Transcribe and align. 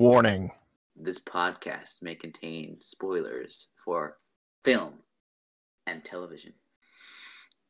Warning. 0.00 0.50
This 0.96 1.18
podcast 1.18 2.00
may 2.00 2.14
contain 2.14 2.78
spoilers 2.80 3.68
for 3.84 4.16
film 4.64 5.00
and 5.86 6.02
television, 6.02 6.54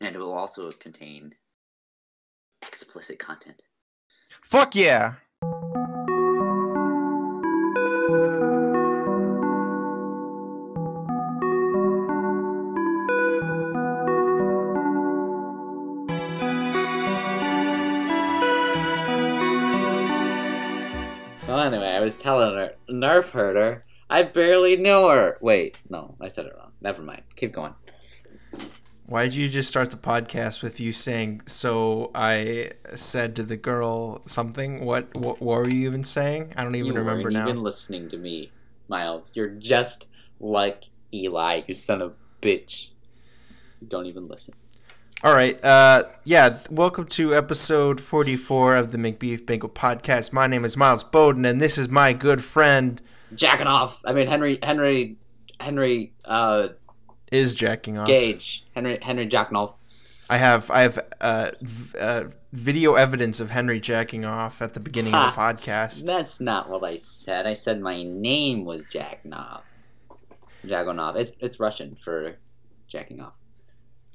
and 0.00 0.14
it 0.14 0.18
will 0.20 0.32
also 0.32 0.70
contain 0.70 1.34
explicit 2.62 3.18
content. 3.18 3.64
Fuck 4.44 4.76
yeah. 4.76 5.14
Was 22.11 22.18
telling 22.20 22.54
her, 22.56 22.72
Nerf 22.88 23.30
herder. 23.30 23.84
I 24.08 24.24
barely 24.24 24.74
knew 24.74 25.06
her. 25.06 25.38
Wait, 25.41 25.78
no, 25.88 26.16
I 26.20 26.27
said 26.27 26.46
it 26.46 26.55
wrong. 26.59 26.73
Never 26.80 27.02
mind. 27.02 27.23
Keep 27.36 27.52
going. 27.52 27.74
Why 29.06 29.24
did 29.24 29.34
you 29.34 29.48
just 29.48 29.69
start 29.69 29.92
the 29.92 29.96
podcast 29.96 30.60
with 30.60 30.80
you 30.80 30.91
saying, 30.91 31.42
so 31.46 32.10
I 32.12 32.70
said 32.95 33.36
to 33.36 33.45
the 33.45 33.56
girl 33.56 34.23
something? 34.27 34.84
What, 34.84 35.14
what, 35.16 35.41
what 35.41 35.59
were 35.59 35.69
you 35.69 35.86
even 35.86 36.02
saying? 36.02 36.52
I 36.56 36.64
don't 36.64 36.74
even 36.74 36.88
you 36.88 36.95
remember 36.95 37.23
weren't 37.24 37.34
now. 37.34 37.48
even 37.48 37.62
listening 37.62 38.09
to 38.09 38.16
me, 38.16 38.50
Miles. 38.88 39.30
You're 39.36 39.50
just 39.50 40.08
like 40.41 40.86
Eli, 41.14 41.62
you 41.69 41.74
son 41.74 42.02
of 42.02 42.11
a 42.11 42.45
bitch. 42.45 42.88
Don't 43.86 44.06
even 44.06 44.27
listen. 44.27 44.55
All 45.23 45.34
right. 45.34 45.62
Uh, 45.62 46.05
yeah. 46.24 46.59
Welcome 46.70 47.06
to 47.09 47.34
episode 47.34 48.01
44 48.01 48.77
of 48.77 48.92
the 48.92 48.97
Macbeef 48.97 49.45
Banquet 49.45 49.74
podcast. 49.74 50.33
My 50.33 50.47
name 50.47 50.65
is 50.65 50.78
Miles 50.78 51.05
Bowden, 51.05 51.45
and 51.45 51.61
this 51.61 51.77
is 51.77 51.91
my 51.91 52.15
good 52.15 52.42
friend 52.42 53.02
Jacking 53.34 53.66
off. 53.66 54.01
I 54.06 54.14
mean, 54.14 54.27
Henry, 54.28 54.59
Henry, 54.62 55.16
Henry, 55.61 56.14
uh, 56.25 56.69
is 57.31 57.55
jacking 57.55 57.98
off. 57.98 58.06
Gage. 58.06 58.64
Henry, 58.75 58.98
Henry 59.03 59.28
Jacknoff. 59.28 59.75
I 60.31 60.39
have 60.39 60.70
I 60.70 60.83
have 60.83 60.98
uh, 61.20 61.50
v- 61.61 61.98
uh, 62.00 62.25
video 62.53 62.94
evidence 62.94 63.41
of 63.41 63.50
Henry 63.50 63.78
jacking 63.78 64.25
off 64.25 64.62
at 64.62 64.72
the 64.72 64.81
beginning 64.81 65.12
of 65.14 65.34
the 65.34 65.41
podcast. 65.41 66.06
That's 66.06 66.41
not 66.41 66.70
what 66.70 66.83
I 66.83 66.97
said. 66.97 67.47
I 67.47 67.53
said 67.53 67.81
my 67.81 68.03
name 68.05 68.64
was 68.64 68.87
Jacknov. 68.87 69.61
Jagonov. 70.64 71.16
It's 71.16 71.33
it's 71.41 71.61
Russian 71.61 71.94
for 71.94 72.37
jacking 72.89 73.20
off. 73.20 73.34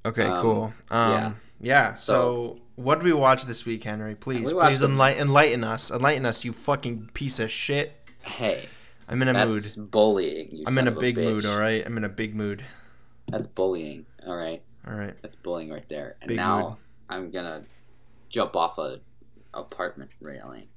Okay, 0.06 0.26
Um, 0.28 0.42
cool. 0.42 0.64
Um, 0.92 1.12
yeah. 1.12 1.34
yeah. 1.60 1.94
So, 1.94 2.60
what 2.76 2.96
did 3.00 3.06
we 3.06 3.14
watch 3.14 3.44
this 3.46 3.66
week, 3.66 3.84
Henry? 3.84 4.16
Please, 4.16 4.54
We 4.54 4.60
please 4.62 4.82
enlighten, 4.84 5.28
enlighten 5.28 5.64
us. 5.64 5.92
Enlighten 5.92 6.26
us, 6.26 6.46
you 6.46 6.54
fucking 6.54 7.10
piece 7.14 7.40
of 7.40 7.50
shit. 7.50 7.92
Hey, 8.22 8.64
I'm 9.10 9.22
in 9.22 9.28
a 9.30 9.34
that's 9.34 9.78
mood. 9.78 9.92
bullying. 9.92 10.64
I'm 10.68 10.78
in 10.78 10.88
a 10.88 10.92
big 10.92 11.16
bitch. 11.18 11.24
mood. 11.24 11.46
All 11.46 11.60
right. 11.60 11.84
I'm 11.86 11.98
in 11.98 12.04
a 12.04 12.10
big 12.10 12.36
mood. 12.36 12.64
That's 13.28 13.48
bullying. 13.48 14.06
All 14.28 14.36
right, 14.36 14.62
All 14.88 14.94
right. 14.96 15.14
that's 15.22 15.36
bullying 15.36 15.70
right 15.72 15.88
there. 15.90 16.16
And 16.22 16.28
Big 16.30 16.38
now 16.38 16.70
mood. 16.70 16.78
I'm 17.10 17.32
gonna 17.32 17.64
jump 18.30 18.56
off 18.56 18.78
a 18.78 19.00
apartment 19.54 20.12
railing. 20.22 20.68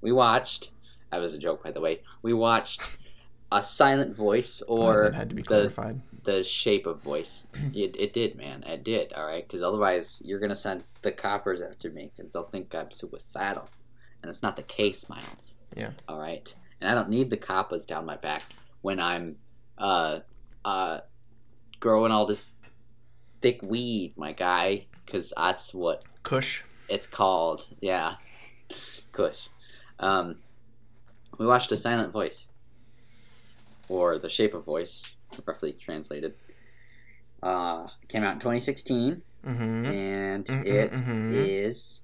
We 0.00 0.12
watched. 0.12 0.70
That 1.10 1.20
was 1.20 1.32
a 1.34 1.38
joke, 1.38 1.62
by 1.62 1.70
the 1.70 1.80
way. 1.80 2.00
We 2.22 2.32
watched 2.32 2.98
a 3.52 3.62
silent 3.62 4.16
voice 4.16 4.62
Oh, 4.68 4.82
or 4.82 5.04
that 5.04 5.14
had 5.14 5.30
to 5.30 5.36
be 5.36 5.42
the 5.42 5.96
the 6.24 6.42
shape 6.42 6.86
of 6.86 7.00
voice. 7.02 7.46
It, 7.74 7.96
it 8.00 8.12
did, 8.12 8.36
man. 8.36 8.62
It 8.64 8.82
did. 8.84 9.12
All 9.12 9.26
right, 9.26 9.46
because 9.46 9.62
otherwise 9.62 10.22
you're 10.24 10.40
gonna 10.40 10.56
send 10.56 10.84
the 11.02 11.12
coppers 11.12 11.60
after 11.62 11.90
me 11.90 12.10
because 12.14 12.32
they'll 12.32 12.42
think 12.44 12.74
I'm 12.74 12.90
suicidal, 12.90 13.68
and 14.22 14.30
it's 14.30 14.42
not 14.42 14.56
the 14.56 14.62
case, 14.62 15.08
Miles. 15.08 15.58
Yeah. 15.76 15.90
All 16.08 16.18
right, 16.18 16.54
and 16.80 16.90
I 16.90 16.94
don't 16.94 17.10
need 17.10 17.30
the 17.30 17.36
coppers 17.36 17.84
down 17.86 18.06
my 18.06 18.16
back 18.16 18.42
when 18.82 18.98
I'm 19.00 19.36
uh 19.78 20.20
uh 20.64 21.00
growing 21.80 22.12
all 22.12 22.26
this 22.26 22.52
thick 23.42 23.60
weed, 23.62 24.14
my 24.16 24.32
guy, 24.32 24.86
because 25.04 25.32
that's 25.36 25.74
what 25.74 26.02
Kush. 26.22 26.62
it's 26.88 27.06
called. 27.06 27.66
Yeah, 27.80 28.14
Kush. 29.12 29.48
Um, 29.98 30.36
we 31.38 31.46
watched 31.46 31.70
a 31.72 31.76
silent 31.76 32.12
voice, 32.12 32.50
or 33.88 34.18
the 34.18 34.28
shape 34.28 34.54
of 34.54 34.64
voice, 34.64 35.16
roughly 35.46 35.72
translated. 35.72 36.34
Uh, 37.42 37.86
came 38.08 38.22
out 38.24 38.34
in 38.34 38.40
2016, 38.40 39.22
Mm-hmm. 39.44 39.84
and 39.84 40.44
Mhm, 40.46 40.66
it 40.66 40.92
mhm. 40.92 41.30
is 41.32 42.00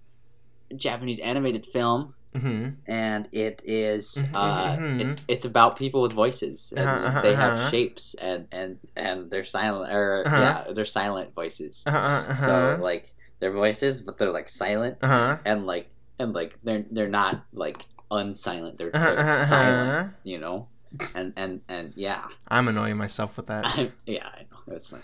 a 0.70 0.74
Japanese 0.74 1.18
animated 1.20 1.64
film, 1.64 2.14
Mm-hmm. 2.34 2.68
and 2.86 3.26
it 3.32 3.62
is 3.64 4.16
Mhm, 4.18 4.34
uh, 4.34 4.76
mhm. 4.76 5.00
it's 5.00 5.20
it's 5.26 5.44
about 5.46 5.76
people 5.76 6.02
with 6.02 6.12
voices, 6.12 6.72
and 6.76 6.86
Uh-huh, 6.86 7.06
uh-huh, 7.08 7.20
they 7.22 7.34
have 7.34 7.52
uh-huh. 7.54 7.70
shapes, 7.70 8.14
and 8.20 8.46
and 8.52 8.78
and 8.96 9.30
they're 9.30 9.46
silent, 9.46 9.90
or 9.92 10.22
Uh-huh. 10.26 10.36
yeah, 10.66 10.72
they're 10.74 10.84
silent 10.84 11.34
voices. 11.34 11.82
So 11.86 12.76
like 12.82 13.14
they're 13.40 13.52
voices, 13.52 14.02
but 14.02 14.18
they're 14.18 14.30
like 14.32 14.50
silent 14.50 14.98
uh-huh. 15.00 15.38
and 15.46 15.64
like 15.66 15.88
and 16.18 16.34
like 16.34 16.58
they're 16.62 16.84
they're 16.90 17.08
not 17.08 17.42
like 17.54 17.86
unsilent 18.10 18.76
they're, 18.76 18.90
they're 18.90 19.36
silent 19.46 20.14
you 20.24 20.36
know 20.36 20.68
and 21.14 21.32
and 21.36 21.60
and 21.68 21.92
yeah. 21.96 22.26
I'm 22.48 22.68
annoying 22.68 22.96
myself 22.96 23.36
with 23.36 23.46
that. 23.46 23.64
I, 23.66 23.88
yeah 24.06 24.28
i 24.28 24.42
know. 24.50 24.58
That's 24.66 24.88
fine 24.88 25.00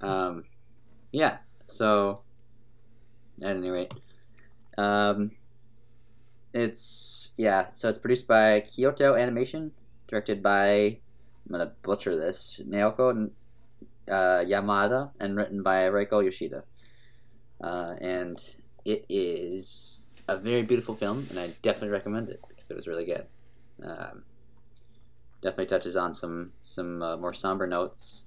um 0.00 0.44
yeah 1.12 1.38
so 1.66 2.22
at 3.42 3.56
any 3.56 3.70
rate 3.70 3.92
um 4.78 5.30
it's 6.52 7.32
yeah 7.36 7.66
so 7.72 7.88
it's 7.88 7.98
produced 7.98 8.28
by 8.28 8.60
kyoto 8.60 9.14
animation 9.14 9.72
directed 10.08 10.42
by 10.42 10.98
i'm 11.46 11.52
gonna 11.52 11.72
butcher 11.82 12.16
this 12.16 12.60
naoko 12.68 13.30
uh, 14.08 14.44
yamada 14.46 15.10
and 15.18 15.36
written 15.36 15.62
by 15.62 15.82
reiko 15.88 16.22
yoshida. 16.22 16.62
Uh, 17.60 17.94
and 18.00 18.38
it 18.84 19.04
is 19.08 20.06
a 20.28 20.36
very 20.36 20.62
beautiful 20.62 20.94
film 20.94 21.18
and 21.30 21.38
i 21.38 21.48
definitely 21.62 21.88
recommend 21.90 22.28
it 22.28 22.40
because 22.48 22.70
it 22.70 22.76
was 22.76 22.86
really 22.86 23.04
good. 23.04 23.26
Um, 23.82 24.22
definitely 25.42 25.66
touches 25.66 25.96
on 25.96 26.12
some 26.14 26.52
some 26.62 27.02
uh, 27.02 27.16
more 27.16 27.34
somber 27.34 27.66
notes 27.66 28.26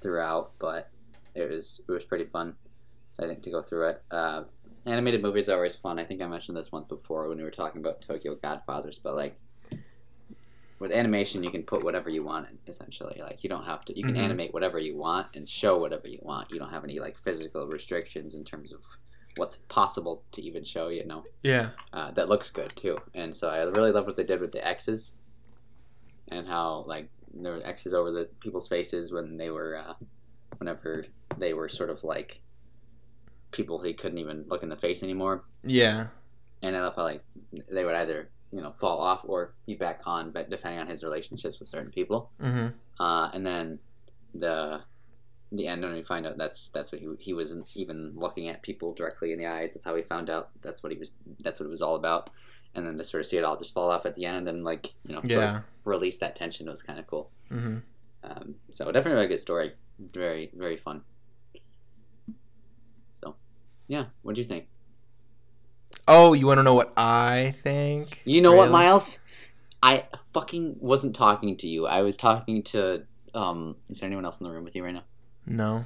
throughout 0.00 0.52
but 0.58 0.90
it 1.34 1.48
was 1.50 1.82
it 1.88 1.92
was 1.92 2.04
pretty 2.04 2.24
fun 2.24 2.54
i 3.20 3.26
think 3.26 3.42
to 3.42 3.50
go 3.50 3.62
through 3.62 3.88
it 3.88 4.02
uh, 4.10 4.42
animated 4.86 5.22
movies 5.22 5.48
are 5.48 5.56
always 5.56 5.76
fun 5.76 5.98
i 5.98 6.04
think 6.04 6.22
i 6.22 6.26
mentioned 6.26 6.56
this 6.56 6.72
once 6.72 6.86
before 6.88 7.28
when 7.28 7.38
we 7.38 7.44
were 7.44 7.50
talking 7.50 7.80
about 7.80 8.00
tokyo 8.00 8.34
godfathers 8.36 8.98
but 8.98 9.14
like 9.14 9.36
with 10.78 10.92
animation 10.92 11.44
you 11.44 11.50
can 11.50 11.62
put 11.62 11.84
whatever 11.84 12.08
you 12.08 12.24
want 12.24 12.48
in 12.48 12.58
essentially 12.66 13.20
like 13.22 13.44
you 13.44 13.50
don't 13.50 13.64
have 13.66 13.84
to 13.84 13.96
you 13.96 14.02
can 14.02 14.14
Mhm. 14.14 14.20
animate 14.20 14.54
whatever 14.54 14.78
you 14.78 14.96
want 14.96 15.26
and 15.34 15.46
show 15.46 15.78
whatever 15.78 16.08
you 16.08 16.18
want 16.22 16.50
you 16.50 16.58
don't 16.58 16.70
have 16.70 16.84
any 16.84 16.98
like 16.98 17.18
physical 17.18 17.66
restrictions 17.68 18.34
in 18.34 18.44
terms 18.44 18.72
of 18.72 18.80
what's 19.36 19.58
possible 19.68 20.24
to 20.32 20.42
even 20.42 20.64
show 20.64 20.88
you 20.88 21.04
know 21.04 21.22
yeah. 21.42 21.70
uh, 21.92 22.10
that 22.12 22.28
looks 22.28 22.50
good 22.50 22.74
too. 22.76 22.98
And 23.14 23.34
so 23.34 23.48
I 23.48 23.62
really 23.62 23.92
love 23.92 24.06
what 24.06 24.16
they 24.16 24.24
did 24.24 24.40
with 24.40 24.52
the 24.52 24.66
X's 24.66 25.14
and 26.30 26.46
how 26.46 26.84
like 26.86 27.08
there 27.34 27.54
were 27.54 27.66
X's 27.66 27.94
over 27.94 28.10
the 28.10 28.28
people's 28.40 28.68
faces 28.68 29.12
when 29.12 29.36
they 29.36 29.50
were 29.50 29.78
uh, 29.78 29.94
whenever 30.58 31.06
they 31.38 31.54
were 31.54 31.68
sort 31.68 31.90
of 31.90 32.02
like 32.04 32.40
people 33.52 33.82
he 33.82 33.92
couldn't 33.92 34.18
even 34.18 34.44
look 34.48 34.62
in 34.62 34.68
the 34.68 34.76
face 34.76 35.02
anymore. 35.02 35.44
Yeah. 35.62 36.08
And 36.62 36.76
I 36.76 36.80
love 36.80 36.96
how 36.96 37.04
like 37.04 37.24
they 37.70 37.84
would 37.84 37.94
either 37.94 38.30
you 38.52 38.60
know 38.60 38.72
fall 38.80 39.00
off 39.00 39.20
or 39.24 39.54
be 39.66 39.74
back 39.74 40.00
on, 40.04 40.30
but 40.30 40.50
depending 40.50 40.80
on 40.80 40.86
his 40.86 41.04
relationships 41.04 41.58
with 41.58 41.68
certain 41.68 41.90
people. 41.90 42.30
Mm-hmm. 42.40 42.68
Uh, 43.02 43.30
and 43.32 43.46
then 43.46 43.78
the 44.34 44.82
the 45.52 45.66
end 45.66 45.82
when 45.82 45.92
we 45.92 46.02
find 46.02 46.26
out 46.26 46.38
that's 46.38 46.70
that's 46.70 46.92
what 46.92 47.00
he, 47.00 47.08
he 47.18 47.34
wasn't 47.34 47.66
even 47.74 48.12
looking 48.14 48.48
at 48.48 48.62
people 48.62 48.94
directly 48.94 49.32
in 49.32 49.38
the 49.38 49.46
eyes. 49.46 49.74
That's 49.74 49.84
how 49.84 49.94
we 49.94 50.02
found 50.02 50.30
out 50.30 50.50
that's 50.62 50.82
what 50.82 50.92
he 50.92 50.98
was 50.98 51.12
that's 51.40 51.58
what 51.58 51.66
it 51.66 51.70
was 51.70 51.82
all 51.82 51.96
about. 51.96 52.30
And 52.74 52.86
then 52.86 52.96
to 52.98 53.04
sort 53.04 53.20
of 53.20 53.26
see 53.26 53.36
it 53.36 53.44
all 53.44 53.56
just 53.56 53.74
fall 53.74 53.90
off 53.90 54.06
at 54.06 54.14
the 54.14 54.26
end 54.26 54.48
and 54.48 54.62
like 54.64 54.92
you 55.04 55.14
know 55.14 55.20
sort 55.20 55.30
Yeah. 55.32 55.56
of 55.58 55.62
release 55.84 56.18
that 56.18 56.36
tension 56.36 56.68
was 56.68 56.82
kind 56.82 56.98
of 56.98 57.06
cool. 57.06 57.30
Mm-hmm. 57.50 57.78
Um, 58.22 58.54
so 58.70 58.84
definitely 58.86 59.12
a 59.12 59.14
really 59.16 59.28
good 59.28 59.40
story. 59.40 59.72
Very 59.98 60.50
very 60.54 60.76
fun. 60.76 61.02
So 63.22 63.34
yeah, 63.88 64.06
what 64.22 64.34
do 64.34 64.40
you 64.40 64.46
think? 64.46 64.68
Oh, 66.06 66.32
you 66.32 66.46
want 66.46 66.58
to 66.58 66.62
know 66.64 66.74
what 66.74 66.92
I 66.96 67.52
think? 67.56 68.22
You 68.24 68.40
know 68.42 68.52
what, 68.54 68.70
Miles? 68.70 69.18
I 69.82 70.04
fucking 70.32 70.76
wasn't 70.80 71.14
talking 71.16 71.56
to 71.58 71.68
you. 71.68 71.86
I 71.86 72.02
was 72.02 72.16
talking 72.16 72.62
to 72.64 73.04
um. 73.34 73.76
Is 73.88 74.00
there 74.00 74.06
anyone 74.06 74.24
else 74.24 74.40
in 74.40 74.44
the 74.44 74.50
room 74.50 74.64
with 74.64 74.76
you 74.76 74.84
right 74.84 74.94
now? 74.94 75.04
No. 75.46 75.84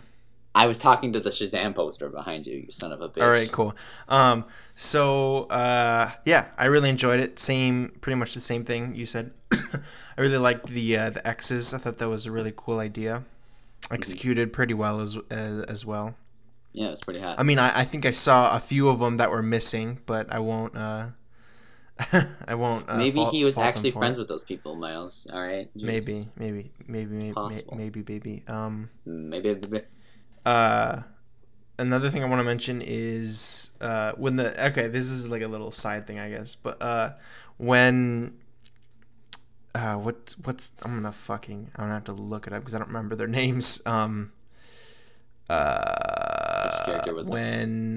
I 0.54 0.66
was 0.66 0.78
talking 0.78 1.12
to 1.14 1.20
the 1.20 1.30
Shazam 1.30 1.74
poster 1.74 2.08
behind 2.08 2.46
you, 2.46 2.58
you 2.58 2.70
son 2.70 2.92
of 2.92 3.00
a 3.00 3.08
bitch. 3.08 3.22
All 3.22 3.30
right, 3.30 3.50
cool. 3.50 3.74
Um, 4.08 4.44
so 4.76 5.46
uh, 5.50 6.10
yeah, 6.24 6.46
I 6.56 6.66
really 6.66 6.90
enjoyed 6.90 7.20
it. 7.20 7.38
Same, 7.38 7.90
pretty 8.00 8.18
much 8.18 8.34
the 8.34 8.40
same 8.40 8.64
thing 8.64 8.94
you 8.94 9.06
said. 9.06 9.32
I 9.52 10.20
really 10.20 10.38
liked 10.38 10.66
the 10.68 10.96
uh, 10.96 11.10
the 11.10 11.26
X's. 11.26 11.74
I 11.74 11.78
thought 11.78 11.98
that 11.98 12.08
was 12.08 12.26
a 12.26 12.32
really 12.32 12.52
cool 12.56 12.78
idea. 12.78 13.24
Executed 13.90 14.52
pretty 14.52 14.74
well 14.74 15.00
as 15.00 15.18
as, 15.30 15.64
as 15.64 15.84
well. 15.84 16.14
Yeah, 16.72 16.86
it 16.86 16.90
was 16.90 17.00
pretty 17.00 17.20
hot. 17.20 17.38
I 17.38 17.42
mean, 17.42 17.58
I, 17.58 17.80
I 17.80 17.84
think 17.84 18.06
I 18.06 18.10
saw 18.10 18.56
a 18.56 18.60
few 18.60 18.88
of 18.88 18.98
them 18.98 19.16
that 19.18 19.30
were 19.30 19.42
missing, 19.42 19.98
but 20.06 20.32
I 20.32 20.38
won't 20.38 20.76
uh, 20.76 21.08
I 22.48 22.54
won't. 22.54 22.88
Uh, 22.88 22.96
maybe 22.96 23.16
fault- 23.16 23.34
he 23.34 23.44
was 23.44 23.56
actually 23.58 23.90
friends 23.90 24.18
it. 24.18 24.20
with 24.20 24.28
those 24.28 24.44
people, 24.44 24.74
Miles. 24.74 25.26
All 25.32 25.44
right. 25.44 25.68
Maybe, 25.74 26.26
maybe, 26.36 26.70
maybe, 26.88 27.12
maybe, 27.14 27.32
Possible. 27.32 27.76
maybe, 27.76 28.04
maybe. 28.06 28.42
Um. 28.48 28.90
Maybe. 29.04 29.54
maybe- 29.70 29.86
Uh, 30.46 31.02
another 31.78 32.10
thing 32.10 32.22
I 32.22 32.28
want 32.28 32.40
to 32.40 32.44
mention 32.44 32.82
is 32.84 33.70
uh, 33.80 34.12
when 34.12 34.36
the 34.36 34.48
okay, 34.68 34.88
this 34.88 35.06
is 35.06 35.28
like 35.28 35.42
a 35.42 35.48
little 35.48 35.70
side 35.70 36.06
thing, 36.06 36.18
I 36.18 36.28
guess, 36.30 36.54
but 36.54 36.76
uh, 36.82 37.10
when 37.56 38.34
uh, 39.74 39.94
what 39.94 40.34
what's 40.44 40.72
I'm 40.84 40.94
gonna 40.94 41.12
fucking 41.12 41.70
I'm 41.76 41.84
gonna 41.84 41.94
have 41.94 42.04
to 42.04 42.12
look 42.12 42.46
it 42.46 42.52
up 42.52 42.60
because 42.60 42.74
I 42.74 42.78
don't 42.78 42.88
remember 42.88 43.16
their 43.16 43.26
names. 43.40 43.80
Um, 43.86 44.32
uh, 45.50 46.84
character 46.86 47.14
was 47.14 47.26
that? 47.26 47.32
when 47.32 47.94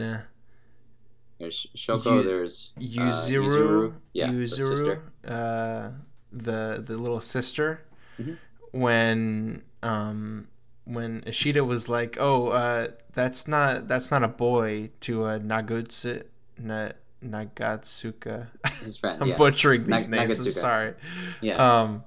There's 1.39 1.67
Shoko. 1.75 2.23
There's 2.23 2.73
uh, 2.77 2.81
Yuzuru, 2.81 3.93
Yeah. 4.13 4.29
Yuzuru, 4.29 4.45
sister. 4.45 5.01
uh, 5.27 5.89
the 6.31 6.83
the 6.85 6.97
little 6.97 7.21
sister, 7.21 7.83
Mhm. 8.19 8.37
when 8.71 9.63
um 9.83 10.47
when 10.87 11.23
Ishida 11.27 11.63
was 11.63 11.89
like, 11.89 12.17
"Oh, 12.19 12.47
uh, 12.47 12.87
that's 13.13 13.47
not 13.47 13.87
that's 13.87 14.09
not 14.09 14.23
a 14.23 14.27
boy," 14.27 14.89
to 15.01 15.25
uh, 15.25 15.39
Nagutsu, 15.39 16.23
Na, 16.59 16.89
Nagatsuka. 17.23 18.47
His 18.83 18.97
friend. 18.97 19.21
I'm 19.21 19.29
yeah. 19.29 19.35
butchering 19.35 19.83
these 19.83 20.07
Nag- 20.07 20.29
names. 20.29 20.45
I'm 20.45 20.51
sorry. 20.51 20.93
yeah. 21.41 21.81
Um, 21.81 22.03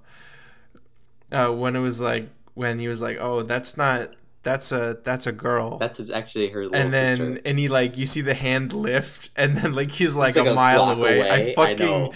uh, 1.30 1.50
when 1.52 1.76
it 1.76 1.80
was 1.80 2.00
like 2.00 2.28
when 2.54 2.78
he 2.78 2.88
was 2.88 3.02
like, 3.02 3.18
"Oh, 3.20 3.42
that's 3.42 3.76
not 3.76 4.08
that's 4.42 4.72
a 4.72 4.98
that's 5.04 5.26
a 5.26 5.32
girl." 5.32 5.78
That's 5.78 5.98
his, 5.98 6.10
actually 6.10 6.48
her 6.48 6.64
little 6.64 6.76
and 6.76 6.92
then 6.92 7.18
sister. 7.18 7.42
and 7.44 7.58
he 7.58 7.68
like 7.68 7.98
you 7.98 8.06
see 8.06 8.22
the 8.22 8.34
hand 8.34 8.72
lift 8.72 9.30
and 9.36 9.56
then 9.56 9.74
like 9.74 9.90
he's 9.90 10.16
like, 10.16 10.36
like 10.36 10.46
a, 10.46 10.50
a 10.50 10.54
mile 10.54 10.90
away. 10.90 11.20
away. 11.20 11.30
I 11.30 11.54
fucking. 11.54 11.86
I 11.86 12.10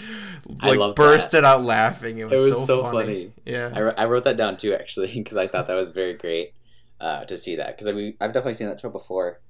like 0.63 0.79
love 0.79 0.95
bursted 0.95 1.43
out 1.43 1.63
laughing. 1.63 2.19
It 2.19 2.25
was, 2.29 2.49
was 2.49 2.59
so, 2.59 2.65
so 2.65 2.81
funny. 2.83 3.05
funny. 3.05 3.31
Yeah. 3.45 3.93
I, 3.97 4.03
I 4.03 4.05
wrote 4.05 4.23
that 4.25 4.37
down 4.37 4.57
too 4.57 4.73
actually 4.73 5.13
because 5.13 5.37
I 5.37 5.47
thought 5.47 5.67
that 5.67 5.75
was 5.75 5.91
very 5.91 6.13
great 6.13 6.53
uh, 6.99 7.25
to 7.25 7.37
see 7.37 7.55
that 7.57 7.77
because 7.77 7.93
we 7.93 8.15
I've 8.21 8.33
definitely 8.33 8.53
seen 8.53 8.67
that 8.69 8.79
show 8.79 8.89
before, 8.89 9.41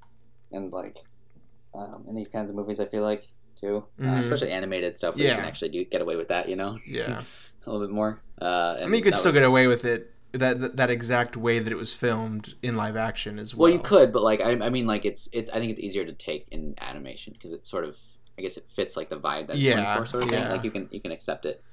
and 0.51 0.71
like 0.71 0.97
um, 1.74 2.06
in 2.07 2.15
these 2.15 2.30
kinds 2.30 2.50
of 2.50 2.56
movies 2.56 2.80
I 2.80 2.86
feel 2.86 3.03
like 3.03 3.27
too, 3.59 3.86
uh, 4.01 4.03
Mhm. 4.03 4.19
especially 4.19 4.51
animated 4.51 4.95
stuff 4.95 5.15
where 5.15 5.24
you 5.24 5.30
Yeah. 5.30 5.36
can 5.38 5.45
actually 5.45 5.69
do 5.69 5.86
get 5.86 6.01
away 6.01 6.15
with 6.15 6.27
that, 6.27 6.50
you 6.50 6.56
know, 6.56 6.77
yeah. 6.88 7.24
a 7.65 7.69
little 7.71 7.86
bit 7.86 7.94
more. 7.94 8.21
Uh, 8.41 8.75
I 8.81 8.86
mean, 8.86 8.95
you 8.95 9.01
could 9.01 9.15
still 9.15 9.31
get 9.31 9.44
away 9.44 9.68
with 9.68 9.86
it 9.86 10.12
that, 10.33 10.59
that 10.59 10.75
that 10.75 10.89
exact 10.89 11.38
way 11.38 11.59
that 11.59 11.71
it 11.71 11.77
was 11.77 11.95
filmed 11.95 12.56
in 12.62 12.75
live 12.75 12.98
action 12.98 13.39
as 13.39 13.56
well. 13.56 13.63
Well, 13.63 13.74
you 13.74 13.80
could, 13.80 14.12
but 14.12 14.24
like 14.24 14.41
I, 14.41 14.51
I 14.51 14.69
mean, 14.69 14.88
like 14.88 15.06
it's 15.06 15.30
it's 15.31 15.50
I 15.51 15.59
think 15.59 15.71
it's 15.71 15.80
easier 15.80 16.06
to 16.06 16.13
take 16.13 16.48
in 16.51 16.75
animation 16.81 17.33
because 17.33 17.51
it 17.51 17.65
sort 17.65 17.86
of 17.86 17.98
I 18.38 18.42
guess 18.42 18.58
it 18.58 18.70
fits 18.70 18.98
like 18.98 19.10
the 19.10 19.18
vibe 19.20 19.48
that's 19.48 19.60
Yeah, 19.60 19.98
for 19.98 20.06
sort 20.06 20.26
of 20.26 20.32
yeah. 20.32 20.42
thing. 20.42 20.52
Like 20.52 20.64
you 20.64 20.72
can 20.72 20.88
you 20.92 21.00
can 21.02 21.12
accept 21.12 21.46
it. 21.46 21.64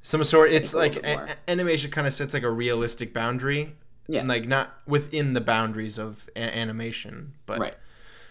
Some 0.00 0.22
sort. 0.24 0.50
It's 0.50 0.74
like 0.74 0.96
a- 1.06 1.36
animation 1.48 1.90
kind 1.90 2.06
of 2.06 2.12
sets 2.12 2.34
like 2.34 2.42
a 2.42 2.50
realistic 2.50 3.12
boundary. 3.14 3.74
Yeah. 4.08 4.24
Like 4.24 4.46
not 4.46 4.74
within 4.86 5.32
the 5.32 5.40
boundaries 5.40 5.98
of 5.98 6.28
a- 6.36 6.56
animation, 6.58 7.34
but 7.46 7.58
Right. 7.60 7.74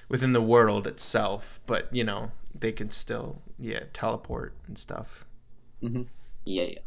within 0.10 0.33
the 0.33 0.42
world 0.42 0.86
itself. 0.86 1.60
But 1.66 1.88
you 1.92 2.04
know, 2.04 2.31
they 2.54 2.72
can 2.72 2.89
still 2.89 3.42
yeah 3.57 3.83
teleport 3.94 4.54
and 4.68 4.78
stuff. 4.78 5.25
Mm-hmm. 5.81 6.04
Yeah, 6.44 6.63
yeah. 6.63 6.80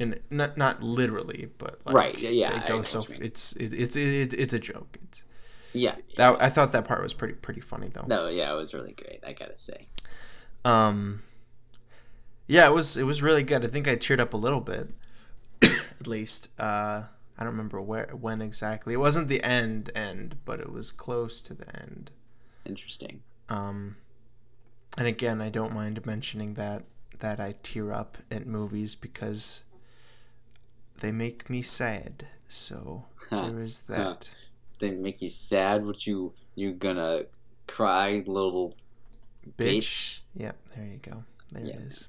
and 0.00 0.20
not 0.30 0.56
not 0.56 0.82
literally, 0.82 1.50
but 1.58 1.80
like, 1.86 1.94
Right, 1.94 2.18
yeah, 2.18 2.30
yeah, 2.30 2.60
it 2.60 2.66
goes 2.66 2.88
so 2.88 3.00
mean. 3.02 3.18
it's 3.22 3.52
it, 3.56 3.72
it's 3.72 3.94
it, 3.96 4.32
it's 4.34 4.54
a 4.54 4.58
joke. 4.58 4.98
It's 5.04 5.24
Yeah. 5.74 5.96
that 6.16 6.40
I 6.40 6.48
thought 6.48 6.72
that 6.72 6.86
part 6.86 7.02
was 7.02 7.12
pretty 7.14 7.34
pretty 7.34 7.60
funny 7.60 7.88
though. 7.88 8.06
No, 8.06 8.28
yeah, 8.28 8.52
it 8.52 8.56
was 8.56 8.72
really 8.72 8.92
great. 8.92 9.20
I 9.26 9.32
gotta 9.32 9.56
say. 9.56 9.88
Um, 10.64 11.20
yeah, 12.46 12.66
it 12.66 12.72
was 12.72 12.96
it 12.96 13.04
was 13.04 13.22
really 13.22 13.42
good. 13.42 13.64
I 13.64 13.68
think 13.68 13.88
I 13.88 13.96
cheered 13.96 14.20
up 14.20 14.34
a 14.34 14.38
little 14.38 14.60
bit, 14.60 14.90
at 15.62 16.06
least. 16.06 16.48
Uh, 16.60 17.04
I 17.36 17.42
don't 17.42 17.52
remember 17.52 17.80
where 17.82 18.08
when 18.18 18.40
exactly. 18.40 18.94
It 18.94 18.98
wasn't 18.98 19.28
the 19.28 19.42
end 19.42 19.90
end, 19.94 20.36
but 20.44 20.60
it 20.60 20.70
was 20.70 20.92
close 20.92 21.42
to 21.42 21.54
the 21.54 21.66
end. 21.80 22.10
Interesting. 22.64 23.22
Um, 23.48 23.96
and 24.96 25.06
again, 25.06 25.40
I 25.40 25.48
don't 25.48 25.74
mind 25.74 26.06
mentioning 26.06 26.54
that 26.54 26.84
that 27.18 27.40
I 27.40 27.54
tear 27.62 27.92
up 27.92 28.18
at 28.30 28.46
movies 28.46 28.94
because 28.94 29.64
they 31.00 31.12
make 31.12 31.50
me 31.50 31.62
sad. 31.62 32.26
So 32.48 33.04
there 33.30 33.60
is 33.60 33.82
that. 33.82 34.34
They 34.78 34.90
make 34.90 35.22
you 35.22 35.30
sad. 35.30 35.86
What 35.86 36.06
you 36.06 36.32
you're 36.54 36.72
gonna 36.72 37.24
cry, 37.66 38.22
little? 38.26 38.74
Bitch. 39.56 40.20
Yep, 40.36 40.56
there 40.74 40.86
you 40.86 40.98
go. 40.98 41.24
There 41.52 41.64
Yeah. 41.64 41.74
it 41.74 41.80
is. 41.82 42.08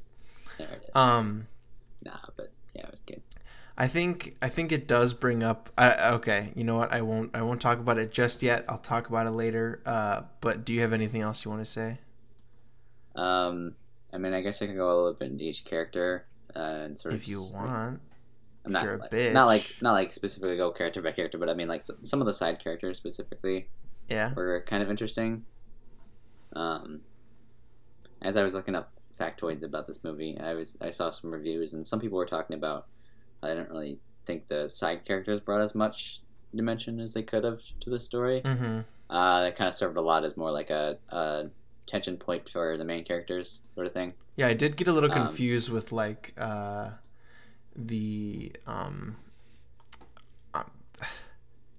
There 0.58 0.68
it 0.68 0.84
is. 0.84 0.96
Um, 0.96 1.48
nah, 2.04 2.18
but 2.36 2.52
yeah, 2.74 2.84
it 2.84 2.92
was 2.92 3.02
good. 3.02 3.22
I 3.78 3.88
think 3.88 4.36
I 4.42 4.48
think 4.48 4.72
it 4.72 4.88
does 4.88 5.14
bring 5.14 5.44
up. 5.44 5.70
I, 5.78 6.12
okay, 6.14 6.54
you 6.56 6.64
know 6.64 6.78
what? 6.78 6.94
I 6.94 7.02
won't 7.02 7.36
I 7.36 7.42
won't 7.42 7.60
talk 7.62 7.80
about 7.80 7.98
it 7.98 8.12
just 8.12 8.42
yet. 8.42 8.64
I'll 8.70 8.78
talk 8.78 9.10
about 9.10 9.28
it 9.28 9.32
later. 9.32 9.82
Uh, 9.86 10.22
but 10.40 10.64
do 10.66 10.74
you 10.74 10.82
have 10.82 10.94
anything 10.94 11.22
else 11.22 11.44
you 11.44 11.52
want 11.52 11.62
to 11.62 11.70
say? 11.70 12.00
Um, 13.16 13.76
I 14.14 14.18
mean, 14.18 14.34
I 14.34 14.42
guess 14.42 14.62
I 14.62 14.68
can 14.68 14.76
go 14.76 14.88
a 14.88 14.96
little 14.96 15.14
bit 15.14 15.32
into 15.32 15.44
each 15.44 15.66
character 15.66 16.26
uh, 16.56 16.60
and 16.60 16.98
sort 16.98 17.14
of. 17.14 17.20
If 17.20 17.28
you 17.28 17.42
want. 17.54 18.02
I'm 18.66 18.72
not 18.72 18.84
you're 18.84 18.96
a 18.96 18.98
like, 18.98 19.34
not 19.34 19.46
like 19.46 19.76
not 19.82 19.94
like 19.94 20.12
specifically 20.12 20.58
go 20.58 20.72
character 20.72 21.02
by 21.02 21.12
character, 21.12 21.38
but 21.38 21.50
I 21.50 21.54
mean 21.54 21.68
like 21.68 21.84
some 21.84 22.22
of 22.22 22.28
the 22.28 22.34
side 22.34 22.60
characters 22.60 22.98
specifically 22.98 23.68
Yeah. 24.10 24.34
were 24.34 24.64
kind 24.68 24.82
of 24.84 24.90
interesting. 24.90 25.46
Um, 26.54 27.02
as 28.22 28.38
I 28.38 28.44
was 28.44 28.54
looking 28.54 28.76
up 28.76 28.92
factoids 29.20 29.64
about 29.64 29.88
this 29.88 30.04
movie, 30.04 30.38
I 30.40 30.54
was 30.54 30.78
I 30.82 30.90
saw 30.90 31.10
some 31.12 31.32
reviews 31.32 31.74
and 31.74 31.86
some 31.86 32.00
people 32.00 32.18
were 32.18 32.26
talking 32.26 32.56
about. 32.56 32.88
I 33.44 33.50
didn't 33.50 33.70
really 33.70 34.00
think 34.26 34.48
the 34.48 34.68
side 34.68 35.06
characters 35.06 35.40
brought 35.40 35.62
as 35.62 35.76
much 35.76 36.22
dimension 36.56 37.00
as 37.00 37.14
they 37.14 37.22
could 37.24 37.44
have 37.44 37.60
to 37.82 37.90
the 37.90 38.00
story. 38.00 38.42
Mm-hmm. 38.42 38.80
Uh, 39.10 39.42
that 39.42 39.56
kind 39.56 39.68
of 39.68 39.76
served 39.76 39.98
a 39.98 40.02
lot 40.02 40.24
as 40.26 40.36
more 40.36 40.50
like 40.52 40.72
a, 40.72 40.98
a 41.10 41.46
tension 41.86 42.18
point 42.18 42.50
for 42.50 42.76
the 42.78 42.86
main 42.86 43.04
characters, 43.04 43.60
sort 43.76 43.86
of 43.86 43.94
thing. 43.94 44.14
Yeah, 44.36 44.48
I 44.48 44.54
did 44.54 44.76
get 44.78 44.88
a 44.88 44.94
little 44.94 45.12
Um, 45.12 45.28
confused 45.28 45.72
with 45.72 45.92
like 45.92 46.34
uh, 46.38 46.90
the 47.76 48.52
um, 48.68 49.18
um 50.54 50.72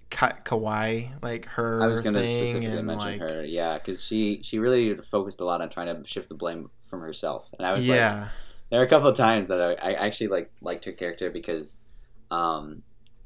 Ka- 0.09 0.39
Kawai, 0.43 1.11
like 1.21 1.45
her 1.45 1.83
I 1.83 1.87
was 1.87 2.01
going 2.01 2.15
to 2.15 2.27
specifically 2.27 2.81
mention 2.81 2.97
like 2.97 3.19
her, 3.19 3.43
yeah, 3.43 3.77
because 3.77 4.03
she 4.03 4.41
she 4.43 4.59
really 4.59 4.95
focused 4.95 5.41
a 5.41 5.45
lot 5.45 5.61
on 5.61 5.69
trying 5.69 5.87
to 5.87 6.07
shift 6.09 6.29
the 6.29 6.35
blame 6.35 6.69
from 6.87 7.01
herself, 7.01 7.47
and 7.57 7.67
I 7.67 7.73
was 7.73 7.87
like, 7.87 7.97
yeah, 7.97 8.29
there 8.71 8.79
are 8.81 8.83
a 8.83 8.87
couple 8.89 9.09
of 9.09 9.17
times 9.17 9.49
that 9.49 9.61
I, 9.61 9.73
I 9.91 9.93
actually 9.93 10.27
like 10.29 10.51
liked 10.61 10.85
her 10.85 10.91
character 10.91 11.29
because, 11.29 11.81
um, 12.31 12.83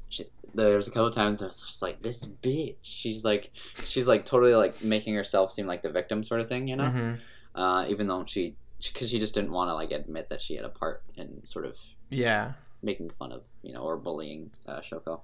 she, 0.08 0.26
there 0.54 0.76
was 0.76 0.88
a 0.88 0.90
couple 0.90 1.06
of 1.06 1.14
times 1.14 1.42
I 1.42 1.46
was 1.46 1.62
just 1.62 1.82
like, 1.82 2.02
this 2.02 2.26
bitch, 2.42 2.76
she's 2.82 3.24
like, 3.24 3.52
she's 3.86 4.06
like 4.08 4.24
totally 4.26 4.54
like 4.54 4.82
making 4.82 5.14
herself 5.14 5.52
seem 5.52 5.66
like 5.66 5.82
the 5.82 5.90
victim 5.90 6.22
sort 6.24 6.40
of 6.40 6.48
thing, 6.48 6.68
you 6.68 6.76
know, 6.76 6.90
hmm 6.90 7.14
uh, 7.54 7.86
even 7.88 8.06
though 8.06 8.24
she 8.24 8.56
because 8.92 9.10
she 9.10 9.18
just 9.18 9.34
didn't 9.34 9.52
want 9.52 9.70
to 9.70 9.74
like 9.74 9.92
admit 9.92 10.28
that 10.30 10.42
she 10.42 10.56
had 10.56 10.64
a 10.64 10.68
part 10.68 11.04
in 11.16 11.44
sort 11.46 11.64
of 11.66 11.78
yeah, 12.12 12.52
making 12.82 13.10
fun 13.10 13.32
of 13.32 13.44
you 13.62 13.72
know 13.72 13.80
or 13.82 13.96
bullying 13.96 14.50
uh, 14.66 14.80
Shoko. 14.80 15.20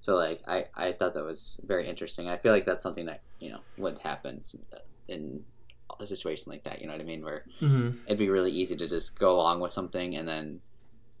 So 0.00 0.16
like 0.16 0.42
I, 0.46 0.66
I 0.74 0.92
thought 0.92 1.14
that 1.14 1.24
was 1.24 1.58
very 1.64 1.88
interesting. 1.88 2.28
I 2.28 2.36
feel 2.36 2.52
like 2.52 2.66
that's 2.66 2.82
something 2.82 3.06
that 3.06 3.22
you 3.40 3.50
know 3.50 3.60
would 3.78 3.98
happen 3.98 4.42
in 5.08 5.42
a 6.00 6.06
situation 6.06 6.50
like 6.52 6.64
that. 6.64 6.80
You 6.80 6.86
know 6.88 6.92
what 6.94 7.02
I 7.02 7.06
mean? 7.06 7.22
Where 7.24 7.44
hmm 7.60 7.90
it'd 8.06 8.18
be 8.18 8.28
really 8.28 8.52
easy 8.52 8.76
to 8.76 8.86
just 8.88 9.18
go 9.18 9.34
along 9.34 9.60
with 9.60 9.72
something 9.72 10.16
and 10.16 10.28
then 10.28 10.60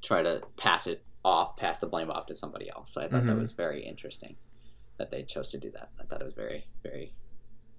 try 0.02 0.22
to 0.22 0.42
pass 0.58 0.86
it 0.86 1.02
off, 1.24 1.56
pass 1.56 1.78
the 1.78 1.86
blame 1.86 2.10
off 2.10 2.26
to 2.26 2.34
somebody 2.34 2.68
else. 2.68 2.92
So 2.92 3.00
I 3.00 3.08
thought 3.08 3.24
that 3.24 3.36
Mhm. 3.36 3.40
was 3.40 3.52
very 3.52 3.82
interesting 3.86 4.36
that 4.98 5.10
they 5.10 5.22
chose 5.22 5.48
to 5.50 5.58
do 5.58 5.70
that. 5.70 5.88
I 5.98 6.04
thought 6.04 6.20
it 6.20 6.24
was 6.26 6.34
very 6.34 6.66
very 6.82 7.14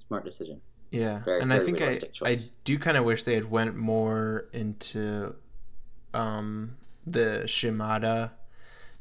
smart 0.07 0.25
decision. 0.25 0.61
yeah. 0.91 1.23
Very- 1.23 1.41
and 1.41 1.51
I 1.53 1.59
think 1.59 1.81
I 1.81 1.99
I 2.23 2.37
do 2.63 2.79
kind 2.79 2.97
of 2.97 3.05
wish 3.05 3.23
they 3.23 3.35
had 3.35 3.49
went 3.51 3.75
more 3.75 4.47
into 4.53 5.35
um 6.13 6.77
the 7.05 7.47
Shimada 7.47 8.33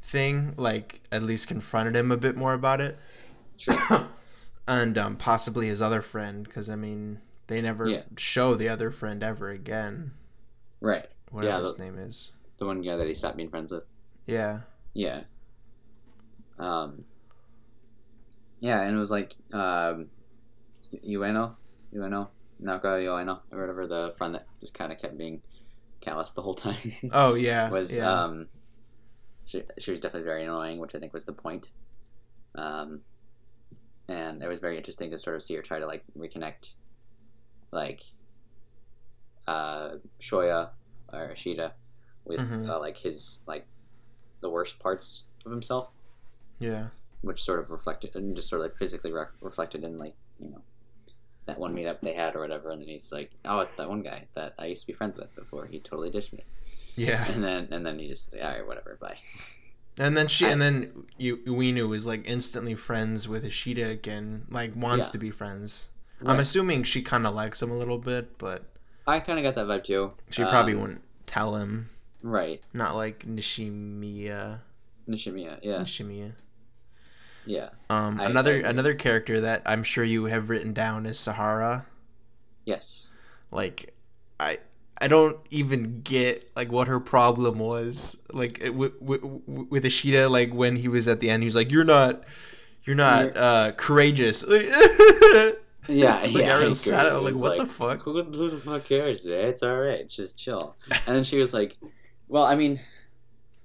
thing, 0.02 0.54
like 0.56 1.00
at 1.10 1.22
least 1.22 1.48
confronted 1.48 1.96
him 1.96 2.10
a 2.12 2.16
bit 2.16 2.36
more 2.36 2.52
about 2.54 2.80
it. 2.80 2.98
Sure. 3.56 4.08
and 4.68 4.96
um, 4.98 5.16
possibly 5.16 5.66
his 5.68 5.80
other 5.82 6.02
friend, 6.02 6.44
because 6.44 6.68
I 6.68 6.76
mean, 6.76 7.20
they 7.46 7.60
never 7.60 7.88
Yeah. 7.88 8.02
show 8.16 8.54
the 8.54 8.68
other 8.68 8.90
friend 8.90 9.22
ever 9.22 9.48
again, 9.50 10.12
right. 10.80 11.06
whatever 11.30 11.56
Yeah, 11.56 11.60
his 11.62 11.74
the- 11.74 11.84
name 11.84 11.98
is. 11.98 12.32
The 12.58 12.66
one 12.66 12.82
guy 12.82 12.96
that 12.96 13.06
he 13.06 13.14
stopped 13.14 13.36
being 13.36 13.50
friends 13.50 13.72
with. 13.72 13.84
Yeah, 14.26 14.60
Yeah. 14.94 15.22
Um. 16.58 17.00
Yeah, 18.60 18.80
and 18.82 18.96
it 18.96 18.98
was 19.00 19.10
like 19.10 19.34
um, 19.52 20.06
Ueno, 21.06 21.56
Ueno, 21.94 22.28
Naoka 22.62 22.84
Ueno, 23.02 23.40
or 23.50 23.60
whatever 23.60 23.86
the 23.86 24.14
friend 24.16 24.34
that 24.36 24.46
just 24.60 24.72
kind 24.72 24.92
of 24.92 24.98
kept 24.98 25.18
being 25.18 25.42
callous 26.04 26.32
the 26.32 26.42
whole 26.42 26.54
time 26.54 26.92
Oh 27.12 27.34
yeah, 27.34 27.70
was. 27.70 27.96
yeah. 27.96 28.10
Um, 28.10 28.46
she 29.46 29.62
she 29.78 29.90
was 29.90 30.00
definitely 30.00 30.26
very 30.26 30.44
annoying, 30.44 30.78
which 30.78 30.94
I 30.94 30.98
think 30.98 31.12
was 31.12 31.24
the 31.24 31.32
point. 31.32 31.70
Um, 32.54 33.00
and 34.08 34.42
it 34.42 34.48
was 34.48 34.58
very 34.60 34.76
interesting 34.76 35.10
to 35.10 35.18
sort 35.18 35.36
of 35.36 35.42
see 35.42 35.54
her 35.54 35.62
try 35.62 35.78
to 35.78 35.86
like 35.86 36.04
reconnect, 36.16 36.74
like, 37.72 38.02
uh, 39.46 39.96
Shoya, 40.20 40.70
or 41.12 41.30
Ishida 41.32 41.74
with 42.24 42.40
Mhm. 42.40 42.68
uh, 42.68 42.80
like 42.80 42.96
his 42.96 43.40
like 43.46 43.66
the 44.40 44.50
worst 44.50 44.78
parts 44.78 45.24
of 45.44 45.50
himself, 45.52 45.90
Yeah. 46.58 46.88
which 47.22 47.42
sort 47.42 47.60
of 47.60 47.70
reflected 47.70 48.14
and 48.14 48.34
just 48.36 48.48
sort 48.48 48.60
of 48.62 48.68
like 48.70 48.76
physically 48.76 49.12
re- 49.12 49.24
reflected 49.42 49.84
in 49.84 49.98
like 49.98 50.14
you 50.38 50.50
know 50.50 50.62
that 51.46 51.58
one 51.58 51.74
meetup 51.74 52.00
they 52.00 52.14
had 52.14 52.34
or 52.36 52.40
whatever. 52.40 52.70
And 52.70 52.80
then 52.80 52.88
he's 52.88 53.12
like, 53.12 53.30
"Oh, 53.44 53.60
it's 53.60 53.74
that 53.76 53.88
one 53.88 54.02
guy 54.02 54.24
that 54.34 54.54
I 54.58 54.66
used 54.66 54.82
to 54.82 54.86
be 54.86 54.92
friends 54.92 55.16
with 55.18 55.34
before 55.34 55.66
he 55.66 55.80
totally 55.80 56.10
ditched 56.10 56.32
me." 56.32 56.42
Yeah. 56.96 57.24
And 57.32 57.42
then 57.42 57.68
and 57.70 57.84
then 57.86 57.98
he 57.98 58.08
just 58.08 58.32
like, 58.32 58.42
all 58.44 58.50
right, 58.50 58.66
whatever, 58.66 58.96
bye. 59.00 59.18
And 59.98 60.16
then 60.16 60.26
she 60.28 60.46
I- 60.46 60.50
and 60.50 60.60
then 60.62 61.06
you 61.18 61.38
Ueno 61.38 61.94
is 61.94 62.06
like 62.06 62.28
instantly 62.28 62.74
friends 62.74 63.28
with 63.28 63.44
Ishida 63.44 63.86
again, 63.90 64.46
like 64.50 64.72
wants 64.76 65.08
Yeah. 65.08 65.12
to 65.12 65.18
be 65.18 65.30
friends. 65.30 65.90
I'm 66.26 66.38
assuming 66.40 66.84
she 66.84 67.02
kind 67.02 67.26
of 67.26 67.34
likes 67.34 67.60
him 67.62 67.70
a 67.70 67.76
little 67.76 67.98
bit, 67.98 68.38
but 68.38 68.62
I 69.06 69.20
kind 69.20 69.38
of 69.38 69.42
got 69.44 69.54
that 69.56 69.66
vibe 69.66 69.84
too. 69.84 70.12
she 70.30 70.42
probably 70.44 70.72
Um, 70.74 70.80
wouldn't 70.80 71.02
tell 71.26 71.56
him. 71.56 71.90
Right, 72.22 72.62
Not 72.72 72.94
like 72.96 73.26
Nishimiya. 73.26 74.60
Nishimiya. 75.06 75.58
Yeah, 75.62 75.80
Nishimiya. 75.80 76.32
Yeah. 77.46 77.70
Um, 77.90 78.20
I- 78.20 78.26
another 78.26 78.62
I 78.64 78.68
another 78.70 78.94
character 78.94 79.40
that 79.42 79.62
I'm 79.66 79.82
sure 79.82 80.04
you 80.04 80.24
have 80.26 80.50
written 80.50 80.72
down 80.72 81.06
is 81.06 81.18
Sahara. 81.18 81.86
Yes. 82.64 83.08
Like, 83.50 83.94
I 84.40 84.58
I 85.00 85.08
don't 85.08 85.36
even 85.50 86.00
get 86.02 86.50
like 86.56 86.70
what 86.72 86.88
her 86.88 87.00
problem 87.00 87.58
was. 87.58 88.18
Like 88.32 88.60
it- 88.60 88.74
with 88.74 89.00
with, 89.02 89.22
with 89.46 89.84
Ishida, 89.84 90.28
like 90.28 90.52
when 90.52 90.76
he 90.76 90.88
was 90.88 91.06
at 91.08 91.20
the 91.20 91.30
end, 91.30 91.42
he 91.42 91.46
was 91.46 91.54
like, 91.54 91.70
"You're 91.72 91.84
not, 91.84 92.24
you're 92.84 92.96
not 92.96 93.24
You're- 93.26 93.36
uh, 93.36 93.72
courageous." 93.76 94.44
Yeah, 95.86 96.14
like, 96.22 96.32
yeah. 96.32 96.56
I 96.56 96.66
was 96.66 96.80
sad. 96.80 97.12
I 97.12 97.18
was 97.18 97.34
like, 97.36 97.42
"What 97.42 97.58
the 97.58 97.66
fuck?" 97.66 98.00
Who, 98.04 98.22
who 98.22 98.48
the 98.48 98.56
fuck 98.56 98.84
cares, 98.86 99.26
man? 99.26 99.44
It's 99.48 99.62
all 99.62 99.76
right. 99.76 100.08
Just 100.08 100.38
chill. 100.38 100.74
And 101.06 101.16
then 101.16 101.24
she 101.24 101.36
was 101.36 101.52
like, 101.52 101.76
"Well, 102.26 102.44
I 102.44 102.54
mean, 102.54 102.80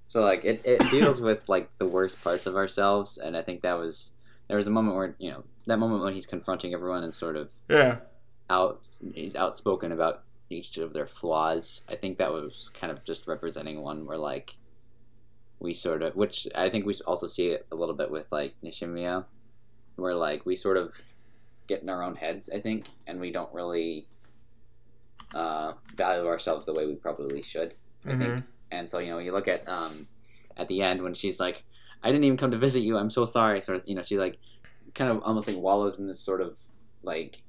so 0.10 0.22
like 0.24 0.46
it, 0.46 0.62
it 0.66 0.92
deals 0.92 1.22
with 1.22 1.50
like 1.50 1.72
the 1.80 1.88
worst 1.88 2.24
parts 2.24 2.48
of 2.48 2.56
ourselves, 2.58 3.18
and 3.20 3.38
I 3.38 3.44
think 3.44 3.64
that 3.64 3.80
was 3.80 4.14
there 4.50 4.58
was 4.58 4.68
a 4.68 4.72
moment 4.72 4.98
where 4.98 5.16
you 5.20 5.32
know 5.32 5.46
that 5.68 5.80
moment 5.80 6.04
when 6.04 6.16
he's 6.16 6.28
confronting 6.28 6.74
everyone 6.76 7.06
and 7.06 7.16
sort 7.16 7.38
of 7.38 7.54
Yeah. 7.70 8.02
out 8.50 8.82
he's 9.16 9.36
outspoken 9.36 9.92
about 9.94 10.24
each 10.50 10.78
of 10.78 10.94
their 10.94 11.06
flaws. 11.06 11.84
I 11.90 11.96
think 11.96 12.20
that 12.20 12.34
was 12.34 12.72
kind 12.74 12.92
of 12.92 13.06
just 13.06 13.28
representing 13.28 13.82
one 13.82 14.06
where 14.08 14.18
like 14.18 14.56
we 15.60 15.74
sort 15.74 16.04
of 16.04 16.16
which 16.16 16.48
I 16.56 16.70
think 16.70 16.86
we 16.86 16.96
also 17.08 17.28
see 17.28 17.48
it 17.50 17.68
a 17.72 17.76
little 17.76 17.96
bit 17.96 18.12
with 18.12 18.28
like 18.32 18.56
Nishimiya 18.64 19.26
where 19.98 20.16
like 20.16 20.46
we 20.46 20.56
sort 20.56 20.78
of 20.78 20.96
get 21.68 21.84
in 21.84 21.90
our 21.90 22.04
own 22.04 22.16
heads, 22.16 22.50
I 22.54 22.60
think, 22.62 22.88
and 23.08 23.20
we 23.22 23.32
don't 23.32 23.54
really 23.54 24.08
uh, 25.34 25.74
value 25.96 26.28
ourselves 26.28 26.66
the 26.66 26.74
way 26.74 26.86
we 26.86 26.96
probably 26.96 27.42
should. 27.42 27.76
I 28.08 28.14
hmm 28.14 28.16
think. 28.16 28.44
And 28.72 28.90
so, 28.90 29.00
you 29.00 29.10
know, 29.10 29.20
you 29.20 29.32
look 29.32 29.48
at 29.48 29.68
um, 29.68 30.08
at 30.58 30.68
the 30.68 30.82
end 30.82 31.02
when 31.02 31.14
she's 31.14 31.40
like, 31.40 31.64
"I 32.04 32.12
didn't 32.12 32.24
even 32.26 32.38
come 32.38 32.52
to 32.52 32.58
visit 32.58 32.82
you. 32.82 32.98
I'm 32.98 33.10
so 33.10 33.26
sorry." 33.26 33.62
Sort 33.62 33.78
of, 33.80 33.84
you 33.88 33.96
know, 33.96 34.04
she 34.04 34.18
like 34.20 34.38
kind 34.94 35.10
of 35.10 35.22
almost 35.24 35.48
like 35.48 35.58
wallows 35.58 36.00
in 36.00 36.08
this 36.08 36.20
sort 36.20 36.42
of 36.42 36.58
like 37.04 37.42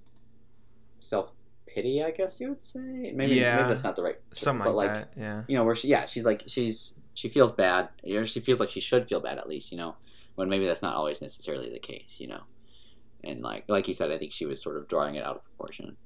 self 0.99 1.33
pity, 1.67 2.03
I 2.03 2.11
guess 2.11 2.41
you 2.41 2.49
would 2.51 2.65
say. 2.65 3.13
Maybe, 3.15 3.35
Yeah. 3.35 3.57
maybe 3.57 3.69
that's 3.69 3.85
not 3.85 3.97
the 3.97 4.03
right. 4.03 4.19
Something 4.33 4.65
but, 4.65 4.75
like, 4.75 4.91
like, 4.91 5.15
that. 5.15 5.21
Yeah. 5.21 5.43
You 5.49 5.57
know, 5.57 5.65
where 5.65 5.77
she 5.77 5.89
yeah, 5.89 6.05
she's 6.07 6.25
like 6.25 6.43
she's 6.47 6.99
she 7.15 7.29
feels 7.29 7.53
bad, 7.53 7.89
or 8.05 8.25
she 8.27 8.41
feels 8.41 8.61
like 8.61 8.71
she 8.71 8.81
should 8.81 9.09
feel 9.09 9.21
bad 9.21 9.39
at 9.39 9.49
least. 9.49 9.73
You 9.73 9.79
know, 9.79 9.97
when 10.37 10.49
maybe 10.49 10.67
that's 10.67 10.83
not 10.83 10.95
always 10.95 11.21
necessarily 11.23 11.71
the 11.71 11.79
case. 11.79 12.17
You 12.19 12.29
know, 12.29 12.43
and 13.25 13.41
like 13.41 13.65
like 13.69 13.89
you 13.89 13.95
said, 13.95 14.11
I 14.11 14.19
think 14.19 14.33
she 14.33 14.47
was 14.47 14.61
sort 14.63 14.77
of 14.77 14.89
drawing 14.89 15.17
it 15.17 15.25
out 15.25 15.37
of 15.37 15.45
proportion. 15.45 15.97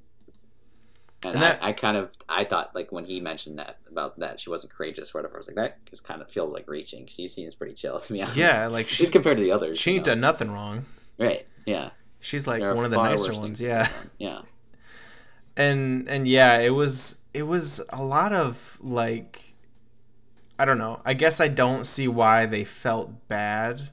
And, 1.25 1.35
And 1.35 1.43
that- 1.43 1.63
I, 1.63 1.69
I 1.69 1.73
kind 1.73 1.97
of 1.97 2.13
I 2.29 2.45
thought 2.45 2.75
like 2.75 2.93
when 2.93 3.05
he 3.05 3.21
mentioned 3.21 3.59
that 3.59 3.79
about 3.91 4.19
that 4.21 4.41
she 4.41 4.51
wasn't 4.51 4.73
courageous 4.73 5.15
or 5.15 5.19
whatever 5.19 5.37
I 5.37 5.39
was 5.39 5.47
like 5.47 5.57
that 5.57 5.85
just 5.87 6.05
kind 6.05 6.21
of 6.23 6.31
feels 6.31 6.53
like 6.53 6.69
reaching. 6.69 7.07
She 7.07 7.29
seems 7.29 7.55
pretty 7.55 7.75
chill 7.75 7.99
to 8.05 8.13
me. 8.13 8.23
honest. 8.23 8.37
Yeah, 8.37 8.67
like 8.69 8.89
she 8.89 9.03
just 9.05 9.13
compared 9.13 9.37
to 9.39 9.43
the 9.43 9.51
others. 9.53 9.79
she 9.79 9.91
you 9.91 9.97
ain't 9.97 10.07
know? 10.07 10.13
done 10.13 10.21
nothing 10.21 10.51
wrong. 10.51 10.85
right. 11.19 11.47
Yeah, 11.67 11.91
She's 12.21 12.47
like 12.47 12.61
There 12.61 12.75
one 12.75 12.85
of 12.85 12.91
the 12.91 12.97
nicer 13.03 13.33
ones. 13.33 13.61
Yeah. 13.61 13.87
Yeah. 14.19 14.43
and 15.57 16.09
and 16.09 16.27
yeah 16.27 16.59
it 16.61 16.71
was 16.71 17.23
it 17.33 17.45
was 17.45 17.81
a 17.93 18.03
lot 18.05 18.33
of 18.33 18.79
like 18.83 19.55
i 20.59 20.65
don't 20.65 20.79
know 20.79 21.01
i 21.05 21.15
guess 21.15 21.41
i 21.41 21.49
don't 21.49 21.85
see 21.87 22.09
why 22.09 22.45
they 22.47 22.65
felt 22.65 23.29
bad 23.29 23.89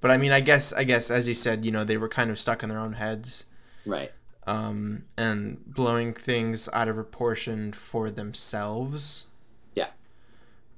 but 0.00 0.10
i 0.10 0.16
mean 0.16 0.32
i 0.32 0.40
guess 0.40 0.72
i 0.72 0.82
guess 0.84 1.10
as 1.10 1.28
you 1.28 1.34
said 1.34 1.64
you 1.64 1.70
know 1.70 1.84
they 1.84 1.96
were 1.96 2.08
kind 2.08 2.30
of 2.30 2.38
stuck 2.38 2.62
in 2.62 2.68
their 2.68 2.78
own 2.80 2.94
heads 2.94 3.46
Right. 3.86 4.12
Um 4.46 5.04
and 5.16 5.62
blowing 5.66 6.12
things 6.14 6.68
out 6.72 6.88
of 6.88 6.94
proportion 6.96 7.72
for 7.72 8.10
themselves 8.10 9.26
Yeah. 9.74 9.88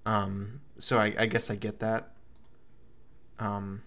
um 0.07 0.61
so 0.79 0.99
i, 0.99 1.15
I 1.19 1.27
guess 1.27 1.51
i 1.51 1.55
get 1.57 1.79
that 1.81 2.11
um 3.39 3.83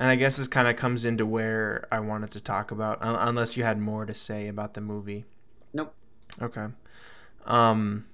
and 0.00 0.08
I 0.08 0.14
guess 0.14 0.36
this 0.36 0.46
kind 0.46 0.68
of 0.68 0.76
comes 0.76 1.04
into 1.04 1.26
where 1.26 1.88
I 1.90 1.98
wanted 1.98 2.30
to 2.30 2.40
talk 2.40 2.70
about, 2.70 3.02
un- 3.02 3.16
unless 3.28 3.56
you 3.56 3.64
had 3.64 3.80
more 3.80 4.06
to 4.06 4.14
say 4.14 4.46
about 4.46 4.74
the 4.74 4.80
movie. 4.80 5.24
Nope. 5.72 5.92
Okay. 6.40 6.66
Um. 7.44 8.04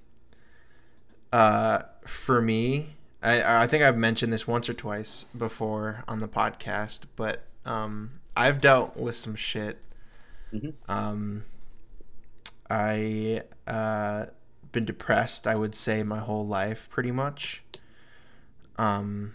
Uh, 1.30 1.82
for 2.06 2.40
me, 2.40 2.94
I 3.23 3.64
I 3.64 3.66
think 3.66 3.82
I've 3.82 3.99
mentioned 3.99 4.32
this 4.32 4.49
once 4.49 4.66
or 4.70 4.73
twice 4.73 5.25
before 5.37 6.04
on 6.08 6.20
the 6.20 6.26
podcast, 6.28 7.04
but 7.16 7.44
um, 7.66 8.08
I've 8.34 8.62
dealt 8.62 8.96
with 8.96 9.14
some 9.14 9.34
shit. 9.34 9.78
Mhm. 10.54 10.75
Um. 10.88 11.42
I 12.70 13.42
uh 13.66 14.26
been 14.73 14.84
depressed. 14.84 15.46
I 15.46 15.54
would 15.54 15.75
say 15.75 16.02
my 16.02 16.18
whole 16.20 16.46
life, 16.46 16.88
pretty 16.90 17.12
much. 17.12 17.64
Um 18.78 19.34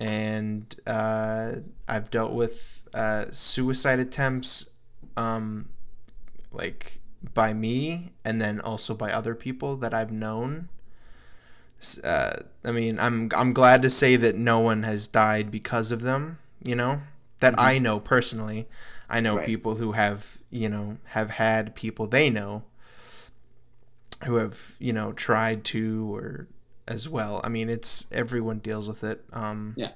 and 0.00 0.76
uh, 0.86 1.52
I've 1.88 2.10
dealt 2.10 2.32
with 2.32 2.88
uh, 2.94 3.26
suicide 3.32 3.98
attempts, 4.00 4.70
um, 5.16 5.70
like 6.52 7.00
by 7.34 7.52
me, 7.54 8.12
and 8.24 8.40
then 8.42 8.60
also 8.60 8.94
by 8.94 9.12
other 9.12 9.34
people 9.34 9.76
that 9.78 9.94
I've 9.94 10.12
known. 10.12 10.68
Uh, 12.02 12.36
I 12.64 12.72
mean, 12.72 12.98
I'm 12.98 13.28
I'm 13.36 13.52
glad 13.52 13.82
to 13.82 13.90
say 13.90 14.16
that 14.16 14.36
no 14.36 14.60
one 14.60 14.84
has 14.84 15.06
died 15.06 15.50
because 15.50 15.92
of 15.92 16.02
them. 16.02 16.38
You 16.64 16.76
know 16.76 17.02
that 17.40 17.54
I 17.58 17.78
know 17.78 18.00
personally. 18.00 18.66
I 19.08 19.20
know 19.20 19.36
Right. 19.36 19.46
people 19.46 19.74
who 19.76 19.92
have 19.92 20.38
you 20.50 20.68
know 20.68 20.98
have 21.04 21.30
had 21.30 21.74
people 21.74 22.06
they 22.06 22.30
know 22.30 22.64
who 24.24 24.36
have 24.36 24.76
you 24.78 24.92
know 24.92 25.12
tried 25.12 25.64
to 25.64 26.14
or 26.14 26.48
as 26.86 27.08
well. 27.08 27.40
I 27.44 27.48
mean, 27.48 27.68
it's 27.68 28.06
everyone 28.12 28.58
deals 28.58 28.86
with 28.88 29.04
it. 29.04 29.24
Um, 29.32 29.74
Yeah. 29.76 29.92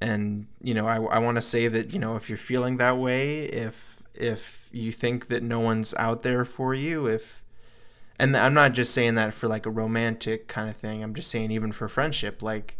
And 0.00 0.48
you 0.60 0.74
know, 0.74 0.86
I, 0.86 0.96
I 0.96 1.18
want 1.18 1.36
to 1.36 1.40
say 1.42 1.68
that 1.68 1.92
you 1.92 1.98
know 1.98 2.16
if 2.16 2.28
you're 2.28 2.36
feeling 2.38 2.76
that 2.78 2.98
way, 2.98 3.44
if 3.44 4.02
if 4.14 4.68
you 4.72 4.92
think 4.92 5.28
that 5.28 5.42
no 5.42 5.60
one's 5.60 5.94
out 5.94 6.22
there 6.22 6.44
for 6.44 6.74
you, 6.74 7.06
if 7.06 7.42
and 8.18 8.36
I'm 8.36 8.54
not 8.54 8.74
just 8.74 8.92
saying 8.92 9.14
that 9.16 9.34
for 9.34 9.48
like 9.48 9.66
a 9.66 9.70
romantic 9.70 10.46
kind 10.46 10.68
of 10.68 10.76
thing. 10.76 11.02
I'm 11.02 11.14
just 11.14 11.30
saying 11.30 11.50
even 11.50 11.72
for 11.72 11.88
friendship, 11.88 12.42
like 12.42 12.78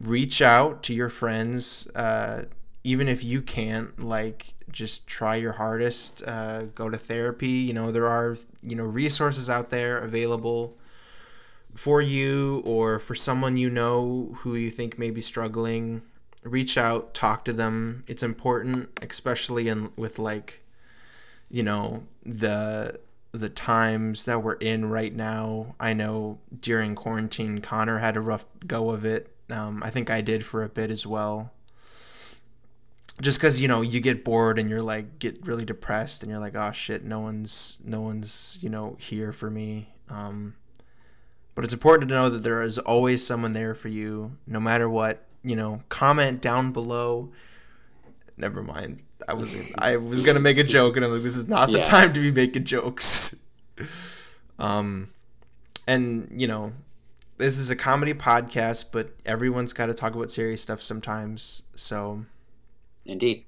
reach 0.00 0.40
out 0.40 0.82
to 0.84 0.94
your 0.94 1.08
friends, 1.08 1.88
uh, 1.94 2.44
even 2.84 3.08
if 3.08 3.24
you 3.24 3.42
can't. 3.42 3.98
Like 4.02 4.54
just 4.70 5.06
try 5.06 5.36
your 5.36 5.52
hardest. 5.52 6.22
Uh, 6.26 6.62
go 6.74 6.88
to 6.88 6.96
therapy. 6.96 7.48
You 7.48 7.74
know 7.74 7.90
there 7.90 8.08
are 8.08 8.36
you 8.62 8.76
know 8.76 8.84
resources 8.84 9.48
out 9.50 9.70
there 9.70 9.98
available 9.98 10.76
for 11.74 12.00
you 12.00 12.62
or 12.64 12.98
for 12.98 13.14
someone 13.14 13.56
you 13.56 13.70
know 13.70 14.30
who 14.38 14.54
you 14.54 14.70
think 14.70 14.98
may 14.98 15.10
be 15.10 15.20
struggling 15.20 16.02
reach 16.42 16.78
out 16.78 17.12
talk 17.14 17.44
to 17.44 17.52
them 17.52 18.02
it's 18.06 18.22
important 18.22 18.88
especially 19.02 19.68
in 19.68 19.90
with 19.96 20.18
like 20.18 20.62
you 21.50 21.62
know 21.62 22.02
the 22.24 22.98
the 23.32 23.48
times 23.48 24.24
that 24.24 24.42
we're 24.42 24.54
in 24.54 24.88
right 24.88 25.14
now 25.14 25.74
i 25.78 25.92
know 25.92 26.38
during 26.60 26.94
quarantine 26.94 27.60
connor 27.60 27.98
had 27.98 28.16
a 28.16 28.20
rough 28.20 28.46
go 28.66 28.90
of 28.90 29.04
it 29.04 29.32
um, 29.50 29.82
i 29.84 29.90
think 29.90 30.10
i 30.10 30.20
did 30.20 30.44
for 30.44 30.64
a 30.64 30.68
bit 30.68 30.90
as 30.90 31.06
well 31.06 31.52
just 33.20 33.38
because 33.38 33.60
you 33.60 33.68
know 33.68 33.82
you 33.82 34.00
get 34.00 34.24
bored 34.24 34.58
and 34.58 34.70
you're 34.70 34.82
like 34.82 35.18
get 35.18 35.38
really 35.46 35.64
depressed 35.64 36.22
and 36.22 36.30
you're 36.30 36.40
like 36.40 36.54
oh 36.56 36.72
shit 36.72 37.04
no 37.04 37.20
one's 37.20 37.78
no 37.84 38.00
one's 38.00 38.58
you 38.62 38.68
know 38.70 38.96
here 38.98 39.32
for 39.32 39.50
me. 39.50 39.88
Um, 40.08 40.54
but 41.54 41.64
it's 41.64 41.74
important 41.74 42.08
to 42.08 42.14
know 42.14 42.28
that 42.30 42.42
there 42.42 42.62
is 42.62 42.78
always 42.78 43.24
someone 43.26 43.52
there 43.52 43.74
for 43.74 43.88
you 43.88 44.32
no 44.46 44.58
matter 44.60 44.88
what 44.88 45.26
you 45.42 45.56
know 45.56 45.82
comment 45.88 46.40
down 46.40 46.72
below. 46.72 47.30
Never 48.36 48.62
mind. 48.62 49.02
I 49.28 49.34
was 49.34 49.54
i 49.78 49.96
was 49.98 50.22
gonna 50.22 50.40
make 50.40 50.56
a 50.58 50.64
joke 50.64 50.96
and 50.96 51.04
i'm 51.04 51.12
like 51.12 51.22
this 51.22 51.36
is 51.36 51.46
not 51.46 51.70
the 51.70 51.78
Yeah. 51.78 51.84
time 51.84 52.12
to 52.14 52.20
be 52.20 52.32
making 52.32 52.64
jokes. 52.64 53.36
Um 54.58 55.08
and 55.86 56.28
you 56.34 56.48
know 56.48 56.72
this 57.38 57.58
is 57.58 57.70
a 57.70 57.76
comedy 57.76 58.14
podcast 58.14 58.86
but 58.92 59.12
everyone's 59.26 59.72
got 59.72 59.86
to 59.86 59.94
talk 59.94 60.14
about 60.14 60.30
serious 60.30 60.62
stuff 60.62 60.80
sometimes 60.82 61.62
so 61.74 62.24
Indeed. 63.10 63.46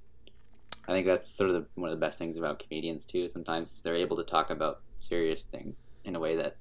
I 0.88 0.92
think 0.92 1.06
that's 1.06 1.28
sort 1.30 1.50
of 1.50 1.56
the, 1.56 1.66
one 1.76 1.90
of 1.90 1.96
the 1.98 2.04
best 2.04 2.18
things 2.18 2.36
about 2.36 2.58
comedians 2.58 3.06
too. 3.06 3.28
Sometimes 3.28 3.82
they're 3.82 3.96
able 3.96 4.16
to 4.16 4.24
talk 4.24 4.50
about 4.50 4.82
serious 4.96 5.44
things 5.44 5.90
in 6.04 6.16
a 6.16 6.20
way 6.20 6.36
that 6.36 6.56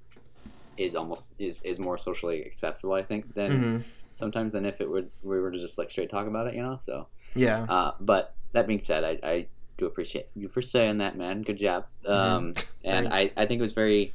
is 0.78 0.96
almost 0.96 1.34
is 1.40 1.62
is 1.64 1.80
more 1.80 1.98
socially 1.98 2.44
acceptable. 2.44 2.94
I 2.94 3.04
think 3.04 3.34
than 3.34 3.70
hmm 3.70 3.78
sometimes 4.16 4.54
than 4.54 4.66
if 4.66 4.82
it 4.82 4.90
would 4.90 5.10
we 5.24 5.40
were 5.40 5.52
to 5.52 5.58
just 5.58 5.80
like 5.80 5.90
straight 5.90 6.10
talk 6.10 6.28
about 6.28 6.48
it. 6.48 6.56
You 6.56 6.62
know, 6.64 6.78
so. 6.80 7.08
Yeah. 7.34 7.68
Uh, 7.68 7.92
but 8.00 8.36
that 8.54 8.68
being 8.68 8.82
said, 8.82 9.04
I, 9.04 9.20
I 9.28 9.48
do 9.78 9.86
appreciate 9.86 10.28
you 10.36 10.50
for 10.50 10.62
saying 10.62 11.00
that, 11.00 11.18
man. 11.18 11.42
Good 11.42 11.58
job. 11.58 11.86
Um, 12.06 12.54
and 12.84 13.08
I, 13.08 13.32
I 13.38 13.46
think 13.46 13.60
it 13.60 13.62
was 13.62 13.74
very. 13.74 14.14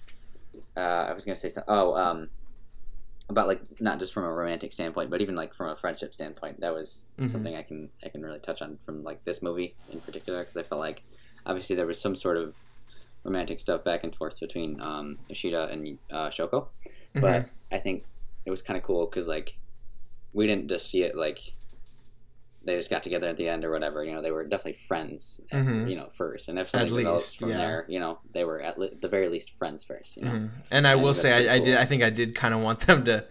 Uh, 0.77 1.07
I 1.11 1.13
was 1.13 1.25
gonna 1.25 1.37
say 1.37 1.49
something. 1.49 1.75
Oh, 1.75 1.95
um, 1.97 2.29
about 3.29 3.49
like 3.49 3.81
not 3.81 3.99
just 3.99 4.13
from 4.13 4.25
a 4.25 4.33
romantic 4.33 4.73
standpoint, 4.73 5.11
but 5.11 5.21
even 5.21 5.35
like 5.35 5.53
from 5.55 5.71
a 5.71 5.77
friendship 5.77 6.15
standpoint. 6.15 6.61
That 6.61 6.73
was 6.75 7.11
Mhm. 7.19 7.29
something 7.29 7.57
I 7.57 7.63
can 7.63 7.91
I 8.05 8.09
can 8.09 8.23
really 8.23 8.39
touch 8.39 8.63
on 8.63 8.79
from 8.85 9.03
like 9.03 9.25
this 9.25 9.43
movie 9.43 9.75
in 9.93 10.01
particular 10.01 10.41
because 10.41 10.57
I 10.57 10.63
felt 10.63 10.81
like 10.81 11.03
obviously 11.45 11.75
there 11.77 11.87
was 11.87 12.01
some 12.01 12.15
sort 12.15 12.37
of 12.37 12.57
romantic 13.25 13.59
stuff 13.59 13.83
back 13.83 14.05
and 14.05 14.15
forth 14.15 14.39
between 14.39 14.81
um, 14.81 15.19
Ishida 15.29 15.69
and 15.69 15.99
uh, 16.11 16.29
Shoko, 16.29 16.69
Mhm. 17.15 17.21
but 17.21 17.51
I 17.73 17.79
think 17.79 18.05
it 18.45 18.51
was 18.51 18.63
kind 18.63 18.77
of 18.77 18.85
cool 18.85 19.07
because 19.07 19.27
like 19.27 19.59
we 20.33 20.47
didn't 20.47 20.69
just 20.69 20.89
see 20.89 21.03
it 21.03 21.17
like 21.17 21.41
they 22.67 22.75
just 22.77 22.91
got 22.91 23.03
together 23.03 23.29
at 23.29 23.37
the 23.37 23.49
end 23.49 23.65
or 23.65 23.71
whatever. 23.71 24.05
You 24.05 24.13
know, 24.13 24.21
they 24.21 24.31
were 24.33 24.45
definitely 24.45 24.75
friends. 24.75 25.41
at- 25.53 25.65
Mhm. 25.65 25.89
You 25.89 25.97
know, 25.97 26.09
first, 26.13 26.49
and 26.49 26.59
if 26.59 26.69
something 26.69 26.91
At 26.91 26.97
develops 26.99 27.25
least, 27.27 27.39
from 27.41 27.51
yeah. 27.51 27.57
there, 27.59 27.87
you 27.89 28.01
know, 28.01 28.19
they 28.33 28.45
were 28.45 28.61
at 28.61 28.79
li- 28.79 28.93
the 29.01 29.09
very 29.09 29.29
least 29.29 29.55
friends 29.55 29.85
first. 29.85 30.17
You 30.17 30.25
know, 30.25 30.31
Mhm. 30.33 30.51
And 30.73 30.87
I 30.87 30.97
will 30.97 31.15
say, 31.15 31.31
that's 31.31 31.49
I, 31.49 31.55
I 31.55 31.59
did. 31.61 31.77
I 31.77 31.85
think 31.85 32.03
I 32.03 32.11
did 32.11 32.35
kind 32.35 32.53
of 32.53 32.61
want 32.61 32.81
them 32.81 33.05
to 33.05 33.25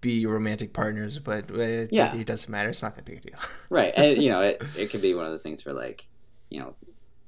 be 0.00 0.26
romantic 0.26 0.72
partners, 0.72 1.18
but 1.18 1.50
it, 1.50 1.90
Yeah. 1.92 2.14
it 2.14 2.26
doesn't 2.26 2.50
matter. 2.50 2.68
It's 2.68 2.82
not 2.82 2.94
that 2.96 3.04
big 3.04 3.18
a 3.18 3.20
deal. 3.20 3.38
right? 3.70 3.92
And 3.96 4.22
you 4.22 4.30
know, 4.30 4.40
it 4.42 4.60
it 4.76 4.90
could 4.90 5.02
be 5.02 5.14
one 5.14 5.24
of 5.24 5.30
those 5.30 5.42
things 5.42 5.64
where 5.64 5.74
like, 5.74 6.06
you 6.50 6.60
know. 6.60 6.74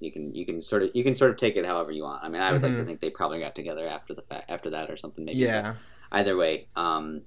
You 0.02 0.10
can 0.10 0.34
you 0.34 0.46
can 0.46 0.62
sort 0.62 0.82
of 0.82 0.90
you 0.94 1.04
can 1.04 1.12
sort 1.12 1.30
of 1.30 1.36
take 1.36 1.56
it 1.56 1.66
however 1.66 1.92
you 1.92 2.04
want. 2.04 2.24
I 2.24 2.30
mean, 2.30 2.40
I 2.40 2.52
would 2.52 2.62
like 2.62 2.74
to 2.74 2.78
Mhm. 2.80 2.86
think 2.86 3.00
they 3.00 3.10
probably 3.10 3.38
got 3.38 3.54
together 3.54 3.86
after 3.86 4.14
the 4.14 4.22
fact 4.22 4.50
after 4.50 4.70
that 4.70 4.90
or 4.90 4.96
something. 4.96 5.26
Maybe. 5.26 5.40
yeah. 5.40 5.74
either 6.12 6.36
way 6.38 6.66
um 6.74 7.20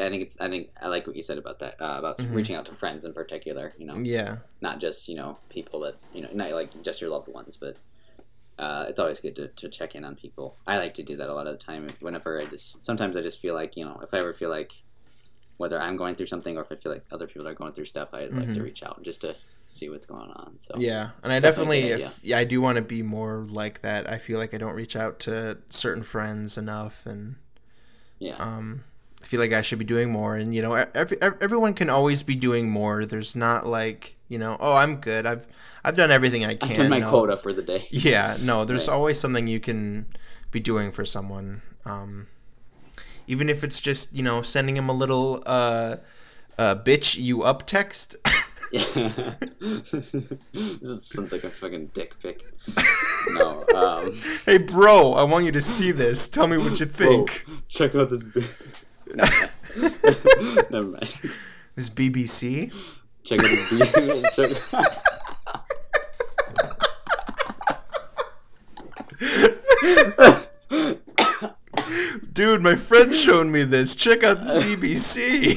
i 0.00 0.08
think 0.10 0.22
it's 0.22 0.40
i 0.40 0.48
think 0.48 0.70
i 0.82 0.88
like 0.88 1.06
what 1.06 1.16
you 1.16 1.22
said 1.22 1.38
about 1.38 1.58
that 1.58 1.80
uh, 1.80 1.96
about 1.98 2.18
Mhm. 2.20 2.34
reaching 2.34 2.56
out 2.56 2.64
to 2.64 2.72
friends 2.74 3.04
in 3.04 3.12
particular 3.12 3.72
you 3.78 3.86
know 3.86 3.98
Yeah. 4.02 4.36
not 4.60 4.80
just 4.80 5.08
you 5.08 5.16
know 5.16 5.38
people 5.48 5.80
that 5.80 5.96
you 6.14 6.22
know 6.22 6.28
not 6.34 6.50
like 6.52 6.70
just 6.82 7.00
your 7.00 7.10
loved 7.10 7.28
ones 7.28 7.56
but 7.56 7.76
uh, 8.58 8.84
it's 8.88 9.00
always 9.00 9.20
good 9.20 9.34
to, 9.34 9.48
to 9.48 9.68
check 9.70 9.94
in 9.94 10.04
on 10.04 10.14
people 10.14 10.56
i 10.66 10.76
like 10.76 10.92
to 10.94 11.02
do 11.02 11.16
that 11.16 11.30
a 11.30 11.34
lot 11.34 11.46
of 11.46 11.52
the 11.52 11.58
time 11.58 11.86
whenever 12.00 12.40
i 12.40 12.44
just 12.44 12.82
sometimes 12.84 13.16
i 13.16 13.22
just 13.22 13.40
feel 13.40 13.54
like 13.54 13.76
you 13.76 13.84
know 13.84 13.98
if 14.02 14.12
i 14.12 14.18
ever 14.18 14.32
feel 14.34 14.50
like 14.50 14.72
whether 15.56 15.80
i'm 15.80 15.96
going 15.96 16.14
through 16.14 16.26
something 16.26 16.56
or 16.56 16.62
if 16.62 16.72
i 16.72 16.76
feel 16.76 16.92
like 16.92 17.04
other 17.12 17.26
people 17.26 17.46
are 17.48 17.54
going 17.54 17.72
through 17.72 17.84
stuff 17.84 18.12
i'd 18.14 18.32
like 18.32 18.52
to 18.52 18.60
Mhm. 18.60 18.64
reach 18.64 18.82
out 18.82 19.02
just 19.02 19.20
to 19.22 19.34
see 19.68 19.88
what's 19.88 20.06
going 20.06 20.30
on 20.30 20.54
so 20.58 20.74
Yeah, 20.76 21.10
and 21.22 21.32
I 21.32 21.40
Definitely 21.40 21.80
definitely, 21.80 22.02
if 22.02 22.24
yeah, 22.24 22.38
I 22.38 22.44
do 22.44 22.60
want 22.60 22.76
to 22.76 22.82
be 22.82 23.02
more 23.02 23.44
like 23.48 23.80
that. 23.82 24.08
I 24.08 24.18
feel 24.18 24.38
like 24.38 24.54
I 24.54 24.58
don't 24.58 24.74
reach 24.74 24.96
out 24.96 25.18
to 25.20 25.58
certain 25.68 26.02
friends 26.02 26.56
enough, 26.58 27.06
and 27.06 27.36
yeah 28.18 28.36
um, 28.38 28.82
I 28.84 28.89
feel 29.30 29.38
like 29.38 29.52
I 29.52 29.62
should 29.62 29.78
be 29.78 29.84
doing 29.84 30.10
more. 30.10 30.34
And 30.34 30.52
you 30.52 30.60
know, 30.60 30.74
every, 30.74 31.16
everyone 31.22 31.72
can 31.74 31.88
always 31.88 32.24
be 32.24 32.34
doing 32.34 32.68
more. 32.68 33.06
There's 33.06 33.36
not 33.36 33.64
like 33.64 34.16
you 34.28 34.38
know, 34.38 34.56
oh, 34.58 34.74
I'm 34.74 34.96
good. 34.96 35.24
I've 35.24 35.46
I've 35.84 35.96
done 35.96 36.10
everything 36.10 36.44
I 36.44 36.56
can. 36.56 36.70
i've 36.70 36.76
done 36.76 36.90
my 36.90 36.98
No. 36.98 37.10
quota 37.10 37.36
for 37.36 37.52
the 37.52 37.62
day 37.62 37.86
Yeah, 37.90 38.36
no, 38.42 38.64
there's 38.64 38.88
Right. 38.88 38.94
always 38.94 39.20
something 39.20 39.46
you 39.46 39.60
can 39.60 40.06
be 40.50 40.58
doing 40.60 40.90
for 40.90 41.04
someone. 41.04 41.62
Um, 41.84 42.26
even 43.28 43.48
if 43.48 43.62
it's 43.62 43.80
just, 43.80 44.12
you 44.14 44.24
know, 44.24 44.42
sending 44.42 44.76
him 44.76 44.88
a 44.88 44.92
little 44.92 45.40
uh, 45.46 45.96
uh, 46.58 46.74
bitch 46.74 47.16
you 47.18 47.44
up 47.44 47.66
text. 47.66 48.16
This 48.72 48.86
sounds 51.06 51.32
like 51.32 51.44
a 51.44 51.50
fucking 51.50 51.90
dick 51.94 52.14
pic. 52.22 52.44
No. 53.38 53.64
Um, 53.76 54.20
hey, 54.46 54.58
bro, 54.58 55.12
I 55.14 55.22
want 55.24 55.44
you 55.44 55.52
to 55.52 55.60
see 55.60 55.92
this. 55.92 56.28
Tell 56.28 56.46
me 56.46 56.56
what 56.58 56.80
you 56.80 56.86
think. 56.86 57.44
Whoa, 57.48 57.56
check 57.68 57.94
out 57.94 58.10
this. 58.10 58.24
No. 59.14 59.24
Never 60.70 60.86
mind. 60.86 61.08
This 61.74 61.90
BBC? 61.90 62.72
Check 63.24 63.40
out 63.40 63.46
this. 63.46 64.74
BBC. 64.74 65.10
Dude, 72.32 72.62
my 72.62 72.74
friend 72.74 73.14
showed 73.14 73.46
me 73.48 73.64
this. 73.64 73.94
Check 73.94 74.24
out 74.24 74.40
this 74.40 74.54
BBC. 74.54 75.54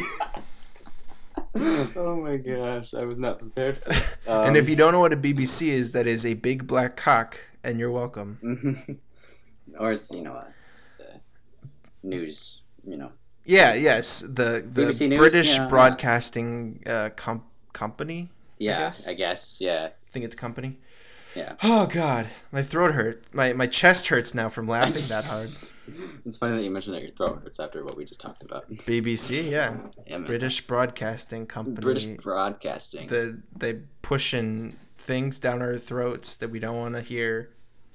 oh 1.96 2.16
my 2.16 2.38
gosh, 2.38 2.94
I 2.94 3.06
was 3.06 3.20
not 3.20 3.40
prepared. 3.40 3.80
and 4.28 4.58
if 4.58 4.68
you 4.68 4.76
don't 4.76 4.92
know 4.92 5.00
what 5.00 5.14
a 5.14 5.18
BBC 5.18 5.68
is, 5.68 5.92
that 5.94 6.08
is 6.08 6.26
a 6.26 6.34
big 6.34 6.68
black 6.68 6.98
cock, 6.98 7.40
and 7.64 7.80
you're 7.80 7.92
welcome. 7.92 9.00
or 9.80 9.92
it's 9.92 10.12
you 10.14 10.24
know, 10.24 10.34
uh, 10.34 10.46
news. 12.02 12.62
You 12.84 12.98
know, 12.98 13.12
Yeah, 13.46 13.74
yes, 13.74 14.22
the 14.22 14.64
the 14.66 14.84
BBC 14.84 15.10
News? 15.10 15.20
British 15.20 15.58
Yeah. 15.58 15.68
Broadcasting 15.68 16.82
uh, 16.88 17.10
com- 17.16 17.44
Company. 17.74 18.30
yeah, 18.60 18.78
guess. 18.80 19.10
I 19.10 19.14
guess, 19.16 19.58
yeah. 19.60 19.90
I 19.92 20.12
think 20.12 20.26
it's 20.26 20.36
company. 20.36 20.78
Yeah. 21.36 21.54
Oh 21.64 21.88
God, 21.88 22.28
my 22.52 22.62
throat 22.62 22.94
hurt. 22.94 23.24
My 23.34 23.54
my 23.54 23.66
chest 23.68 24.08
hurts 24.08 24.34
now 24.36 24.50
from 24.50 24.68
laughing 24.68 24.94
that 25.10 25.26
hard. 25.26 25.50
It's 26.26 26.38
funny 26.38 26.56
that 26.56 26.64
you 26.64 26.72
mentioned 26.72 26.96
that 26.96 27.02
your 27.02 27.12
throat 27.12 27.42
hurts 27.44 27.60
after 27.60 27.84
what 27.84 27.98
we 27.98 28.06
just 28.06 28.22
talked 28.22 28.42
about. 28.42 28.70
BBC, 28.70 29.52
yeah, 29.52 29.76
Yeah. 30.08 30.20
British 30.20 30.66
Broadcasting 30.66 31.46
Company. 31.46 31.76
British 31.82 32.06
Broadcasting. 32.24 33.06
the 33.10 33.42
they 33.58 33.80
pushing 34.02 34.78
things 34.98 35.40
down 35.40 35.62
our 35.62 35.76
throats 35.76 36.38
that 36.38 36.50
we 36.50 36.60
don't 36.60 36.78
want 36.78 36.96
to 36.96 37.02
hear 37.02 37.50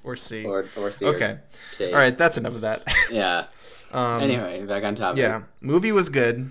or 0.04 0.16
see. 0.16 0.44
or 0.44 0.66
or 0.76 0.92
see 0.92 1.06
or 1.06 1.14
okay, 1.14 1.38
taste. 1.78 1.94
all 1.94 1.98
right, 2.00 2.18
that's 2.18 2.36
enough 2.36 2.54
of 2.56 2.60
that. 2.60 2.82
Yeah. 3.10 3.46
Um, 3.92 4.22
Anyway, 4.22 4.64
back 4.66 4.84
on 4.84 4.94
topic. 4.94 5.18
yeah, 5.20 5.42
movie 5.60 5.92
was 5.92 6.08
good. 6.08 6.50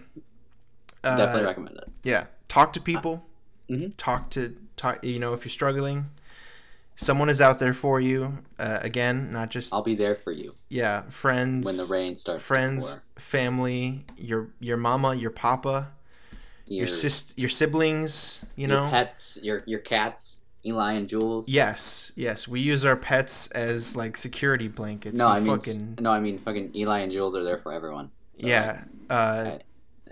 Uh, 1.04 1.18
Definitely 1.18 1.48
recommend 1.48 1.78
it. 1.78 1.90
Yeah, 2.04 2.28
talk 2.48 2.74
to 2.74 2.82
people. 2.82 3.24
Mhm. 3.70 3.94
Talk 3.98 4.30
to 4.32 4.56
talk. 4.76 5.04
You 5.04 5.20
know, 5.20 5.34
if 5.34 5.46
you're 5.46 5.52
struggling, 5.52 6.06
someone 6.96 7.30
is 7.30 7.42
out 7.42 7.60
there 7.60 7.74
for 7.74 8.00
you. 8.00 8.34
Uh, 8.60 8.80
again, 8.82 9.32
not 9.32 9.50
just 9.52 9.74
I'll 9.74 9.84
be 9.84 9.96
there 9.96 10.16
for 10.16 10.32
you 10.32 10.54
yeah, 10.70 11.04
friends. 11.10 11.66
when 11.66 11.78
the 11.78 11.88
rain 11.92 12.16
starts. 12.16 12.44
friends, 12.46 13.00
family, 13.16 14.04
your 14.18 14.50
your 14.60 14.78
mama, 14.78 15.14
your 15.16 15.30
papa, 15.32 15.92
your, 16.66 16.80
your, 16.80 16.88
sis, 16.88 17.34
your 17.38 17.50
siblings. 17.50 18.46
You 18.56 18.68
your 18.68 18.78
know, 18.78 18.90
pets, 18.90 19.38
your 19.44 19.64
your 19.66 19.80
cats, 19.80 20.37
Eli 20.68 20.94
and 20.94 21.08
Jules. 21.08 21.48
yes, 21.48 22.12
yes. 22.16 22.48
We 22.48 22.60
use 22.60 22.86
our 22.86 22.96
pets 22.98 23.48
as 23.52 23.96
like 23.96 24.18
security 24.18 24.68
blankets. 24.68 25.20
No, 25.20 25.28
We 25.30 25.34
I 25.36 25.40
mean 25.40 25.58
fucking 25.58 25.98
no, 26.02 26.12
I 26.12 26.20
mean 26.20 26.38
fucking 26.40 26.76
Eli 26.76 27.00
and 27.00 27.12
Jules 27.12 27.36
are 27.36 27.44
there 27.44 27.58
for 27.58 27.72
everyone. 27.74 28.12
So, 28.36 28.48
yeah, 28.48 28.84
uh, 29.10 29.46
Right. 29.52 29.64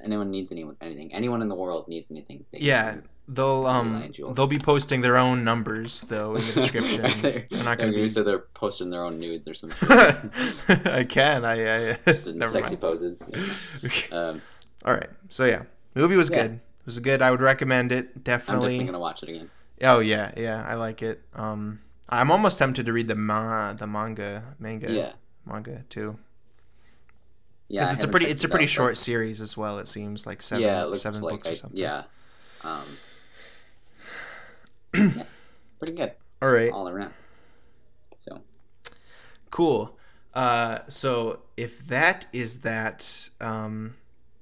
Anyone 0.04 0.30
needs 0.30 0.52
anyone 0.52 0.78
anything. 0.82 1.12
Anyone 1.14 1.42
in 1.42 1.48
the 1.50 1.56
world 1.56 1.88
needs 1.88 2.10
anything. 2.12 2.46
they 2.52 2.60
yeah. 2.60 2.98
They'll 3.28 3.66
um 3.66 4.04
they'll 4.36 4.46
be 4.46 4.60
posting 4.60 5.02
their 5.02 5.18
own 5.18 5.44
numbers 5.44 6.02
though 6.02 6.36
in 6.36 6.46
the 6.46 6.54
description. 6.62 7.12
they're, 7.22 7.44
They're 7.50 7.64
not 7.64 7.80
gonna 7.80 7.92
be. 7.92 8.08
so 8.08 8.22
they're 8.22 8.46
posting 8.54 8.92
their 8.92 9.04
own 9.04 9.18
nudes 9.20 9.48
or 9.48 9.56
something. 9.56 9.90
I 10.86 11.04
can. 11.06 11.44
I. 11.44 11.90
I 11.94 11.98
Just 12.08 12.28
in 12.28 12.40
sexy 12.40 12.60
mind. 12.62 12.82
poses. 12.82 14.12
Um, 14.12 14.42
All 14.86 14.94
right. 14.94 15.08
So 15.30 15.46
yeah, 15.46 15.64
movie 15.96 16.16
was 16.16 16.30
Yeah. 16.30 16.44
good. 16.44 16.52
It 16.54 16.86
was 16.86 17.00
good. 17.00 17.24
I 17.24 17.32
would 17.32 17.42
recommend 17.42 17.92
it. 17.92 18.24
Definitely. 18.24 18.56
I'm 18.56 18.62
definitely 18.62 18.86
gonna 18.86 19.00
watch 19.00 19.24
it 19.24 19.30
again. 19.30 19.50
Oh 19.82 20.00
yeah, 20.00 20.32
yeah. 20.38 20.64
I 20.68 20.76
like 20.76 21.02
it. 21.02 21.22
Um, 21.34 21.80
I'm 22.10 22.32
almost 22.32 22.60
tempted 22.60 22.86
to 22.86 22.94
read 22.94 23.08
the 23.08 23.16
ma- 23.16 23.74
the 23.74 23.88
manga 23.88 24.44
manga 24.60 24.92
Yeah, 24.92 25.12
manga 25.46 25.84
too. 25.90 26.18
yeah. 27.68 27.84
it's, 27.84 28.04
a 28.04 28.08
pretty 28.08 28.28
it's 28.28 28.44
a 28.44 28.50
pretty 28.50 28.66
out, 28.66 28.68
but- 28.68 28.72
short 28.72 28.98
series 28.98 29.42
as 29.42 29.58
well. 29.58 29.80
It 29.80 29.88
seems 29.88 30.26
like 30.26 30.42
seven 30.42 30.64
yeah, 30.64 30.92
seven 30.92 31.22
like 31.22 31.32
books 31.34 31.48
I, 31.48 31.52
or 31.52 31.56
something. 31.56 31.80
Yeah. 31.80 32.04
Um, 32.64 32.84
yeah, 35.18 35.24
pretty 35.80 35.96
good 35.96 36.12
All 36.42 36.50
right. 36.52 36.72
all 36.72 36.88
around. 36.88 37.14
So 38.18 38.42
Cool. 39.52 39.98
Uh, 40.34 40.80
so 40.88 41.42
if 41.58 41.80
that 41.88 42.26
is 42.34 42.62
that, 42.62 43.30
um, 43.40 43.96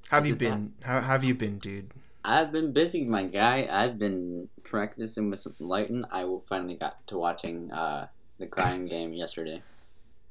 how 0.09 0.17
have 0.17 0.25
you 0.25 0.35
been? 0.35 0.73
How 0.83 1.01
have 1.01 1.23
you 1.23 1.33
been, 1.35 1.59
dude? 1.59 1.91
I've 2.25 2.51
been 2.51 2.71
busy, 2.71 3.03
my 3.03 3.25
guy. 3.25 3.67
I've 3.69 3.99
been 3.99 4.47
practicing 4.63 5.29
with 5.29 5.39
some 5.39 5.55
lighting. 5.59 6.05
I 6.11 6.25
finally 6.47 6.75
got 6.75 7.05
to 7.07 7.17
watching 7.17 7.71
uh, 7.71 8.07
the 8.39 8.47
Crying 8.47 8.85
Game 8.85 9.13
yesterday, 9.13 9.61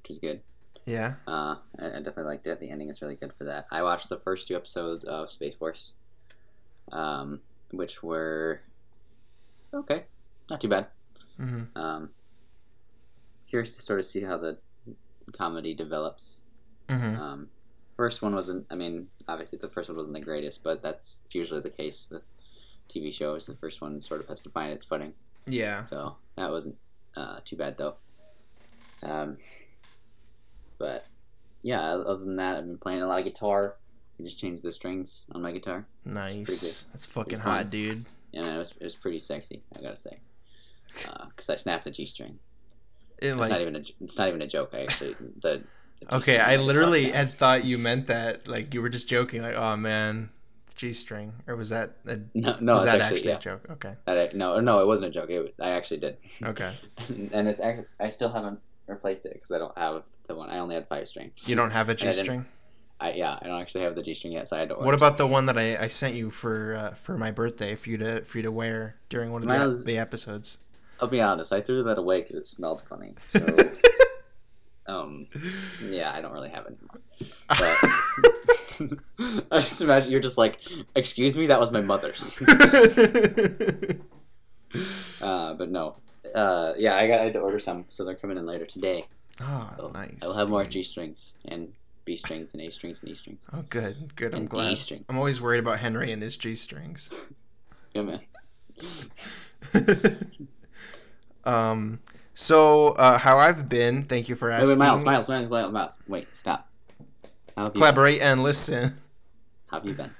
which 0.02 0.08
was 0.08 0.18
good. 0.18 0.40
Yeah. 0.86 1.14
Uh, 1.26 1.56
I, 1.78 1.86
I 1.86 1.98
definitely 1.98 2.24
liked 2.24 2.46
it. 2.46 2.58
The 2.60 2.70
ending 2.70 2.88
is 2.88 3.02
really 3.02 3.16
good 3.16 3.32
for 3.34 3.44
that. 3.44 3.66
I 3.70 3.82
watched 3.82 4.08
the 4.08 4.18
first 4.18 4.48
two 4.48 4.56
episodes 4.56 5.04
of 5.04 5.30
Space 5.30 5.54
Force, 5.54 5.92
um, 6.92 7.40
which 7.70 8.02
were 8.02 8.62
okay, 9.74 10.04
not 10.50 10.60
too 10.60 10.68
bad. 10.68 10.86
hmm 11.36 11.64
Um, 11.76 12.10
curious 13.48 13.76
to 13.76 13.82
sort 13.82 14.00
of 14.00 14.06
see 14.06 14.22
how 14.22 14.38
the 14.38 14.58
comedy 15.32 15.74
develops. 15.74 16.42
hmm 16.88 17.14
Um, 17.16 17.48
first 17.96 18.22
one 18.22 18.34
wasn't. 18.34 18.66
I 18.70 18.74
mean, 18.74 19.08
obviously 19.28 19.58
the 19.58 19.68
first 19.68 19.88
one 19.88 19.96
wasn't 19.96 20.14
the 20.14 20.20
greatest, 20.20 20.62
but 20.62 20.82
that's 20.82 21.22
usually 21.30 21.60
the 21.60 21.70
case 21.70 22.06
with 22.10 22.22
TV 22.88 23.12
shows. 23.12 23.46
The 23.46 23.54
first 23.54 23.80
one 23.80 24.00
sort 24.00 24.20
of 24.20 24.28
has 24.28 24.40
to 24.40 24.50
find 24.50 24.72
its 24.72 24.84
footing. 24.84 25.14
Yeah. 25.46 25.84
So 25.84 26.16
that 26.36 26.50
wasn't 26.50 26.76
uh, 27.16 27.38
too 27.44 27.56
bad 27.56 27.76
though. 27.76 27.96
Um, 29.02 29.38
but 30.78 31.06
yeah, 31.62 31.80
other 31.80 32.24
than 32.24 32.36
that, 32.36 32.56
I've 32.56 32.66
been 32.66 32.78
playing 32.78 33.02
a 33.02 33.06
lot 33.06 33.18
of 33.18 33.24
guitar. 33.24 33.76
I 34.18 34.22
just 34.22 34.40
changed 34.40 34.62
the 34.62 34.72
strings 34.72 35.24
on 35.32 35.42
my 35.42 35.52
guitar. 35.52 35.86
Nice. 36.04 36.84
That's 36.92 37.06
fucking 37.06 37.38
hot, 37.40 37.70
dude. 37.70 38.04
Yeah, 38.32 38.42
man, 38.42 38.56
it 38.56 38.58
was, 38.58 38.74
it 38.80 38.84
was 38.84 38.94
pretty 38.94 39.18
sexy. 39.18 39.62
I 39.76 39.82
gotta 39.82 39.96
say, 39.96 40.18
because 40.94 41.50
I 41.50 41.56
snapped 41.56 41.84
the 41.84 41.90
G 41.90 42.06
string. 42.06 42.38
It, 43.18 43.28
It's 43.28 43.36
like, 43.36 43.50
not 43.50 43.60
even 43.60 43.76
a 43.76 43.82
it's 44.00 44.18
not 44.18 44.28
even 44.28 44.42
a 44.42 44.46
joke. 44.46 44.70
I 44.72 44.82
actually 44.82 45.14
the. 45.40 45.62
The 46.08 46.16
okay, 46.16 46.38
I 46.38 46.40
on 46.40 46.44
my 46.44 46.50
guitar 46.50 46.66
literally 46.66 47.02
snapped. 47.02 47.16
had 47.16 47.32
thought 47.32 47.64
you 47.64 47.78
meant 47.78 48.06
that. 48.06 48.48
Like 48.48 48.74
you 48.74 48.82
were 48.82 48.88
just 48.88 49.08
joking. 49.08 49.42
Like, 49.42 49.54
oh 49.56 49.76
man, 49.76 50.30
G 50.74 50.92
string, 50.92 51.32
or 51.46 51.56
was 51.56 51.70
that 51.70 51.92
a, 52.06 52.18
no 52.34 52.56
no 52.60 52.74
was 52.74 52.84
that 52.84 53.00
actually, 53.00 53.16
actually 53.16 53.30
yeah. 53.30 53.36
a 53.36 53.40
joke? 53.40 53.66
Okay. 53.70 53.94
That 54.06 54.18
I- 54.18 54.36
no 54.36 54.60
no 54.60 54.80
it 54.80 54.86
wasn't 54.86 55.08
a 55.08 55.12
joke. 55.12 55.30
It 55.30 55.40
was, 55.40 55.50
I 55.60 55.70
actually 55.70 56.00
did. 56.00 56.16
Okay. 56.42 56.74
and 57.32 57.48
it's 57.48 57.60
actually, 57.60 57.86
I 58.00 58.10
still 58.10 58.32
haven't 58.32 58.60
replaced 58.86 59.26
it 59.26 59.34
because 59.34 59.50
I 59.50 59.58
don't 59.58 59.76
have 59.78 60.02
the 60.26 60.34
one. 60.34 60.50
I 60.50 60.58
only 60.58 60.74
had 60.74 60.88
five 60.88 61.08
strings. 61.08 61.48
You 61.48 61.56
don't 61.56 61.70
have 61.70 61.88
a 61.88 61.94
G 61.94 62.10
string. 62.12 62.44
I 63.00 63.12
yeah, 63.12 63.38
I 63.40 63.46
don't 63.46 63.60
actually 63.60 63.82
have 63.82 63.94
the 63.96 64.02
G 64.02 64.14
string 64.14 64.32
yet, 64.32 64.48
so 64.48 64.56
I 64.56 64.60
had 64.60 64.68
to. 64.68 64.74
Order 64.76 64.86
What 64.86 64.94
about 64.94 65.18
the 65.18 65.26
one 65.26 65.46
that 65.46 65.58
I, 65.58 65.76
I 65.76 65.88
sent 65.88 66.14
you 66.14 66.30
for 66.30 66.76
uh, 66.76 66.90
for 66.90 67.18
my 67.18 67.30
birthday 67.30 67.74
for 67.74 67.90
you 67.90 67.98
to 67.98 68.24
for 68.24 68.38
you 68.38 68.42
to 68.42 68.52
wear 68.52 68.96
during 69.08 69.32
one 69.32 69.42
of 69.42 69.48
the, 69.48 69.54
was- 69.54 69.84
the 69.84 69.98
episodes? 69.98 70.58
I'll 71.00 71.08
be 71.08 71.20
honest. 71.20 71.52
I 71.52 71.60
threw 71.60 71.82
that 71.82 71.98
away 71.98 72.20
because 72.20 72.36
it 72.36 72.46
smelled 72.46 72.80
funny. 72.82 73.14
So, 73.30 73.40
um, 74.86 75.26
yeah, 75.88 76.12
I 76.12 76.20
don't 76.20 76.32
really 76.32 76.50
have 76.50 76.66
it 76.66 76.76
anymore. 76.78 77.00
But 77.48 77.78
I 79.52 79.60
just 79.60 79.80
imagine 79.80 80.10
you're 80.10 80.20
just 80.20 80.38
like, 80.38 80.58
"Excuse 80.96 81.36
me, 81.36 81.46
that 81.48 81.60
was 81.60 81.70
my 81.70 81.80
mother's." 81.80 82.40
uh, 85.22 85.54
but 85.54 85.70
no. 85.70 85.94
Uh, 86.34 86.72
yeah, 86.76 86.96
I 86.96 87.06
got 87.06 87.20
I 87.20 87.24
had 87.24 87.32
to 87.34 87.40
order 87.40 87.58
some, 87.58 87.84
so 87.90 88.04
they're 88.04 88.14
coming 88.14 88.38
in 88.38 88.46
later 88.46 88.64
today. 88.66 89.06
oh, 89.42 89.70
So 89.76 89.86
nice. 89.88 90.20
I'll 90.22 90.36
have 90.36 90.50
more. 90.50 90.64
G 90.64 90.82
strings 90.82 91.36
and 91.46 91.72
B 92.04 92.16
strings 92.16 92.52
and 92.54 92.62
A 92.62 92.70
strings 92.70 93.00
and 93.02 93.10
E 93.10 93.14
strings. 93.14 93.40
Oh, 93.52 93.62
good, 93.68 94.16
good. 94.16 94.34
I'm 94.34 94.40
and 94.40 94.48
glad. 94.48 94.72
E 94.72 94.74
string. 94.74 95.04
I'm 95.08 95.18
always 95.18 95.40
worried 95.42 95.58
about 95.60 95.78
Henry 95.78 96.10
and 96.12 96.22
his 96.22 96.36
G 96.36 96.54
strings. 96.54 97.10
Yeah, 97.94 98.02
man. 98.02 98.20
um. 101.44 102.00
So, 102.34 102.90
uh, 102.92 103.18
how 103.18 103.36
I've 103.38 103.68
been? 103.68 104.02
Thank 104.04 104.28
you 104.28 104.34
for 104.34 104.48
Wait, 104.48 104.54
asking. 104.54 104.78
wait, 104.78 104.78
Miles, 104.78 105.04
Miles, 105.04 105.28
Miles, 105.28 105.48
Miles, 105.50 105.72
Miles. 105.72 105.98
Wait, 106.08 106.34
stop. 106.34 106.68
You 107.56 107.64
been? 107.64 107.72
Collaborate 107.72 108.22
and 108.22 108.42
listen. 108.42 108.92
How 109.66 109.78
have 109.78 109.86
you 109.86 109.94
been? 109.94 110.10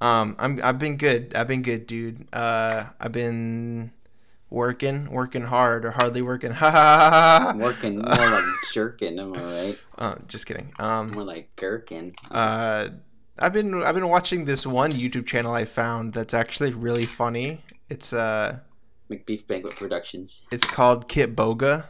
Um, 0.00 0.36
I'm 0.38 0.58
I've 0.62 0.78
been 0.78 0.96
good. 0.96 1.34
I've 1.34 1.48
been 1.48 1.62
good, 1.62 1.86
dude. 1.86 2.26
Uh, 2.32 2.84
I've 3.00 3.12
been 3.12 3.92
working, 4.50 5.10
working 5.10 5.42
hard, 5.42 5.84
or 5.84 5.92
hardly 5.92 6.20
working. 6.22 6.50
Ha 6.50 6.70
ha 6.70 7.10
ha 7.10 7.52
ha. 7.52 7.58
Working 7.58 7.96
more 7.98 8.04
like 8.04 8.44
jerking. 8.72 9.18
am 9.18 9.34
I 9.34 9.42
right? 9.42 9.84
Uh, 9.96 10.14
just 10.26 10.46
kidding. 10.46 10.72
Um, 10.78 11.12
More 11.12 11.24
like 11.24 11.54
gherkin. 11.56 12.14
uh, 12.30 12.88
I've 13.38 13.52
been 13.52 13.74
I've 13.82 13.94
been 13.94 14.08
watching 14.08 14.44
this 14.44 14.66
one 14.66 14.90
YouTube 14.90 15.26
channel 15.26 15.52
I 15.54 15.64
found 15.64 16.12
that's 16.12 16.34
actually 16.34 16.72
really 16.72 17.06
funny. 17.06 17.60
It's 17.88 18.12
uh, 18.12 18.58
Macbeef 19.12 19.46
Banquet 19.46 19.74
Productions. 19.76 20.46
it's 20.50 20.64
called 20.66 21.08
Kitboga. 21.08 21.84
I 21.84 21.86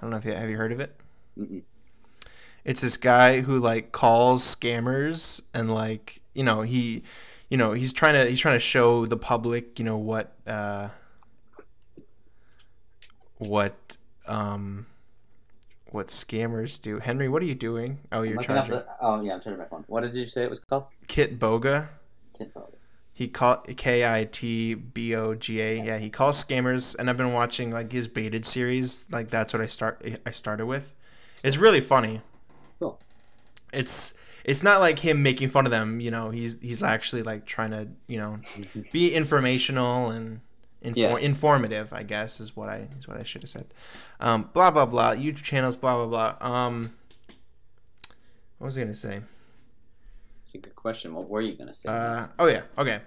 don't 0.00 0.10
know 0.10 0.16
if 0.16 0.24
you 0.24 0.32
have 0.32 0.48
you 0.48 0.56
heard 0.56 0.72
of 0.72 0.80
it. 0.80 0.96
Mm-mm. 1.38 1.62
It's 2.64 2.80
this 2.80 2.96
guy 2.96 3.40
who 3.40 3.58
like 3.58 3.92
calls 3.92 4.42
scammers 4.42 5.42
and 5.54 5.72
like 5.72 6.20
you 6.34 6.44
know 6.44 6.60
he, 6.62 7.02
you 7.48 7.56
know 7.56 7.72
he's 7.72 7.92
trying 7.92 8.14
to 8.14 8.28
he's 8.28 8.40
trying 8.40 8.54
to 8.56 8.60
show 8.60 9.06
the 9.06 9.16
public 9.16 9.78
you 9.78 9.84
know 9.84 9.96
what 9.98 10.32
uh, 10.46 10.88
what 13.38 13.96
um, 14.28 14.86
what 15.90 16.06
scammers 16.08 16.80
do. 16.80 16.98
Henry, 16.98 17.28
what 17.28 17.42
are 17.42 17.46
you 17.46 17.54
doing? 17.54 17.98
Oh, 18.12 18.22
you're 18.22 18.40
charging. 18.42 18.74
the- 18.76 18.86
oh 19.00 19.20
yeah, 19.22 19.34
I'm 19.34 19.40
turning 19.40 19.58
my 19.58 19.64
phone. 19.64 19.84
What 19.88 20.02
did 20.02 20.14
you 20.14 20.26
say 20.26 20.42
it 20.44 20.50
was 20.50 20.60
called? 20.60 20.84
Kitboga. 21.08 21.88
Kid 22.36 22.52
Dog. 22.54 22.72
He 23.20 23.28
call 23.28 23.58
K 23.76 24.10
I 24.10 24.24
T 24.24 24.72
B 24.74 25.14
O 25.14 25.34
G 25.34 25.60
A. 25.60 25.84
Yeah, 25.84 25.98
he 25.98 26.08
calls 26.08 26.42
scammers, 26.42 26.98
and 26.98 27.10
I've 27.10 27.18
been 27.18 27.34
watching 27.34 27.70
like 27.70 27.92
his 27.92 28.08
baited 28.08 28.46
series. 28.46 29.12
Like 29.12 29.28
that's 29.28 29.52
what 29.52 29.60
I 29.60 29.66
start. 29.66 30.02
I 30.24 30.30
started 30.30 30.64
with. 30.64 30.94
It's 31.44 31.58
really 31.58 31.82
funny. 31.82 32.22
Cool. 32.78 32.98
It's 33.74 34.14
it's 34.46 34.62
not 34.62 34.80
like 34.80 34.98
him 34.98 35.22
making 35.22 35.50
fun 35.50 35.66
of 35.66 35.70
them. 35.70 36.00
You 36.00 36.10
know, 36.10 36.30
he's 36.30 36.62
he's 36.62 36.82
actually 36.82 37.22
like 37.22 37.44
trying 37.44 37.72
to 37.72 37.88
you 38.06 38.16
know 38.18 38.38
be 38.90 39.12
informational 39.14 40.12
and 40.12 40.40
infor- 40.82 40.96
Yeah. 40.96 41.16
informative. 41.18 41.92
I 41.92 42.04
guess 42.04 42.40
is 42.40 42.56
what 42.56 42.70
I 42.70 42.88
is 42.98 43.06
what 43.06 43.18
I 43.18 43.22
should 43.22 43.42
have 43.42 43.50
said. 43.50 43.66
Um, 44.20 44.48
blah 44.54 44.70
blah 44.70 44.86
blah. 44.86 45.12
YouTube 45.14 45.42
channels. 45.42 45.76
Blah 45.76 46.06
blah 46.06 46.36
blah. 46.40 46.50
Um, 46.66 46.90
what 48.56 48.68
was 48.68 48.78
I 48.78 48.80
gonna 48.80 48.94
say? 48.94 49.20
It's 50.42 50.54
a 50.54 50.58
good 50.58 50.74
question. 50.74 51.12
What 51.12 51.28
were 51.28 51.42
you 51.42 51.54
gonna 51.54 51.74
say? 51.74 51.90
Uh, 51.90 52.26
oh 52.38 52.46
yeah. 52.48 52.62
Okay. 52.78 53.00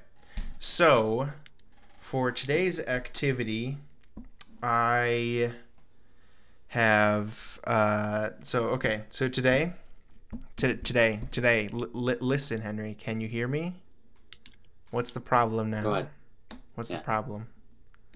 So, 0.67 1.27
for 1.99 2.31
today's 2.31 2.79
activity, 2.87 3.79
I 4.61 5.51
have. 6.67 7.59
Uh, 7.67 8.29
so 8.39 8.67
okay. 8.69 9.03
So 9.09 9.27
today, 9.27 9.73
t- 10.55 10.77
today, 10.77 11.19
today. 11.31 11.67
L- 11.73 11.89
li- 11.91 12.15
listen, 12.21 12.61
Henry. 12.61 12.93
Can 12.93 13.19
you 13.19 13.27
hear 13.27 13.49
me? 13.49 13.73
What's 14.91 15.11
the 15.11 15.19
problem 15.19 15.69
now? 15.69 15.83
Go 15.83 15.91
ahead. 15.95 16.09
What's 16.75 16.91
Yeah. 16.91 16.99
the 16.99 17.03
problem? 17.03 17.47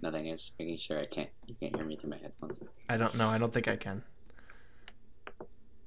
Nothing. 0.02 0.30
I 0.30 0.32
was 0.32 0.52
making 0.58 0.78
sure 0.78 1.00
I 1.00 1.04
can't. 1.04 1.30
You 1.48 1.56
can't 1.60 1.76
hear 1.76 1.84
me 1.84 1.98
through 1.98 2.12
my 2.12 2.18
headphones. 2.18 2.64
I 2.88 2.96
don't 2.96 3.16
know. 3.18 3.28
I 3.28 3.40
don't 3.40 3.54
think 3.54 3.68
I 3.68 3.76
can. 3.76 4.02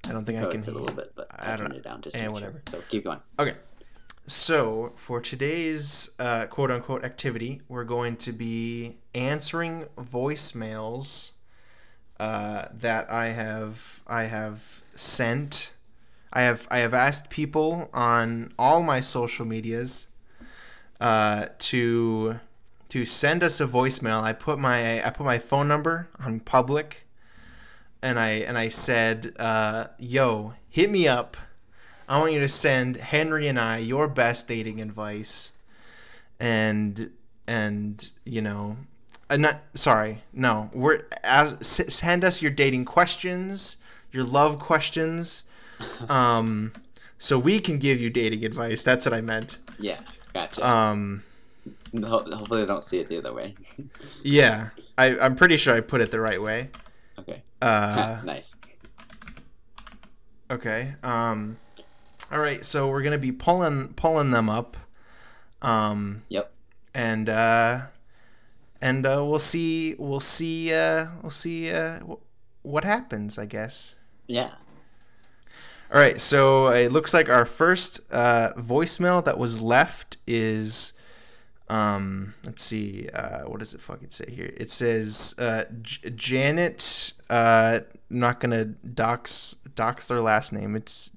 I 0.06 0.12
don't 0.12 0.26
think 0.26 0.36
I 0.36 0.42
can 0.42 0.62
can 0.62 0.74
a 0.74 0.78
little 0.78 0.94
bit, 0.94 1.12
but 1.16 1.26
I 1.30 1.54
I 1.54 1.56
don't 1.56 1.70
turned 1.70 1.76
it 1.76 1.82
down 1.84 2.02
just 2.02 2.16
eh, 2.16 2.20
make 2.20 2.32
whatever. 2.32 2.60
Sure. 2.68 2.82
So 2.82 2.86
keep 2.90 3.04
going. 3.04 3.20
So, 4.30 4.92
for 4.94 5.20
today's 5.20 6.14
uh, 6.20 6.46
quote 6.46 6.70
unquote 6.70 7.04
activity, 7.04 7.62
we're 7.66 7.82
going 7.82 8.14
to 8.18 8.30
be 8.30 8.98
answering 9.12 9.86
voicemails 9.96 11.32
uh, 12.20 12.66
that 12.72 13.10
I 13.10 13.30
have 13.30 14.02
I 14.06 14.22
have 14.22 14.82
sent. 14.92 15.74
I 16.32 16.42
have 16.42 16.68
I 16.70 16.78
have 16.78 16.94
asked 16.94 17.28
people 17.28 17.90
on 17.92 18.52
all 18.56 18.84
my 18.84 19.00
social 19.00 19.44
medias 19.44 20.06
uh, 21.00 21.46
to 21.58 22.38
to 22.90 23.04
send 23.04 23.42
us 23.42 23.60
a 23.60 23.66
voicemail. 23.66 24.22
I 24.22 24.32
put 24.32 24.60
my 24.60 25.04
I 25.04 25.10
put 25.10 25.26
my 25.26 25.40
phone 25.40 25.66
number 25.66 26.08
on 26.24 26.38
public, 26.38 27.04
and 28.00 28.16
I 28.16 28.28
and 28.46 28.56
I 28.56 28.68
said, 28.68 29.32
uh, 29.40 29.88
"Yo, 29.98 30.54
hit 30.68 30.88
me 30.88 31.08
up." 31.08 31.36
I 32.10 32.18
want 32.18 32.32
you 32.32 32.40
to 32.40 32.48
send 32.48 32.96
Henry 32.96 33.46
and 33.46 33.56
I 33.56 33.78
your 33.78 34.08
best 34.08 34.48
dating 34.48 34.80
advice, 34.80 35.52
and 36.40 37.08
and 37.46 38.10
you 38.24 38.42
know, 38.42 38.76
uh, 39.30 39.36
not 39.36 39.60
sorry, 39.74 40.18
no, 40.32 40.68
we're 40.74 41.02
as 41.22 41.64
send 41.64 42.24
us 42.24 42.42
your 42.42 42.50
dating 42.50 42.84
questions, 42.86 43.76
your 44.10 44.24
love 44.24 44.58
questions, 44.58 45.44
um, 46.08 46.72
so 47.18 47.38
we 47.38 47.60
can 47.60 47.78
give 47.78 48.00
you 48.00 48.10
dating 48.10 48.44
advice. 48.44 48.82
That's 48.82 49.06
what 49.06 49.14
I 49.14 49.20
meant. 49.20 49.58
Yeah, 49.78 50.00
gotcha. 50.34 50.68
Um, 50.68 51.22
Ho- 51.94 52.26
Hopefully, 52.28 52.62
they 52.62 52.66
don't 52.66 52.82
see 52.82 52.98
it 52.98 53.06
the 53.06 53.18
other 53.18 53.32
way. 53.32 53.54
yeah, 54.24 54.70
I 54.98 55.16
I'm 55.16 55.36
pretty 55.36 55.56
sure 55.56 55.76
I 55.76 55.80
put 55.80 56.00
it 56.00 56.10
the 56.10 56.20
right 56.20 56.42
way. 56.42 56.70
okay. 57.20 57.40
Uh, 57.62 58.20
nice. 58.24 58.56
Okay. 60.50 60.90
Um 61.04 61.56
all 62.30 62.38
right, 62.38 62.64
so 62.64 62.88
we're 62.88 63.02
going 63.02 63.12
to 63.12 63.18
be 63.18 63.32
pulling 63.32 63.88
pulling 63.94 64.30
them 64.30 64.48
up. 64.48 64.76
Um 65.62 66.22
Yep. 66.28 66.50
and 66.94 67.28
uh 67.28 67.80
and 68.80 69.04
uh 69.04 69.22
we'll 69.24 69.38
see 69.38 69.94
we'll 69.98 70.20
see 70.20 70.72
uh 70.72 71.06
we'll 71.22 71.30
see 71.30 71.70
uh 71.70 71.98
wh- 72.00 72.22
what 72.64 72.84
happens, 72.84 73.38
I 73.38 73.44
guess. 73.46 73.96
Yeah. 74.26 74.50
All 75.92 75.98
right, 76.00 76.20
so 76.20 76.68
it 76.68 76.92
looks 76.92 77.12
like 77.12 77.28
our 77.28 77.44
first 77.44 78.00
uh 78.12 78.50
voicemail 78.56 79.22
that 79.24 79.36
was 79.38 79.60
left 79.60 80.16
is 80.26 80.94
um 81.68 82.32
let's 82.46 82.62
see 82.62 83.08
uh 83.12 83.40
what 83.42 83.58
does 83.58 83.74
it 83.74 83.80
fucking 83.82 84.10
say 84.10 84.30
here? 84.30 84.52
It 84.56 84.70
says 84.70 85.34
uh 85.38 85.64
J- 85.82 86.10
Janet 86.10 87.12
uh 87.28 87.80
I'm 88.10 88.18
not 88.18 88.40
going 88.40 88.50
to 88.52 88.64
dox 88.64 89.56
dox 89.74 90.06
their 90.08 90.20
last 90.20 90.52
name. 90.52 90.74
It's 90.74 91.12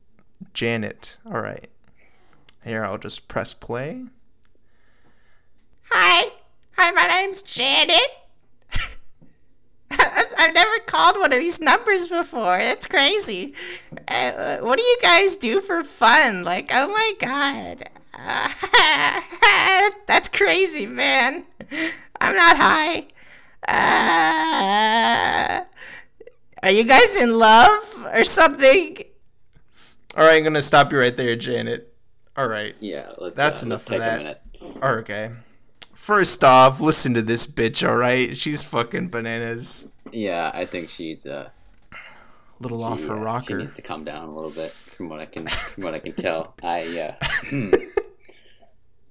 Janet. 0.54 1.18
All 1.26 1.42
right. 1.42 1.70
Here, 2.64 2.84
I'll 2.84 2.98
just 2.98 3.28
press 3.28 3.54
play. 3.54 4.04
Hi. 5.92 6.32
Hi, 6.78 6.92
my 6.92 7.08
name's 7.08 7.42
Janet. 7.42 7.98
I've 9.92 10.54
never 10.54 10.80
called 10.86 11.20
one 11.20 11.32
of 11.32 11.40
these 11.40 11.62
numbers 11.62 12.08
before. 12.08 12.58
That's 12.58 12.88
crazy. 12.88 13.54
Uh, 14.08 14.58
what 14.58 14.78
do 14.78 14.84
you 14.84 14.98
guys 15.02 15.36
do 15.36 15.62
for 15.62 15.84
fun? 15.84 16.44
Like, 16.44 16.72
oh 16.74 16.88
my 16.88 17.14
god. 17.20 17.90
Uh, 18.14 19.92
that's 20.08 20.30
crazy, 20.30 20.86
man. 20.86 21.46
I'm 22.20 22.36
not 22.36 22.58
high. 22.58 23.06
Uh, 23.68 25.64
are 26.64 26.72
you 26.72 26.84
guys 26.84 27.22
in 27.22 27.38
love 27.38 28.08
or 28.14 28.24
something? 28.24 28.98
All 30.16 30.26
right, 30.26 30.38
I'm 30.38 30.44
gonna 30.44 30.62
stop 30.62 30.92
you 30.92 31.00
right 31.00 31.16
there, 31.16 31.36
Janet. 31.36 31.92
All 32.38 32.48
right. 32.48 32.76
Yeah, 32.80 33.12
let's. 33.18 33.36
That's 33.36 33.64
uh, 33.64 33.66
enough 33.68 33.82
of 33.82 33.88
take 33.88 34.00
that. 34.00 34.20
a 34.20 34.24
minute. 34.24 34.42
Okay. 34.84 35.32
First 35.96 36.44
off, 36.44 36.82
listen 36.82 37.14
to 37.16 37.22
this 37.22 37.48
bitch. 37.48 37.88
All 37.88 37.96
right, 37.96 38.36
she's 38.36 38.64
fucking 38.64 39.08
bananas. 39.08 39.88
Yeah, 40.12 40.52
I 40.54 40.66
think 40.66 40.90
she's 40.90 41.26
uh, 41.26 41.50
A 41.92 41.98
little 42.60 42.84
off 42.84 43.04
her 43.06 43.28
uh, 43.28 43.42
She 43.42 43.54
needs 43.54 43.76
to 43.76 43.82
calm 43.82 44.04
down 44.04 44.28
a 44.28 44.36
little 44.36 44.52
bit, 44.52 44.70
from 44.70 45.10
what 45.10 45.20
I 45.20 45.26
can, 45.26 45.48
from 45.48 45.84
what 45.84 45.94
I 45.94 46.00
can 46.00 46.12
tell. 46.12 46.54
I, 46.64 46.82
uh, 47.00 47.26
hmm. 47.50 47.70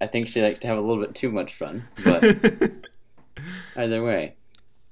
I 0.01 0.07
think 0.07 0.29
she 0.29 0.43
likes 0.43 0.59
to 0.61 0.67
have 0.69 0.79
a 0.79 0.81
little 0.81 1.03
bit 1.03 1.15
too 1.15 1.31
much 1.31 1.55
fun, 1.55 1.85
but 2.05 2.25
either 3.77 4.05
way, 4.05 4.35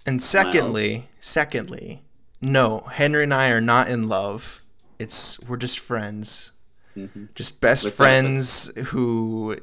and 0.07 0.23
secondly, 0.23 1.09
secondly, 1.20 2.03
no, 2.40 2.81
Henry 2.81 3.25
and 3.25 3.35
I 3.35 3.51
are 3.51 3.61
not 3.61 3.88
in 3.88 4.09
love. 4.09 4.61
It's 5.01 5.41
we're 5.49 5.57
just 5.57 5.79
friends. 5.81 6.53
hmm 6.95 7.25
Just 7.35 7.61
best 7.61 7.85
With 7.85 7.97
that- 7.97 8.03
friends 8.05 8.71
who 8.93 9.57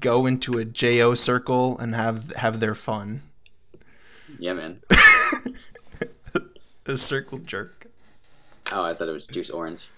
go 0.00 0.26
into 0.26 0.58
a 0.58 0.64
JO 0.64 1.14
circle 1.14 1.76
and 1.78 1.94
have 1.94 2.30
have 2.36 2.60
their 2.60 2.74
fun. 2.74 3.20
yeah, 4.38 4.54
man. 4.54 4.80
A 6.86 6.96
circle 6.96 7.38
jerk. 7.38 7.86
Oh, 8.72 8.84
I 8.84 8.94
thought 8.94 9.08
it 9.08 9.12
was 9.12 9.26
juice 9.26 9.50
orange. 9.50 9.88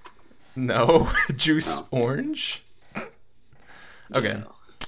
No, 0.57 1.09
juice 1.37 1.83
Oh. 1.93 2.01
orange. 2.03 2.63
Okay. 4.15 4.37
Yeah. 4.43 4.45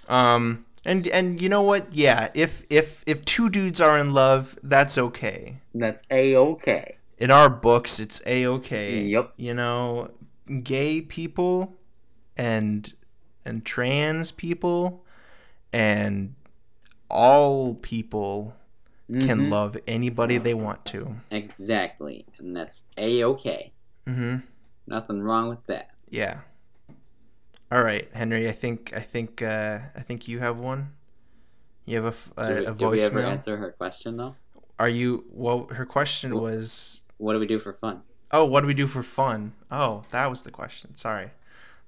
Um 0.08 0.64
and 0.84 1.06
and 1.08 1.40
you 1.42 1.48
know 1.48 1.62
what? 1.62 1.86
Yeah, 1.92 2.28
if 2.34 2.64
if 2.70 3.02
if 3.06 3.24
two 3.24 3.48
dudes 3.50 3.80
are 3.80 3.98
in 3.98 4.12
love, 4.14 4.56
that's 4.62 4.96
okay. 4.98 5.56
That's 5.74 6.02
a 6.10 6.36
okay. 6.36 6.96
In 7.18 7.30
our 7.30 7.48
books, 7.48 7.98
it's 7.98 8.22
a 8.26 8.46
okay. 8.46 9.02
Yep. 9.04 9.34
You 9.36 9.54
know, 9.54 10.10
gay 10.62 11.00
people 11.00 11.76
and 12.36 12.92
and 13.44 13.64
trans 13.64 14.32
people 14.32 15.04
and 15.72 16.34
all 17.08 17.74
people 17.76 18.56
can 19.08 19.42
Mhm. 19.42 19.50
love 19.50 19.76
anybody 19.86 20.38
they 20.38 20.54
want 20.54 20.84
to. 20.86 21.14
Exactly, 21.30 22.26
and 22.38 22.56
that's 22.56 22.82
a 22.98 23.22
okay. 23.24 23.72
Mhm. 24.06 24.42
Nothing 24.86 25.20
wrong 25.22 25.48
with 25.48 25.64
that. 25.66 25.90
Yeah. 26.10 26.40
All 27.70 27.82
right, 27.82 28.08
Henry. 28.14 28.48
I 28.48 28.52
think 28.52 28.92
I 28.94 29.00
think 29.00 29.42
uh, 29.42 29.78
I 29.94 30.00
think 30.00 30.28
you 30.28 30.38
have 30.40 30.58
one. 30.60 30.92
You 31.84 32.02
have 32.02 32.30
a 32.36 32.40
a, 32.40 32.46
Did, 32.48 32.60
we, 32.60 32.66
a 32.66 32.74
did 32.74 32.88
we 32.88 33.02
ever 33.02 33.20
answer 33.20 33.56
her 33.56 33.72
question 33.72 34.16
though? 34.16 34.34
Are 34.78 34.88
you? 34.88 35.24
Well, 35.30 35.68
her 35.68 35.86
question 35.86 36.38
was, 36.38 37.02
What 37.18 37.32
do 37.34 37.40
we 37.40 37.46
do 37.46 37.58
for 37.58 37.72
fun? 37.72 38.02
"Oh, 38.30 38.44
what 38.44 38.60
do 38.62 38.66
we 38.66 38.74
do 38.74 38.86
for 38.86 39.02
fun?" 39.02 39.52
Oh, 39.70 40.04
that 40.10 40.28
was 40.28 40.42
the 40.42 40.50
question. 40.50 40.94
Sorry, 40.94 41.30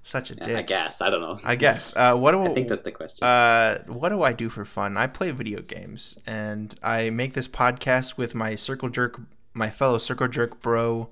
such 0.03 0.31
a 0.31 0.35
Yeah. 0.35 0.59
I 0.59 0.61
guess 0.63 1.01
I 1.01 1.09
don't 1.09 1.21
know. 1.21 1.37
I 1.43 1.55
guess. 1.55 1.93
Uh, 1.95 2.15
what 2.17 2.31
do 2.31 2.43
I 2.45 2.53
think 2.53 2.67
that's 2.67 2.81
the 2.81 2.91
question. 2.91 3.25
uh, 3.25 3.83
what 3.87 4.09
do 4.09 4.23
I 4.23 4.33
do 4.33 4.49
for 4.49 4.65
fun? 4.65 4.97
I 4.97 5.07
play 5.07 5.31
video 5.31 5.61
games, 5.61 6.17
and 6.25 6.73
I 6.81 7.09
make 7.09 7.33
this 7.33 7.47
podcast 7.47 8.17
with 8.17 8.33
my 8.35 8.55
circle 8.55 8.89
jerk, 8.89 9.19
my 9.53 9.69
fellow 9.69 9.97
circle 9.97 10.27
jerk 10.27 10.61
bro, 10.61 11.09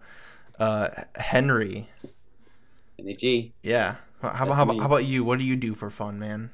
uh, 0.60 0.89
Henry. 1.17 1.89
Henry 2.97 3.13
G. 3.15 3.53
Yeah. 3.63 3.97
How 4.21 4.45
about 4.45 4.56
how, 4.56 4.63
about 4.63 4.80
how 4.80 4.86
about 4.88 5.06
you? 5.06 5.23
What 5.23 5.38
do 5.38 5.45
you 5.45 5.56
do 5.56 5.73
for 5.75 5.91
fun, 5.91 6.17
man? 6.17 6.49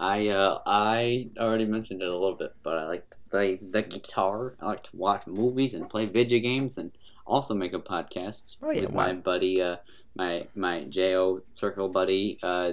I 0.00 0.28
uh 0.28 0.58
I 0.66 1.28
already 1.38 1.66
mentioned 1.66 2.00
it 2.02 2.08
a 2.08 2.12
little 2.12 2.34
bit, 2.34 2.54
but 2.62 2.78
I 2.78 2.86
like 2.86 3.06
play 3.32 3.56
the 3.56 3.82
guitar. 3.82 4.54
I 4.60 4.66
like 4.66 4.82
to 4.84 4.96
watch 4.96 5.26
movies 5.26 5.72
and 5.74 5.88
play 5.88 6.04
video 6.06 6.38
games, 6.38 6.78
and 6.78 6.92
also 7.26 7.54
make 7.54 7.72
a 7.72 7.80
podcast 7.80 8.58
Oh, 8.62 8.70
yeah, 8.70 8.82
with 8.82 8.92
wow. 8.92 9.06
my 9.06 9.12
buddy, 9.14 9.60
uh, 9.62 9.76
my 10.14 10.46
my 10.54 10.84
Jo 10.84 11.40
Circle 11.54 11.88
buddy, 11.88 12.38
uh, 12.42 12.72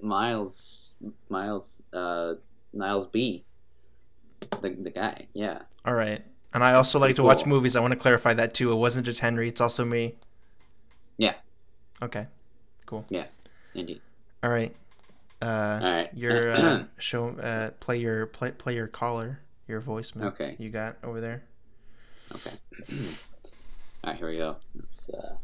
Miles 0.00 0.92
Miles 1.28 1.82
uh 1.92 2.34
Miles 2.72 3.06
B. 3.06 3.42
The 4.62 4.70
the 4.70 4.90
guy, 4.90 5.26
yeah. 5.34 5.58
All 5.84 5.94
right. 5.94 6.22
And 6.54 6.64
I 6.64 6.74
also 6.74 6.98
like 6.98 7.08
Pretty 7.08 7.16
to 7.16 7.22
watch 7.24 7.46
movies. 7.46 7.76
I 7.76 7.80
want 7.80 7.92
to 7.92 7.98
clarify 7.98 8.32
that 8.34 8.54
too. 8.54 8.72
It 8.72 8.76
wasn't 8.76 9.06
just 9.06 9.20
Henry. 9.20 9.48
It's 9.48 9.60
also 9.60 9.84
me. 9.84 10.14
Yeah. 11.16 11.34
Okay. 12.02 12.26
Cool. 12.86 13.04
Yeah. 13.08 13.26
Indeed. 13.74 14.00
All 14.42 14.50
right. 14.50 14.74
Uh, 15.42 15.80
All 15.82 15.90
right. 15.90 16.10
your 16.14 16.50
uh, 16.50 16.84
show. 16.98 17.28
Uh, 17.28 17.70
play 17.80 17.98
your 17.98 18.26
play 18.26 18.50
play 18.52 18.74
your 18.74 18.88
caller. 18.88 19.40
Your 19.70 19.80
voicemail. 19.80 20.24
Okay. 20.24 20.56
You 20.58 20.68
got 20.68 20.96
over 21.04 21.20
there. 21.20 21.44
Okay. 22.34 22.56
All 24.02 24.10
right, 24.10 24.16
here 24.16 24.28
we 24.28 24.36
go. 24.36 24.56
Let's, 24.74 25.08
uh, 25.10 25.36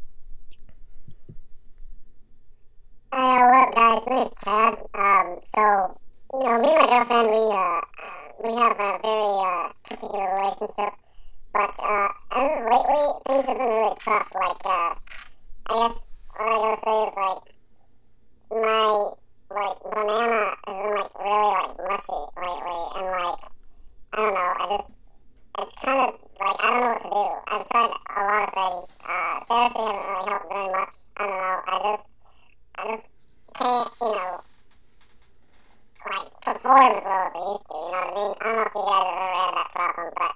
Hey, 3.14 3.20
uh, 3.22 3.46
what 3.46 3.68
up, 3.68 3.74
guys? 3.76 4.02
My 4.04 4.16
name's 4.16 4.42
Chad. 4.42 4.78
Um, 4.94 5.38
so, 5.54 6.00
you 6.34 6.42
know, 6.42 6.58
me 6.58 6.74
and 6.74 6.76
my 6.76 6.86
girlfriend, 6.90 7.30
we, 7.30 7.38
uh, 7.54 7.80
we 8.42 8.50
have 8.60 8.72
a 8.72 8.98
very, 8.98 9.30
uh, 9.46 9.70
particular 9.84 10.34
relationship. 10.34 10.92
But, 11.52 11.74
uh, 11.78 12.08
as 12.32 12.50
of 12.50 12.66
lately, 12.66 13.02
things 13.28 13.46
have 13.46 13.58
been 13.58 13.68
really 13.68 13.94
tough. 14.02 14.32
Like, 14.34 14.66
uh, 14.66 14.94
I 15.66 15.86
guess 15.86 16.08
what 16.34 16.50
I 16.50 16.56
gotta 16.66 16.80
say 16.82 16.98
is, 17.06 17.14
like, 17.14 17.42
my, 18.50 19.10
like, 19.54 19.76
banana 19.94 20.50
has 20.66 20.76
been, 20.82 20.94
like, 20.96 21.14
really, 21.14 21.46
like, 21.54 21.78
mushy 21.78 22.20
lately. 22.42 22.80
And, 22.96 23.06
like, 23.06 23.55
I 24.12 24.16
don't 24.16 24.34
know, 24.34 24.40
I 24.40 24.66
just, 24.76 24.96
it's 25.58 25.74
kind 25.82 26.00
of, 26.08 26.20
like, 26.40 26.56
I 26.60 26.70
don't 26.70 26.80
know 26.80 26.88
what 26.88 27.02
to 27.02 27.08
do. 27.08 27.24
I've 27.48 27.66
tried 27.68 27.90
a 27.90 28.22
lot 28.22 28.44
of 28.44 28.54
things. 28.54 28.88
Uh, 29.06 29.36
therapy 29.48 29.80
hasn't 29.80 30.06
really 30.06 30.26
helped 30.30 30.48
very 30.52 30.70
much. 30.72 30.94
I 31.16 31.26
don't 31.26 31.36
know, 31.36 31.58
I 31.66 31.74
just, 31.82 32.06
I 32.76 32.82
just 32.92 33.06
can't, 33.56 33.90
you 34.00 34.10
know, 34.12 34.40
like 36.06 36.30
perform 36.40 36.92
as 36.94 37.02
well 37.02 37.26
as 37.26 37.34
I 37.34 37.42
used 37.50 37.66
to. 37.66 37.74
You 37.74 37.82
know 37.82 37.98
what 37.98 38.06
I 38.06 38.14
mean? 38.14 38.32
I 38.36 38.46
don't 38.46 38.56
know 38.56 38.62
if 38.62 38.74
you 38.76 38.84
guys 38.86 39.06
have 39.06 39.26
ever 39.26 39.34
had 39.36 39.52
that 39.56 39.70
problem, 39.74 40.08
but 40.14 40.32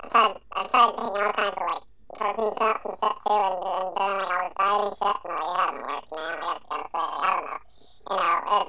I've 0.00 0.10
tried, 0.10 0.36
I've 0.52 0.68
tried 0.68 0.92
taking 0.94 1.16
all 1.16 1.32
kinds 1.32 1.54
of 1.54 1.64
like 1.64 1.82
protein 2.14 2.52
shots 2.54 2.84
and 2.84 2.96
shit 2.98 3.16
too, 3.24 3.40
and, 3.40 3.56
and 3.64 3.88
doing 3.94 4.28
like 4.28 4.52
all 4.60 4.84
this 4.84 5.00
dieting 5.00 5.00
shit. 5.00 5.16
No, 5.24 5.32
it 5.32 5.56
hasn't 5.56 5.80
worked, 5.80 6.10
man. 6.12 6.34
Like, 6.34 6.44
I 6.44 6.52
just 6.54 6.68
gotta 6.68 6.88
say, 6.92 7.00
like, 7.00 7.24
I 7.24 7.30
don't 7.34 7.46
know. 7.48 7.60
You 8.04 8.16
know, 8.20 8.36
it 8.54 8.68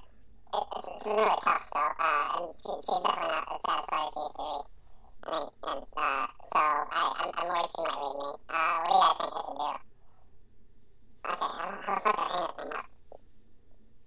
it's, 0.55 0.87
it's 0.87 1.03
been 1.03 1.15
really 1.15 1.39
tough. 1.43 1.63
So, 1.73 1.79
uh, 1.79 2.39
and 2.39 2.47
she, 2.53 2.71
she's 2.85 3.01
definitely 3.03 3.35
not 3.35 3.45
as 3.51 3.59
satisfied 3.65 4.05
as 4.05 4.09
she 4.13 4.19
used 4.21 4.35
to 4.35 4.43
be. 4.45 4.51
And, 5.25 5.45
and 5.69 5.81
uh, 5.97 6.25
so 6.53 6.59
I, 6.59 7.01
I'm, 7.19 7.29
I'm 7.35 7.47
worried 7.49 7.69
she 7.69 7.81
might 7.81 7.99
leave 8.01 8.15
me. 8.15 8.29
Uh, 8.49 8.77
what 8.85 8.89
do 8.89 8.93
you 8.93 8.99
guys 9.01 9.15
think 9.19 9.33
I 9.35 9.41
should 9.45 9.57
do? 9.59 9.69
Okay, 11.25 11.33
how, 11.33 11.67
how 11.85 11.95
the 11.95 12.01
fuck 12.01 12.03
do 12.03 12.09
I 12.11 12.25
hang 12.29 12.41
this 12.41 12.53
thing 12.55 12.71
up? 12.75 12.87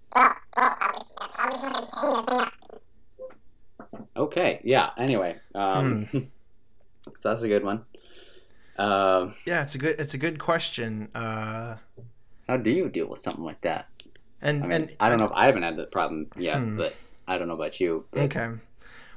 Bro, 0.09 0.25
bro, 0.55 0.65
I'll 0.79 0.93
be, 0.93 1.01
I'll 1.19 1.49
be 1.49 1.57
fucking 1.57 1.61
hang 1.61 1.73
this 1.73 1.93
thing 1.99 2.39
up. 2.39 2.53
okay, 4.17 4.51
yeah. 4.63 4.89
Anyway, 4.97 5.35
um, 5.55 6.05
Hmm. 6.05 6.17
so 7.17 7.29
that's 7.29 7.43
a 7.43 7.47
good 7.47 7.63
one. 7.63 7.85
Um, 8.77 9.33
Yeah, 9.45 9.63
it's 9.63 9.75
a 9.75 9.77
good 9.77 9.99
it's 9.99 10.13
a 10.13 10.17
good 10.17 10.39
question. 10.39 11.09
Uh, 11.13 11.75
how 12.47 12.55
do 12.57 12.69
you 12.71 12.87
deal 12.89 13.07
with 13.07 13.19
something 13.19 13.43
like 13.43 13.59
that? 13.61 13.87
And 14.41 14.63
I 14.63 14.67
mean, 14.67 14.71
and 14.83 14.97
I 14.99 15.09
don't 15.09 15.19
know. 15.19 15.25
If 15.25 15.31
I 15.33 15.45
haven't 15.45 15.63
had 15.63 15.75
that 15.77 15.91
problem 15.91 16.27
yet, 16.37 16.57
Hmm. 16.57 16.77
but 16.77 16.95
I 17.27 17.37
don't 17.37 17.47
know 17.47 17.53
about 17.55 17.79
you. 17.79 18.05
but- 18.11 18.21
Okay. 18.23 18.47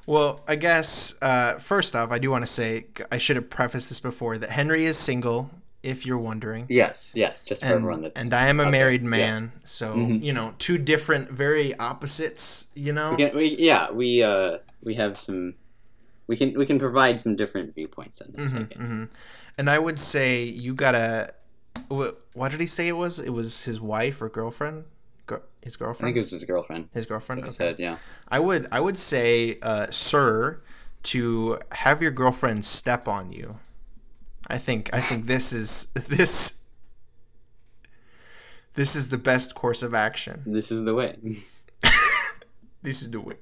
Well, 0.06 0.40
I 0.48 0.56
guess 0.56 1.14
uh, 1.22 1.54
first 1.61 1.94
off, 1.94 2.11
I 2.11 2.18
do 2.18 2.28
want 2.30 2.42
to 2.42 2.50
say 2.50 2.87
I 3.12 3.18
should 3.18 3.37
have 3.37 3.48
prefaced 3.48 3.88
this 3.88 4.00
before 4.00 4.37
that 4.38 4.50
Henry 4.50 4.85
is 4.85 4.98
single. 4.98 5.50
If 5.85 6.06
you're 6.06 6.18
wondering. 6.18 6.66
Yes, 6.68 7.11
yes. 7.16 7.44
Just 7.44 7.62
for 7.62 7.66
and, 7.66 7.74
everyone 7.78 8.02
that's 8.02 8.20
and 8.20 8.32
I 8.32 8.46
am 8.46 8.61
a 8.61 8.62
out 8.62 8.64
there. 8.66 8.70
married 8.70 9.02
Yeah. 9.02 9.08
man, 9.08 9.52
so 9.64 9.96
Mhm. 9.96 10.22
you 10.22 10.32
know, 10.32 10.54
two 10.58 10.78
different, 10.78 11.28
very 11.28 11.74
opposites. 11.76 12.68
You 12.76 12.92
know, 12.92 13.16
We 13.18 13.26
we, 13.35 13.56
yeah, 13.58 13.90
we 13.90 14.22
uh, 14.22 14.58
we 14.85 14.94
have 14.94 15.18
some. 15.18 15.54
We 16.28 16.37
can 16.37 16.56
we 16.56 16.66
can 16.66 16.78
provide 16.78 17.20
some 17.20 17.35
different 17.35 17.74
viewpoints 17.74 18.20
on 18.22 18.28
this. 18.32 18.46
I 18.46 18.48
hmm 18.58 18.64
guess. 18.66 18.78
hmm 18.78 19.04
and 19.58 19.68
I 19.68 19.78
would 19.80 19.98
say 19.98 20.44
you 20.44 20.72
gotta. 20.72 21.35
wh- 21.90 22.14
What 22.35 22.52
did 22.52 22.61
he 22.61 22.66
say 22.66 22.87
it 22.87 22.96
was? 22.96 23.18
It 23.18 23.30
was 23.30 23.64
his 23.64 23.80
wife 23.80 24.22
or 24.22 24.28
girlfriend? 24.28 24.85
His 25.62 25.76
I 25.76 25.78
girlfriend. 25.78 26.08
think 26.08 26.16
it 26.16 26.20
was 26.20 26.30
his 26.32 26.44
girlfriend. 26.44 26.88
his 26.92 27.06
girlfriend. 27.06 27.42
I 27.42 27.48
Okay. 27.48 27.56
said, 27.56 27.78
yeah. 27.78 27.96
I 28.28 28.40
would. 28.40 28.66
I 28.72 28.80
would 28.80 28.98
say, 28.98 29.58
uh, 29.62 29.87
sir, 29.90 30.61
to 31.04 31.58
have 31.72 32.02
your 32.02 32.11
girlfriend 32.11 32.64
step 32.64 33.06
on 33.06 33.32
you. 33.32 33.58
I 34.48 34.58
think. 34.58 34.90
I 34.92 35.00
think 35.00 35.26
this 35.26 35.52
is 35.52 35.87
this. 36.08 36.62
This 38.74 38.96
is 38.96 39.08
the 39.11 39.18
best 39.18 39.54
course 39.54 39.82
of 39.82 39.94
action. 39.94 40.42
This 40.46 40.72
is 40.72 40.82
the 40.85 40.94
way. 40.94 41.16
this 42.82 43.02
is 43.02 43.11
the 43.11 43.20
way. 43.20 43.37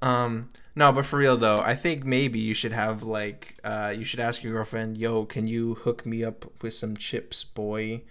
Um, 0.00 0.48
no, 0.76 0.92
but 0.92 1.04
for 1.04 1.18
real 1.18 1.36
though, 1.36 1.60
I 1.60 1.74
think 1.74 2.04
maybe 2.04 2.38
you 2.38 2.54
should 2.54 2.72
have 2.72 3.02
like, 3.02 3.58
uh, 3.64 3.92
you 3.96 4.04
should 4.04 4.20
ask 4.20 4.44
your 4.44 4.52
girlfriend, 4.52 4.96
"Yo, 4.98 5.24
can 5.24 5.46
you 5.48 5.74
hook 5.74 6.06
me 6.06 6.22
up 6.22 6.44
with 6.62 6.74
some 6.74 6.96
chips, 6.96 7.42
boy?" 7.42 8.02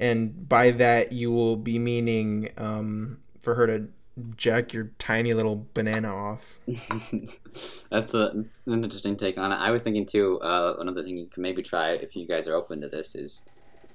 And 0.00 0.48
by 0.48 0.70
that, 0.72 1.12
you 1.12 1.30
will 1.32 1.56
be 1.56 1.78
meaning 1.78 2.48
um, 2.58 3.20
for 3.42 3.54
her 3.54 3.66
to 3.66 3.88
jack 4.36 4.72
your 4.72 4.90
tiny 4.98 5.32
little 5.32 5.66
banana 5.74 6.14
off. 6.14 6.58
That's 7.90 8.14
a, 8.14 8.30
an 8.66 8.84
interesting 8.84 9.16
take 9.16 9.38
on 9.38 9.52
it. 9.52 9.56
I 9.56 9.70
was 9.70 9.82
thinking 9.82 10.06
too. 10.06 10.40
Uh, 10.40 10.74
another 10.78 11.02
thing 11.02 11.16
you 11.16 11.26
can 11.26 11.42
maybe 11.42 11.62
try 11.62 11.90
if 11.92 12.16
you 12.16 12.26
guys 12.26 12.48
are 12.48 12.54
open 12.54 12.80
to 12.80 12.88
this 12.88 13.14
is 13.14 13.42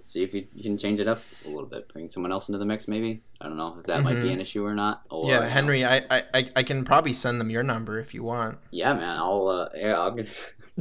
see 0.05 0.23
if 0.23 0.33
you, 0.33 0.45
you 0.55 0.63
can 0.63 0.77
change 0.77 0.99
it 1.01 1.07
up 1.07 1.19
a 1.45 1.49
little 1.49 1.65
bit. 1.65 1.87
Bring 1.91 2.09
someone 2.09 2.31
else 2.31 2.47
into 2.47 2.57
the 2.57 2.65
mix, 2.65 2.87
maybe. 2.87 3.21
I 3.41 3.47
don't 3.47 3.57
know 3.57 3.75
if 3.77 3.85
that 3.87 4.03
might 4.03 4.15
be 4.21 4.29
Mhm. 4.29 4.33
an 4.33 4.41
issue 4.41 4.65
or 4.65 4.73
not. 4.73 5.03
Or, 5.09 5.29
yeah, 5.29 5.45
Henry, 5.45 5.83
I, 5.83 6.01
I 6.09 6.23
I- 6.55 6.63
can 6.63 6.83
probably 6.85 7.13
send 7.13 7.41
them 7.41 7.49
your 7.49 7.63
number 7.63 7.99
if 7.99 8.13
you 8.13 8.23
want. 8.23 8.57
Yeah, 8.71 8.93
man. 8.93 9.17
I'll 9.17 9.47
uh, 9.47 9.69
yeah, 9.75 9.99
I'll. 9.99 10.15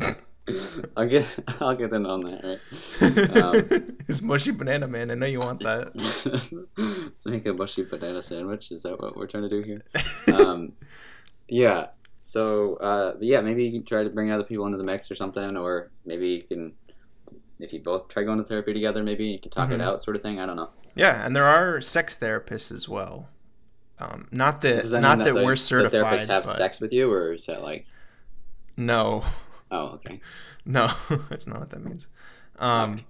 I'll 0.97 1.07
get 1.07 1.39
I'll 1.61 1.75
get 1.75 1.93
in 1.93 2.07
on 2.07 2.21
that, 2.23 2.45
right? 2.45 3.43
Um, 3.43 3.97
His 4.07 4.23
mushy 4.23 4.53
banana 4.53 4.87
man. 4.87 5.11
I 5.11 5.15
know 5.15 5.27
you 5.27 5.41
want 5.41 5.61
that. 5.65 5.93
Let's 6.77 7.27
make 7.27 7.47
a 7.47 7.53
mushy 7.53 7.85
banana 7.85 8.23
sandwich. 8.23 8.71
Is 8.71 8.83
that 8.85 9.01
what 9.01 9.17
we're 9.17 9.27
trying 9.27 9.49
to 9.49 9.49
do 9.49 9.63
here? 9.63 9.79
Um, 10.47 10.73
yeah. 11.49 11.89
So 12.23 12.77
uh, 12.77 13.15
yeah, 13.21 13.41
maybe 13.41 13.65
you 13.65 13.73
can 13.73 13.85
try 13.85 14.05
to 14.05 14.11
bring 14.11 14.31
other 14.31 14.45
people 14.45 14.67
into 14.67 14.79
the 14.79 14.85
mix 14.85 15.11
or 15.11 15.15
something, 15.17 15.57
or 15.57 15.91
maybe 16.05 16.29
you 16.29 16.43
can, 16.43 16.73
if 17.61 17.73
you 17.73 17.81
both 17.81 18.09
try 18.09 18.23
going 18.25 18.39
to 18.39 18.45
therapy 18.45 18.73
together, 18.73 19.03
maybe 19.03 19.27
you 19.27 19.39
can 19.39 19.51
talk 19.51 19.71
it 19.71 19.79
Mhm. 19.81 19.85
out, 19.85 20.03
sort 20.03 20.17
of 20.17 20.23
thing. 20.23 20.41
I 20.41 20.47
don't 20.47 20.57
know. 20.57 20.71
Yeah, 20.95 21.25
and 21.27 21.35
there 21.37 21.45
are 21.45 21.81
sex 21.81 22.19
therapists 22.19 22.73
as 22.73 22.89
well. 22.89 23.29
Um, 23.99 24.27
not 24.33 24.61
that 24.63 24.85
that 24.85 25.01
not 25.01 25.19
mean 25.19 25.27
that, 25.27 25.35
the- 25.35 25.45
we're 25.45 25.53
The 25.53 25.57
certified. 25.57 26.19
therapists 26.21 26.27
have 26.27 26.43
but 26.45 26.57
sex 26.57 26.81
with 26.81 26.93
you, 26.93 27.11
or 27.13 27.33
is 27.33 27.47
that 27.47 27.63
like? 27.63 27.87
No, 28.77 29.23
Oh, 29.71 29.87
okay. 29.95 30.21
no, 30.65 30.89
that's 31.29 31.47
not 31.47 31.61
what 31.61 31.71
that 31.71 31.85
means. 31.85 32.09
Um, 32.59 33.01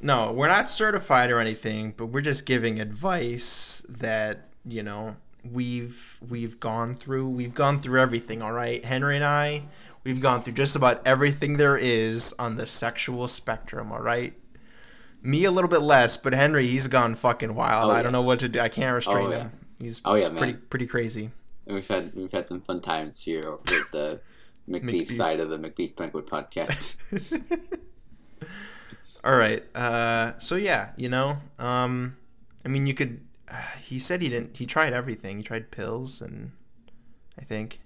no, 0.00 0.32
we're 0.32 0.48
not 0.48 0.68
certified 0.68 1.30
or 1.30 1.40
anything, 1.40 1.94
but 1.96 2.06
we're 2.06 2.20
just 2.20 2.46
giving 2.46 2.80
advice 2.80 3.84
that 3.88 4.48
you 4.66 4.82
know 4.82 5.16
we've 5.50 6.18
we've 6.28 6.58
gone 6.60 6.94
through. 6.94 7.28
We've 7.28 7.54
gone 7.54 7.78
through 7.78 8.00
everything. 8.00 8.42
All 8.42 8.52
right, 8.52 8.84
Henri 8.84 9.16
and 9.16 9.24
I, 9.24 9.62
we've 10.04 10.20
gone 10.20 10.42
through 10.42 10.54
just 10.54 10.76
about 10.76 11.06
everything 11.06 11.56
there 11.56 11.76
is 11.76 12.34
on 12.38 12.56
the 12.56 12.66
sexual 12.66 13.28
spectrum. 13.28 13.92
All 13.92 14.00
right. 14.02 14.34
Me 15.22 15.44
a 15.44 15.50
little 15.50 15.68
bit 15.68 15.82
less, 15.82 16.16
but 16.16 16.32
Henri, 16.32 16.66
he's 16.66 16.88
gone 16.88 17.14
fucking 17.14 17.54
wild. 17.54 17.90
Oh, 17.90 17.94
I 17.94 17.98
yeah. 17.98 18.02
don't 18.04 18.12
know 18.12 18.22
what 18.22 18.38
to 18.38 18.48
do. 18.48 18.58
I 18.58 18.70
can't 18.70 18.94
restrain 18.94 19.26
Oh, 19.26 19.30
yeah. 19.30 19.42
him. 19.42 19.50
He's, 19.78 20.00
Oh, 20.06 20.14
yeah, 20.14 20.30
he's 20.30 20.38
pretty 20.38 20.54
pretty 20.54 20.86
crazy. 20.86 21.30
And 21.66 21.74
we've 21.74 21.86
had 21.86 22.10
we've 22.14 22.32
had 22.32 22.48
some 22.48 22.62
fun 22.62 22.80
times 22.80 23.20
here 23.22 23.42
with 23.66 23.90
the 23.92 24.20
Macbeef, 24.70 25.08
Macbeef. 25.08 25.10
side 25.10 25.40
of 25.40 25.50
the 25.50 25.58
Macbeef 25.58 25.96
Banquet 25.96 26.26
podcast. 26.26 26.94
All 29.24 29.36
right. 29.36 29.62
Uh, 29.74 30.38
so 30.38 30.56
yeah, 30.56 30.90
you 30.96 31.08
know, 31.08 31.36
um, 31.58 32.16
I 32.64 32.68
mean, 32.68 32.86
you 32.86 32.94
could. 32.94 33.20
Uh, 33.52 33.56
he 33.80 33.98
said 33.98 34.22
he 34.22 34.28
didn't. 34.28 34.56
He 34.56 34.64
tried 34.64 34.92
everything. 34.92 35.38
He 35.38 35.42
tried 35.42 35.70
pills, 35.70 36.22
and 36.22 36.52
I 37.38 37.42
think. 37.42 37.80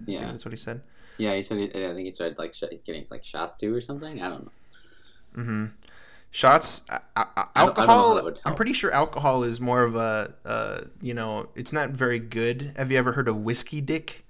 I 0.00 0.04
think 0.04 0.20
Yeah. 0.20 0.26
that's 0.30 0.44
what 0.44 0.52
he 0.52 0.56
said. 0.56 0.82
yeah, 1.18 1.34
he 1.34 1.42
said 1.42 1.58
he, 1.58 1.64
I 1.66 1.92
think 1.94 2.00
he 2.06 2.12
tried 2.12 2.38
like 2.38 2.54
sh- 2.54 2.64
getting 2.86 3.06
like 3.10 3.24
shots 3.24 3.60
too 3.60 3.74
or 3.74 3.80
something. 3.80 4.22
I 4.22 4.28
don't 4.30 4.44
know. 4.44 5.42
hmm 5.42 5.64
Shots, 6.32 6.82
uh, 6.88 6.98
uh, 7.16 7.24
I 7.36 7.44
don't- 7.44 7.48
I 7.56 7.60
alcohol. 7.82 8.30
I'm 8.44 8.54
pretty 8.54 8.72
sure 8.72 8.92
alcohol 8.92 9.42
is 9.42 9.60
more 9.60 9.82
of 9.82 9.96
a, 9.96 10.32
uh, 10.44 10.78
you 11.02 11.12
know, 11.12 11.48
it's 11.56 11.72
not 11.72 11.90
very 11.90 12.20
good. 12.20 12.72
Have 12.76 12.92
you 12.92 12.98
ever 12.98 13.10
heard 13.12 13.26
of 13.26 13.38
whiskey 13.42 13.80
dick? 13.80 14.24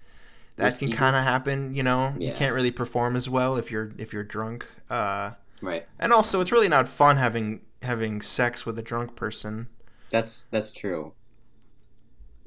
That 0.60 0.78
can 0.78 0.90
kind 0.92 1.16
of 1.16 1.24
happen. 1.24 1.74
You 1.74 1.82
know, 1.82 2.14
you 2.18 2.32
can't 2.32 2.54
really 2.54 2.70
perform 2.70 3.16
as 3.16 3.28
well 3.28 3.56
if 3.56 3.70
you're 3.70 3.90
if 3.98 4.12
you're 4.12 4.24
drunk. 4.24 4.66
Uh, 4.88 5.32
Right. 5.62 5.86
and 5.98 6.12
also, 6.12 6.40
it's 6.40 6.52
really 6.52 6.68
not 6.68 6.88
fun 6.88 7.16
having 7.16 7.60
having 7.82 8.20
sex 8.22 8.64
with 8.64 8.78
a 8.78 8.82
drunk 8.82 9.16
person. 9.16 9.68
That's 10.10 10.44
that's 10.44 10.72
true. 10.72 11.14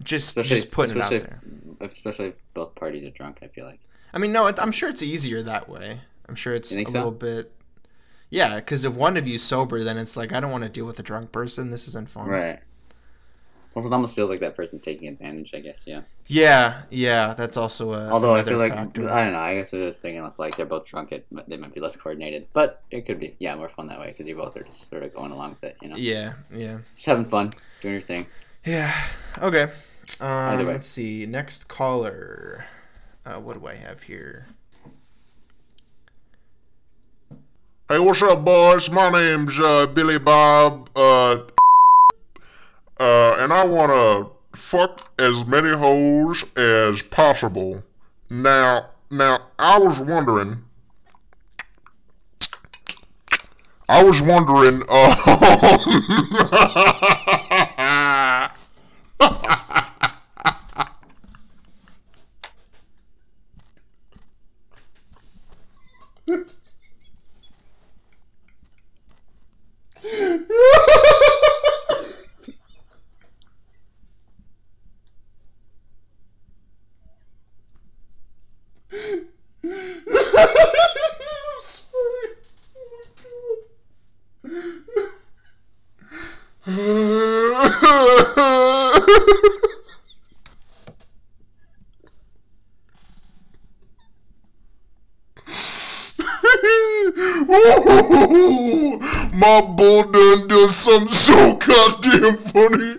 Just 0.02 0.30
Especially 0.30 0.50
just 0.50 0.72
putting 0.72 0.98
it 0.98 1.02
out 1.02 1.14
especially 1.14 1.38
there. 1.80 1.88
Especially 1.88 2.26
if 2.28 2.36
both 2.54 2.76
parties 2.76 3.04
are 3.06 3.12
drunk. 3.12 3.40
I 3.42 3.48
feel 3.48 3.66
like. 3.66 3.80
I 4.14 4.20
mean, 4.20 4.32
no, 4.32 4.48
it, 4.48 4.60
I'm 4.60 4.72
sure 4.72 4.90
it's 4.90 5.04
easier 5.04 5.42
that 5.44 5.70
way. 5.70 6.02
I'm 6.28 6.36
sure 6.36 6.54
it's 6.54 6.72
a 6.72 6.84
so? 6.84 6.92
little 6.92 7.12
bit. 7.12 7.52
Yeah, 8.30 8.56
because 8.56 8.86
if 8.86 8.94
one 8.94 9.16
of 9.18 9.28
you's 9.28 9.44
sober, 9.44 9.84
then 9.84 9.98
it's 9.98 10.18
like 10.18 10.34
I 10.34 10.40
don't 10.40 10.52
want 10.52 10.64
to 10.64 10.70
deal 10.70 10.86
with 10.86 11.00
a 11.00 11.04
drunk 11.04 11.32
person. 11.32 11.70
This 11.70 11.88
isn't 11.88 12.10
fun. 12.10 12.28
Right. 12.28 12.60
Also, 13.76 13.88
it 13.88 13.94
almost 13.94 14.14
feels 14.16 14.30
like 14.30 14.40
that 14.42 14.56
person's 14.56 14.84
taking 14.84 15.08
advantage. 15.08 15.54
I 15.56 15.60
guess. 15.60 15.84
Yeah. 15.88 16.02
Yeah, 16.28 16.84
yeah, 16.92 17.34
that's 17.34 17.58
also 17.58 17.94
a. 17.94 18.10
Although 18.10 18.32
I 18.36 18.40
another 18.40 18.52
feel 18.52 18.60
like 18.60 18.74
factor. 18.74 19.10
I 19.10 19.24
don't 19.24 19.34
know. 19.34 19.40
I 19.40 19.56
guess 19.56 19.72
they're 19.72 19.82
just 19.84 20.02
thinking 20.02 20.24
if 20.24 20.38
like 20.38 20.56
they're 20.56 20.66
both 20.68 20.86
drunk, 20.86 21.12
it 21.12 21.26
they 21.48 21.58
might 21.58 21.74
be 21.74 21.80
less 21.82 21.96
coordinated. 21.96 22.48
But 22.54 22.84
it 22.92 23.06
could 23.08 23.20
be 23.20 23.36
yeah 23.40 23.56
more 23.56 23.70
fun 23.70 23.88
that 23.88 24.00
way 24.00 24.08
because 24.08 24.28
you 24.28 24.36
both 24.36 24.56
are 24.56 24.64
just 24.64 24.90
sort 24.90 25.02
of 25.04 25.14
going 25.14 25.32
along 25.32 25.52
with 25.52 25.64
it. 25.64 25.78
You 25.82 25.90
know, 25.90 25.96
Yeah, 25.96 26.34
yeah, 26.54 26.80
just 26.96 27.08
having 27.08 27.26
fun, 27.26 27.50
doing 27.82 27.96
your 27.96 28.02
thing. 28.02 28.28
yeah. 28.66 28.94
Okay. 29.42 29.64
Um, 30.22 30.28
Either 30.28 30.66
way. 30.66 30.74
Let's 30.74 30.88
see. 30.88 31.26
Next 31.26 31.68
caller. 31.68 32.66
Uh, 33.26 33.40
what 33.40 33.60
do 33.60 33.66
I 33.68 33.74
have 33.76 34.04
here? 34.04 34.46
Hey, 37.90 38.00
what's 38.00 38.22
up, 38.22 38.44
boys? 38.46 38.90
My 38.90 39.10
name's 39.12 39.60
uh, 39.60 39.88
Billy 39.88 40.18
Bob, 40.20 40.90
uh, 40.96 41.38
uh, 43.00 43.36
and 43.40 43.54
I 43.54 43.66
want 43.66 43.92
to 43.92 44.58
fuck 44.58 45.12
as 45.20 45.46
many 45.46 45.70
hoes 45.70 46.44
as 46.56 47.02
possible. 47.04 47.84
Now, 48.30 48.90
now, 49.12 49.48
I 49.60 49.78
was 49.78 50.00
wondering. 50.00 50.64
I 53.90 54.04
was 54.04 54.22
wondering. 54.22 54.82
Uh, 54.90 55.70
I'm 79.64 81.62
sorry. 81.62 82.30
Oh 86.66 87.50
my 87.52 87.70
God. 88.36 89.04
Ooh, 97.50 99.00
my 99.34 99.62
bull 99.62 100.04
done 100.04 100.48
did 100.48 100.70
something 100.84 101.14
so 101.14 101.56
goddamn 101.56 102.38
funny. 102.38 102.98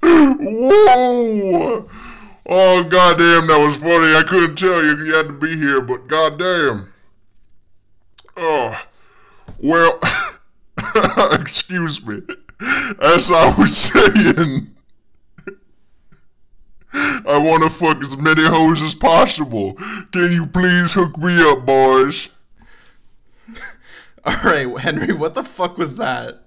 Whoa! 0.00 1.88
Oh 2.46 2.82
goddamn, 2.84 3.48
that 3.48 3.58
was 3.58 3.76
funny. 3.76 4.14
I 4.14 4.22
couldn't 4.26 4.56
tell 4.56 4.82
you 4.84 4.92
if 4.92 5.00
you 5.00 5.14
had 5.14 5.26
to 5.26 5.32
be 5.32 5.56
here, 5.56 5.80
but 5.80 6.06
goddamn. 6.06 6.92
Oh, 8.36 8.80
well, 9.58 9.98
excuse 11.32 12.06
me. 12.06 12.22
As 13.00 13.30
I 13.32 13.54
was 13.58 13.76
saying, 13.76 14.68
I 16.94 17.38
want 17.38 17.64
to 17.64 17.70
fuck 17.70 18.02
as 18.02 18.16
many 18.16 18.42
hoes 18.44 18.82
as 18.82 18.94
possible. 18.94 19.74
Can 20.12 20.30
you 20.30 20.46
please 20.46 20.92
hook 20.92 21.18
me 21.18 21.36
up, 21.50 21.66
boys? 21.66 22.30
All 24.44 24.50
right, 24.50 24.66
Henri. 24.80 25.14
What 25.14 25.34
the 25.34 25.42
fuck 25.42 25.78
was 25.78 25.96
that? 25.96 26.44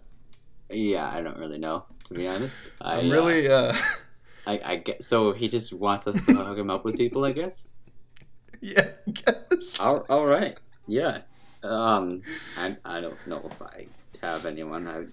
Yeah, 0.69 1.09
I 1.11 1.21
don't 1.21 1.37
really 1.37 1.57
know 1.57 1.85
to 2.11 2.19
be 2.19 2.27
honest. 2.27 2.55
I, 2.81 2.99
I'm 2.99 3.09
uh, 3.09 3.13
really. 3.13 3.47
Uh, 3.47 3.73
I, 4.47 4.61
I 4.63 4.75
get 4.77 5.03
so 5.03 5.33
he 5.33 5.47
just 5.47 5.73
wants 5.73 6.07
us 6.07 6.25
to 6.25 6.33
hook 6.33 6.57
him 6.57 6.69
up 6.69 6.83
with 6.83 6.97
people, 6.97 7.25
I 7.25 7.31
guess. 7.31 7.69
yeah. 8.61 8.89
I 9.07 9.11
Guess. 9.11 9.79
All, 9.79 10.05
all 10.09 10.25
right, 10.25 10.59
yeah. 10.88 11.19
Um, 11.63 12.21
I, 12.57 12.75
I 12.86 13.01
don't 13.01 13.27
know 13.27 13.41
if 13.45 13.61
I 13.61 13.86
have 14.21 14.45
anyone 14.45 14.88
I 14.88 15.05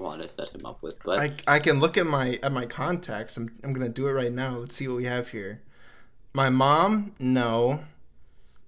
want 0.00 0.22
to 0.22 0.28
set 0.28 0.50
him 0.50 0.64
up 0.64 0.82
with, 0.82 1.02
but 1.02 1.18
I, 1.18 1.32
I 1.46 1.58
can 1.58 1.80
look 1.80 1.98
at 1.98 2.06
my 2.06 2.38
at 2.42 2.52
my 2.52 2.66
contacts. 2.66 3.36
I'm 3.36 3.50
I'm 3.64 3.72
gonna 3.72 3.88
do 3.88 4.06
it 4.06 4.12
right 4.12 4.32
now. 4.32 4.50
Let's 4.50 4.76
see 4.76 4.88
what 4.88 4.98
we 4.98 5.04
have 5.04 5.28
here. 5.30 5.62
My 6.32 6.50
mom, 6.50 7.14
no. 7.18 7.80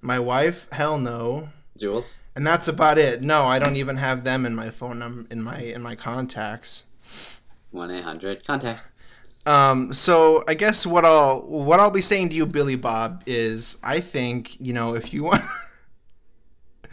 My 0.01 0.19
wife, 0.19 0.69
hell 0.73 0.99
no. 0.99 1.49
Jules. 1.79 2.19
And 2.37 2.47
that's 2.47 2.69
about 2.69 2.99
it. 2.99 3.23
No, 3.23 3.47
I 3.47 3.59
don't 3.59 3.77
even 3.77 3.97
have 3.97 4.25
them 4.25 4.47
in 4.47 4.55
my 4.55 4.71
phone 4.71 5.01
num 5.01 5.27
in 5.31 5.43
my 5.43 5.59
in 5.59 5.83
my 5.83 5.95
contacts. 5.95 6.85
One 7.71 7.91
eight 7.91 8.05
hundred 8.05 8.47
contacts. 8.47 8.89
Um, 9.47 9.93
so 9.93 10.45
I 10.47 10.55
guess 10.55 10.87
what 10.87 11.05
I'll 11.05 11.41
what 11.41 11.81
I'll 11.81 11.91
be 11.91 12.01
saying 12.01 12.29
to 12.31 12.37
you, 12.37 12.47
Billy 12.47 12.77
Bob, 12.77 13.23
is 13.27 13.79
I 13.83 14.01
think 14.01 14.61
you 14.61 14.73
know 14.73 14.95
if 14.95 15.13
you 15.13 15.25
want 15.25 15.41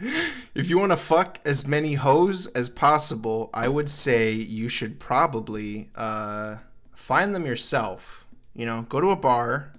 if 0.54 0.70
you 0.70 0.78
want 0.78 0.92
to 0.92 0.96
fuck 0.96 1.38
as 1.44 1.66
many 1.66 1.94
hoes 1.94 2.46
as 2.48 2.70
possible, 2.70 3.50
I 3.52 3.68
would 3.68 3.88
say 3.88 4.32
you 4.32 4.68
should 4.68 4.98
probably 4.98 5.90
uh, 5.94 6.56
find 6.94 7.34
them 7.34 7.46
yourself. 7.46 8.26
You 8.54 8.66
know, 8.66 8.86
go 8.88 9.00
to 9.00 9.10
a 9.10 9.16
bar, 9.16 9.72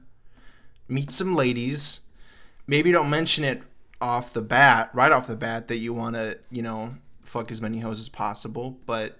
meet 0.87 1.11
some 1.11 1.35
ladies. 1.35 2.01
Maybe 2.67 2.91
don't 2.91 3.09
mention 3.09 3.43
it 3.43 3.63
off 4.01 4.33
the 4.33 4.41
bat, 4.41 4.89
right 4.93 5.11
off 5.11 5.27
the 5.27 5.35
bat, 5.35 5.67
that 5.67 5.77
you 5.77 5.93
want 5.93 6.15
to, 6.15 6.37
you 6.51 6.61
know, 6.61 6.91
fuck 7.23 7.51
as 7.51 7.61
many 7.61 7.79
hoes 7.79 7.99
as 7.99 8.09
possible, 8.09 8.77
but 8.85 9.17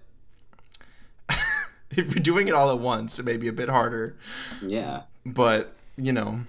if 1.92 2.16
you're 2.16 2.24
doing 2.24 2.48
it 2.48 2.54
all 2.54 2.72
at 2.72 2.80
once, 2.80 3.20
it 3.20 3.26
may 3.26 3.38
be 3.38 3.48
a 3.48 3.54
bit 3.54 3.70
harder. 3.70 4.18
Yeah. 4.62 5.04
But 5.26 5.74
you 5.98 6.14
know, 6.14 6.40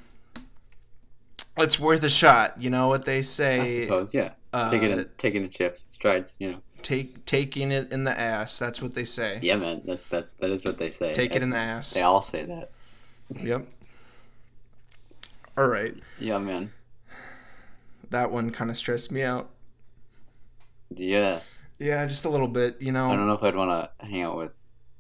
it's 1.57 1.81
worth 1.81 2.03
a 2.05 2.11
shot. 2.11 2.61
You 2.61 2.71
know 2.71 2.89
what 2.89 3.05
they 3.05 3.23
say? 3.23 3.83
I 3.83 3.85
suppose. 3.85 4.15
Yeah. 4.15 4.33
Uh, 4.53 4.71
taking 4.71 4.91
it, 4.91 5.19
taking 5.19 5.43
the 5.43 5.49
chips, 5.49 5.81
strides. 5.81 6.37
You 6.39 6.53
know. 6.53 6.59
take 6.83 7.25
taking 7.27 7.71
it 7.71 7.93
in 7.93 8.05
the 8.05 8.19
ass. 8.19 8.59
That's 8.59 8.81
what 8.81 8.95
they 8.95 9.05
say. 9.05 9.39
Yeah, 9.43 9.57
man. 9.57 9.83
That's 9.85 10.09
that's 10.09 10.33
that 10.35 10.51
is 10.51 10.65
what 10.65 10.79
they 10.79 10.91
say. 10.91 11.13
Take 11.13 11.35
it 11.35 11.43
in 11.43 11.51
the 11.51 11.59
ass. 11.59 11.95
They 11.95 12.03
all 12.03 12.23
say 12.23 12.45
that. 12.45 12.71
Yep. 13.43 13.67
All 15.59 15.67
right. 15.67 15.95
Yeah, 16.19 16.39
man. 16.39 16.73
That 18.11 18.31
one 18.31 18.51
kind 18.51 18.71
of 18.71 18.77
stressed 18.77 19.13
me 19.13 19.23
out. 19.23 19.51
Yeah. 20.91 21.39
Yeah, 21.79 22.07
just 22.07 22.25
a 22.25 22.29
little 22.29 22.49
bit. 22.49 22.81
You 22.81 22.93
know. 22.93 23.11
I 23.11 23.17
don't 23.17 23.27
know 23.27 23.35
if 23.35 23.43
I'd 23.43 23.55
want 23.55 23.71
to 24.01 24.07
hang 24.07 24.23
out 24.23 24.37
with. 24.37 24.53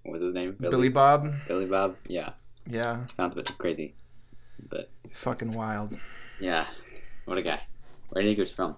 What 0.02 0.12
was 0.12 0.22
his 0.22 0.32
name? 0.34 0.56
Billy 0.60 0.88
Bob. 0.88 1.26
Billy 1.46 1.66
Bob. 1.66 1.96
Yeah. 2.08 2.30
Yeah, 2.70 3.06
Sounds 3.12 3.32
a 3.32 3.36
bit 3.36 3.50
crazy. 3.56 3.94
But 4.68 4.90
fucking 5.12 5.52
wild. 5.52 5.96
yeah. 6.38 6.66
What 7.24 7.38
a 7.38 7.42
guy. 7.42 7.60
Where 8.10 8.22
do 8.22 8.28
you 8.28 8.36
think 8.36 8.36
he 8.36 8.42
was 8.42 8.52
from? 8.52 8.76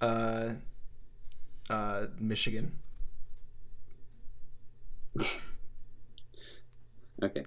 Uh, 0.00 0.54
uh, 1.70 2.06
Michigan. 2.18 2.72
Okay. 7.20 7.42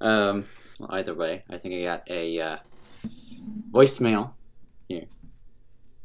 Um. 0.00 0.44
Well, 0.80 0.88
either 0.92 1.14
way, 1.14 1.44
I 1.48 1.56
think 1.56 1.74
I 1.74 1.84
got 1.84 2.10
a 2.10 2.40
uh, 2.40 2.56
voicemail 3.70 4.32
here 4.88 5.06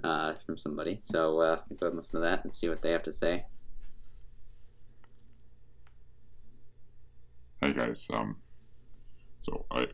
uh, 0.03 0.33
from 0.45 0.57
somebody. 0.57 0.99
So 1.01 1.39
uh, 1.39 1.59
we'll 1.69 1.77
go 1.77 1.87
and 1.87 1.95
listen 1.95 2.21
to 2.21 2.27
that 2.27 2.43
and 2.43 2.53
see 2.53 2.69
what 2.69 2.81
they 2.81 2.91
have 2.91 3.03
to 3.03 3.11
say. 3.11 3.45
Hey 7.61 7.73
guys, 7.73 8.07
um, 8.13 8.37
so 9.41 9.65
I 9.69 9.87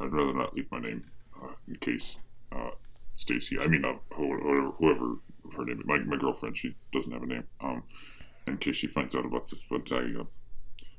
I'd 0.00 0.12
rather 0.12 0.34
not 0.34 0.54
leave 0.54 0.70
my 0.70 0.78
name 0.78 1.02
uh, 1.42 1.48
in 1.66 1.74
case 1.76 2.16
uh, 2.52 2.70
Stacy, 3.16 3.58
I 3.58 3.66
mean 3.66 3.84
uh, 3.84 3.94
whoever, 4.14 4.70
whoever 4.78 5.16
her 5.56 5.64
name, 5.64 5.82
my 5.84 5.98
my 5.98 6.16
girlfriend, 6.16 6.56
she 6.56 6.76
doesn't 6.92 7.10
have 7.12 7.24
a 7.24 7.26
name. 7.26 7.44
Um, 7.60 7.82
in 8.46 8.56
case 8.58 8.76
she 8.76 8.86
finds 8.86 9.14
out 9.14 9.26
about 9.26 9.48
this, 9.48 9.64
but 9.68 9.90
I 9.90 9.96
uh, 10.20 10.24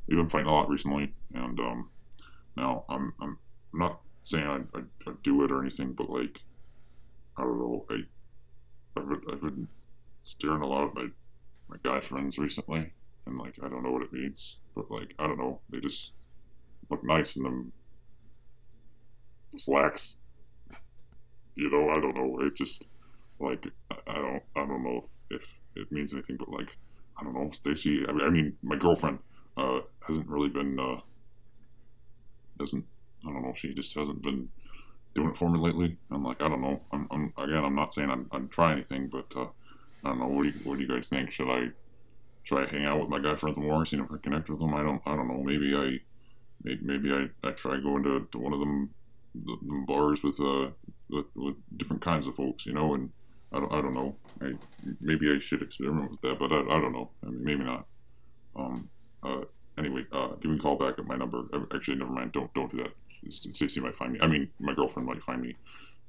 we've 0.08 0.18
been 0.18 0.30
fighting 0.30 0.48
a 0.48 0.52
lot 0.52 0.70
recently, 0.70 1.14
and 1.34 1.60
um, 1.60 1.90
now 2.58 2.84
I'm 2.90 3.14
I'm 3.22 3.38
not 3.74 4.02
saying 4.24 4.46
I 4.46 4.78
I 4.78 4.82
I'd 5.08 5.24
do 5.24 5.44
it 5.46 5.52
or 5.52 5.62
anything, 5.62 5.94
but 5.94 6.10
like 6.10 6.42
I 7.38 7.42
don't 7.44 7.60
know, 7.60 7.86
I 7.90 7.96
I've 8.98 9.12
I've 9.32 9.42
been 9.42 9.68
staring 10.24 10.62
a 10.62 10.68
lot 10.68 10.88
at 10.88 10.96
my 10.96 11.08
my 11.70 11.78
guy 11.84 12.00
friends 12.00 12.38
recently, 12.38 12.92
and 13.26 13.38
like 13.38 13.58
I 13.64 13.70
don't 13.70 13.84
know 13.84 13.92
what 13.92 14.04
it 14.04 14.14
means, 14.14 14.58
but 14.76 14.90
like 14.92 15.14
I 15.20 15.28
don't 15.28 15.40
know, 15.40 15.60
they 15.70 15.80
just 15.80 16.14
look 16.90 17.04
nice 17.04 17.36
in 17.36 17.44
them 17.44 17.72
slacks. 19.56 20.18
You 21.56 21.70
know, 21.70 21.90
I 21.90 22.00
don't 22.00 22.16
know. 22.16 22.40
It 22.42 22.56
just 22.56 22.86
like 23.40 23.68
I, 23.92 23.96
I 24.08 24.16
don't 24.16 24.44
I 24.56 24.66
don't 24.66 24.84
know 24.84 25.02
if, 25.30 25.42
if 25.42 25.60
it 25.76 25.92
means 25.92 26.14
anything, 26.14 26.38
but 26.38 26.50
like 26.50 26.78
I 27.18 27.24
don't 27.24 27.34
know, 27.34 27.50
Stacy. 27.50 28.04
I 28.08 28.12
mean, 28.12 28.26
I 28.26 28.30
mean, 28.30 28.58
my 28.64 28.76
girlfriend 28.76 29.20
uh, 29.58 29.80
hasn't 30.08 30.28
really 30.28 30.50
been 30.50 30.80
uh, 30.80 31.00
doesn't 32.58 32.86
I 33.26 33.32
don't 33.32 33.44
know. 33.44 33.54
She 33.56 33.74
just 33.74 33.96
hasn't 33.96 34.22
been 34.22 34.50
doing 35.14 35.30
it 35.30 35.38
for 35.38 35.50
me 35.50 35.60
lately. 35.60 35.98
I'm 36.12 36.24
like 36.24 36.42
I 36.42 36.50
don't 36.50 36.62
know. 36.62 36.82
I'm, 36.92 37.08
I'm 37.12 37.34
again. 37.38 37.64
I'm 37.64 37.76
not 37.76 37.94
saying 37.94 38.10
I'm, 38.10 38.50
trying 38.50 38.74
anything, 38.74 39.08
but 39.08 39.32
uh, 39.36 39.48
I 40.04 40.10
don't 40.10 40.20
know. 40.20 40.28
What 40.28 40.44
do 40.44 40.50
you 40.50 40.56
what 40.64 40.76
do 40.78 40.82
you 40.82 40.88
guys 40.88 41.08
think? 41.08 41.32
Should 41.32 41.50
I 41.50 41.70
try 42.44 42.68
hang 42.68 42.86
out 42.86 43.00
with 43.00 43.10
my 43.10 43.20
guy 43.20 43.36
friends 43.36 43.58
more, 43.58 43.86
see 43.86 43.98
if 43.98 44.12
I 44.12 44.18
connect 44.22 44.50
with 44.50 44.60
them? 44.60 44.74
I 44.74 44.84
don't 44.84 45.02
I 45.06 45.16
don't 45.16 45.28
know. 45.28 45.42
Maybe 45.44 45.76
I 45.76 46.00
maybe, 46.64 47.12
I, 47.12 47.48
I 47.48 47.52
try 47.52 47.80
going 47.80 48.04
to, 48.04 48.28
to 48.32 48.40
one 48.40 48.54
of 48.54 48.60
them, 48.60 48.90
the, 49.36 49.58
them 49.66 49.86
bars 49.86 50.24
with 50.24 50.40
uh 50.40 50.72
with, 51.10 51.26
with 51.36 51.56
different 51.78 52.02
kinds 52.02 52.28
of 52.28 52.36
folks, 52.36 52.66
you 52.66 52.74
know, 52.74 52.94
and 52.94 53.10
I 53.52 53.60
don't, 53.60 53.72
I 53.72 53.82
don't 53.82 53.94
know. 53.94 54.16
I, 54.42 54.54
maybe 55.02 55.32
I 55.32 55.40
should 55.40 55.62
experiment 55.62 56.12
with 56.12 56.22
that, 56.22 56.40
but 56.40 56.52
I, 56.52 56.62
I 56.62 56.82
don't 56.82 56.94
know. 56.94 57.12
I 57.24 57.30
mean, 57.30 57.44
maybe 57.44 57.64
not. 57.64 57.86
Um. 58.56 58.90
Uh. 59.22 59.42
Anyway, 59.78 60.06
uh, 60.12 60.30
give 60.40 60.52
me 60.52 60.58
a 60.58 60.60
call 60.60 60.76
back 60.76 61.00
at 61.00 61.06
my 61.08 61.16
number. 61.16 61.46
Actually, 61.74 61.98
never 61.98 62.12
mind. 62.12 62.32
Don't 62.32 62.54
don't 62.54 62.72
do 62.72 62.78
that. 62.78 62.94
Stacey 63.30 63.80
might 63.80 63.96
find 63.96 64.14
me. 64.14 64.20
I 64.22 64.28
mean, 64.28 64.50
my 64.60 64.74
girlfriend 64.74 65.08
might 65.08 65.22
find 65.24 65.42
me. 65.42 65.56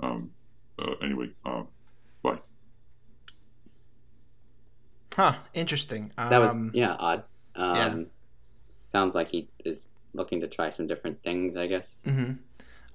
Um. 0.01 0.31
Uh. 0.79 0.95
Anyway. 1.03 1.31
Uh. 1.45 1.63
Bye. 2.23 2.39
Huh. 5.15 5.35
Interesting. 5.55 6.11
Um, 6.19 6.31
That 6.31 6.39
was 6.39 6.59
yeah 6.73 6.97
odd. 6.99 7.23
Um, 7.55 7.77
yeah. 7.77 7.97
Sounds 8.89 9.15
like 9.15 9.29
he 9.29 9.49
is 9.65 9.89
looking 10.13 10.41
to 10.41 10.49
try 10.49 10.71
some 10.71 10.87
different 10.87 11.23
things. 11.23 11.57
I 11.57 11.67
guess. 11.67 11.99
hmm 12.05 12.33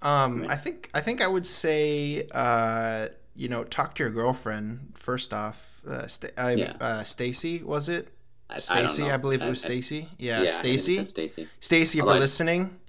Um, 0.01 0.45
I 0.49 0.55
think 0.55 0.89
I 0.93 1.01
think 1.01 1.22
I 1.22 1.28
would 1.28 1.45
say, 1.45 2.24
uh, 2.34 3.07
you 3.36 3.47
know, 3.47 3.63
talk 3.63 3.95
to 3.95 4.03
your 4.03 4.11
girlfriend 4.11 4.91
first 4.95 5.34
off. 5.34 5.82
Uh, 5.88 6.07
Sta- 6.07 6.36
I, 6.38 6.53
Yeah. 6.55 6.74
uh, 6.82 7.03
Stacy 7.03 7.63
was 7.63 7.88
it? 7.89 8.09
I, 8.49 8.53
I 8.53 8.57
don't 8.80 8.89
Stacy. 8.89 9.03
I, 9.11 9.17
believe 9.17 9.41
it 9.41 9.47
was 9.47 9.61
Stacy. 9.61 10.09
Yeah, 10.17 10.41
Yeah, 10.41 10.49
I 10.49 10.51
think 10.51 10.76
it 10.76 10.80
Stacy. 10.80 11.05
Stacy. 11.05 11.47
Stacy, 11.59 11.99
if 11.99 12.03
Although 12.03 12.13
you're 12.15 12.22
listening, 12.22 12.80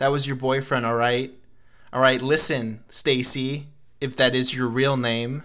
that 0.00 0.10
was 0.10 0.26
your 0.26 0.36
boyfriend. 0.36 0.86
All 0.86 0.96
right, 0.96 1.30
all 1.92 2.00
right. 2.00 2.20
Listen, 2.22 2.82
Stacy, 2.88 3.66
if 4.00 4.16
that 4.16 4.34
is 4.34 4.54
your 4.54 4.66
real 4.66 4.96
name. 4.96 5.42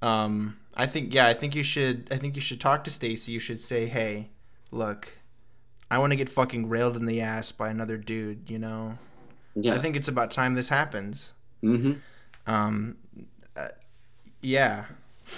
Um, 0.00 0.56
I 0.76 0.86
think 0.86 1.12
yeah, 1.12 1.26
I 1.26 1.34
think 1.34 1.56
you 1.56 1.64
should. 1.64 2.06
I 2.12 2.16
think 2.16 2.36
you 2.36 2.40
should 2.40 2.60
talk 2.60 2.84
to 2.84 2.90
Stacy. 2.90 3.32
You 3.32 3.40
should 3.40 3.58
say, 3.58 3.86
hey, 3.86 4.28
look, 4.70 5.18
I 5.90 5.98
want 5.98 6.12
to 6.12 6.16
get 6.16 6.28
fucking 6.28 6.68
railed 6.68 6.96
in 6.96 7.06
the 7.06 7.20
ass 7.20 7.50
by 7.50 7.70
another 7.70 7.96
dude. 7.96 8.48
You 8.48 8.60
know. 8.60 8.96
Yeah. 9.56 9.74
I 9.74 9.78
think 9.78 9.96
it's 9.96 10.08
about 10.08 10.30
time 10.30 10.54
this 10.54 10.68
happens. 10.68 11.34
hmm 11.62 11.94
Um, 12.46 12.96
uh, 13.56 13.68
yeah. 14.42 14.84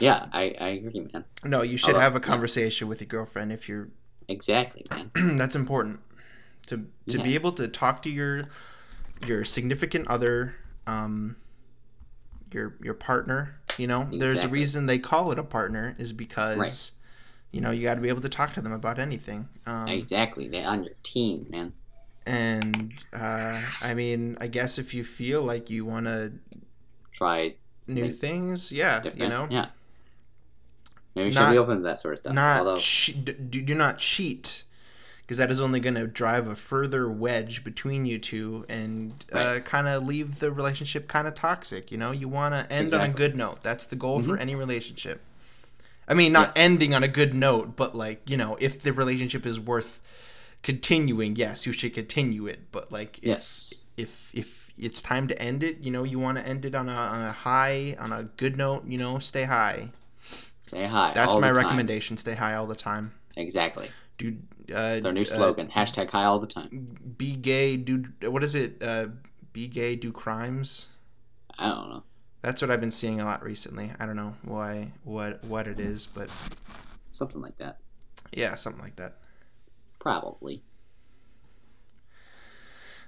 Yeah, 0.00 0.26
I, 0.34 0.54
I 0.60 0.68
agree, 0.68 1.08
man. 1.14 1.24
No, 1.46 1.62
you 1.62 1.78
should 1.78 1.96
have 1.96 2.14
a 2.14 2.20
conversation 2.20 2.88
with 2.88 3.00
your 3.00 3.06
girlfriend 3.06 3.52
if 3.52 3.70
you're. 3.70 3.88
Exactly, 4.28 4.84
man. 4.90 5.10
that's 5.38 5.56
important 5.56 6.00
to 6.68 6.86
to 7.08 7.18
be 7.22 7.34
able 7.34 7.52
to 7.52 7.68
talk 7.68 8.02
to 8.02 8.10
your 8.10 8.44
your 9.26 9.44
significant 9.44 10.06
other, 10.08 10.54
um, 10.86 11.36
your 12.52 12.76
your 12.82 12.94
partner. 12.94 13.60
You 13.76 13.86
know, 13.86 14.04
there's 14.04 14.44
a 14.44 14.48
reason 14.48 14.86
they 14.86 14.98
call 14.98 15.32
it 15.32 15.38
a 15.38 15.44
partner 15.44 15.94
is 15.98 16.12
because. 16.12 16.56
Right. 16.58 16.92
You 17.50 17.62
know, 17.62 17.70
you 17.70 17.82
got 17.82 17.94
to 17.94 18.02
be 18.02 18.10
able 18.10 18.20
to 18.20 18.28
talk 18.28 18.52
to 18.52 18.60
them 18.60 18.74
about 18.74 18.98
anything. 18.98 19.48
Um, 19.64 19.88
exactly. 19.88 20.48
They're 20.48 20.68
on 20.68 20.84
your 20.84 20.92
team, 21.02 21.46
man. 21.48 21.72
and 22.26 22.92
uh, 23.14 23.58
I 23.82 23.94
mean, 23.94 24.36
I 24.38 24.48
guess 24.48 24.78
if 24.78 24.92
you 24.92 25.02
feel 25.02 25.40
like 25.42 25.70
you 25.70 25.86
want 25.86 26.04
to 26.04 26.34
Try 27.10 27.54
new 27.86 28.10
things, 28.10 28.70
yeah, 28.70 29.00
different. 29.00 29.22
you 29.22 29.28
know, 29.30 29.48
Yeah. 29.50 29.68
Maybe 31.14 31.30
Not- 31.32 31.46
should 31.46 31.52
be 31.52 31.58
open 31.58 31.78
to 31.78 31.82
that 31.84 31.98
sort 32.00 32.12
of 32.14 32.18
stuff. 32.20 32.34
not 32.34 32.58
Although, 32.58 32.76
che- 32.76 33.14
do, 33.14 33.62
do 33.62 33.74
not 33.74 33.96
cheat 33.96 34.64
because 35.28 35.36
that 35.36 35.50
is 35.50 35.60
only 35.60 35.78
going 35.78 35.94
to 35.94 36.06
drive 36.06 36.48
a 36.48 36.54
further 36.56 37.10
wedge 37.10 37.62
between 37.62 38.06
you 38.06 38.18
two 38.18 38.64
and 38.70 39.12
uh, 39.30 39.58
kind 39.62 39.86
of 39.86 40.06
leave 40.06 40.38
the 40.38 40.50
relationship 40.50 41.06
kind 41.06 41.28
of 41.28 41.34
toxic 41.34 41.92
you 41.92 41.98
know 41.98 42.12
you 42.12 42.26
want 42.28 42.54
to 42.54 42.72
end 42.74 42.94
on 42.94 43.02
a 43.02 43.12
good 43.12 43.36
note 43.36 43.62
that's 43.62 43.84
the 43.86 43.96
goal 43.96 44.20
for 44.20 44.36
Mhm. 44.36 44.40
any 44.40 44.54
relationship 44.54 45.20
i 46.08 46.14
mean 46.14 46.32
not 46.32 46.48
Yes. 46.56 46.64
ending 46.66 46.94
on 46.94 47.02
a 47.02 47.08
good 47.08 47.34
note 47.34 47.76
but 47.76 47.94
like 47.94 48.22
you 48.30 48.38
know 48.38 48.56
if 48.58 48.80
the 48.80 48.92
relationship 48.94 49.44
is 49.44 49.60
worth 49.60 50.00
continuing 50.62 51.36
yes 51.36 51.66
you 51.66 51.72
should 51.74 51.92
continue 51.92 52.46
it 52.46 52.60
but 52.72 52.90
like 52.90 53.18
if 53.18 53.26
Yes. 53.28 53.74
if 53.98 54.34
if 54.34 54.72
it's 54.78 55.02
time 55.02 55.28
to 55.28 55.40
end 55.42 55.62
it 55.62 55.78
you 55.80 55.90
know 55.90 56.04
you 56.04 56.18
want 56.18 56.38
to 56.38 56.46
end 56.46 56.64
it 56.64 56.74
on 56.74 56.88
a 56.88 56.92
on 56.92 57.20
a 57.20 57.32
high 57.32 57.94
on 57.98 58.12
a 58.12 58.22
good 58.38 58.56
note 58.56 58.84
you 58.86 58.96
know 58.96 59.18
stay 59.18 59.44
high 59.44 59.90
stay 60.16 60.86
high. 60.86 61.12
that's 61.14 61.34
my 61.36 61.40
the 61.42 61.46
time. 61.48 61.56
recommendation 61.56 62.16
stay 62.16 62.34
high 62.34 62.54
all 62.54 62.66
the 62.66 62.74
time 62.74 63.12
Exactly. 63.36 63.88
dude 64.16 64.42
uh, 64.74 64.94
It's 64.96 65.06
our 65.06 65.12
new 65.12 65.22
uh, 65.22 65.24
slogan. 65.24 65.68
Hashtag 65.68 66.10
high 66.10 66.24
all 66.24 66.38
the 66.38 66.46
time. 66.46 66.68
be 67.16 67.36
gay 67.36 67.76
do 67.76 68.04
what 68.22 68.42
is 68.44 68.54
it 68.54 68.82
uh 68.82 69.08
be 69.52 69.66
gay 69.68 69.96
do 69.96 70.12
crimes 70.12 70.88
I 71.58 71.68
don't 71.68 71.88
know. 71.90 72.02
that's 72.42 72.62
what 72.62 72.70
i've 72.70 72.80
been 72.80 72.90
seeing 72.92 73.20
a 73.20 73.24
lot 73.24 73.42
recently 73.42 73.90
i 73.98 74.06
don't 74.06 74.14
know 74.16 74.34
why 74.44 74.92
what 75.04 75.42
what 75.44 75.66
it 75.66 75.80
is 75.80 76.06
but 76.06 76.30
Something 77.10 77.40
like 77.42 77.56
that. 77.58 77.78
yeah 78.32 78.54
something 78.54 78.80
like 78.82 78.94
that 78.96 79.14
Probably. 79.98 80.62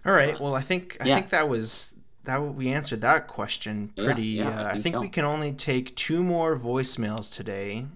all 0.05 0.13
right 0.13 0.41
well 0.41 0.55
i 0.55 0.61
think 0.61 0.97
i 1.01 1.07
Yeah. 1.07 1.15
think 1.17 1.29
that 1.31 1.49
was 1.49 1.97
that 2.25 2.39
we 2.39 2.69
answered 2.71 3.03
that 3.03 3.29
question 3.29 3.93
pretty 3.97 4.23
yeah, 4.23 4.49
I 4.49 4.53
uh, 4.53 4.67
i 4.69 4.71
think 4.73 4.83
think 4.83 4.95
so. 4.97 5.01
we 5.01 5.09
can 5.09 5.25
only 5.25 5.53
take 5.53 5.95
two 5.97 6.25
more 6.25 6.59
voicemails 6.59 7.33
today 7.35 7.87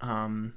um 0.00 0.54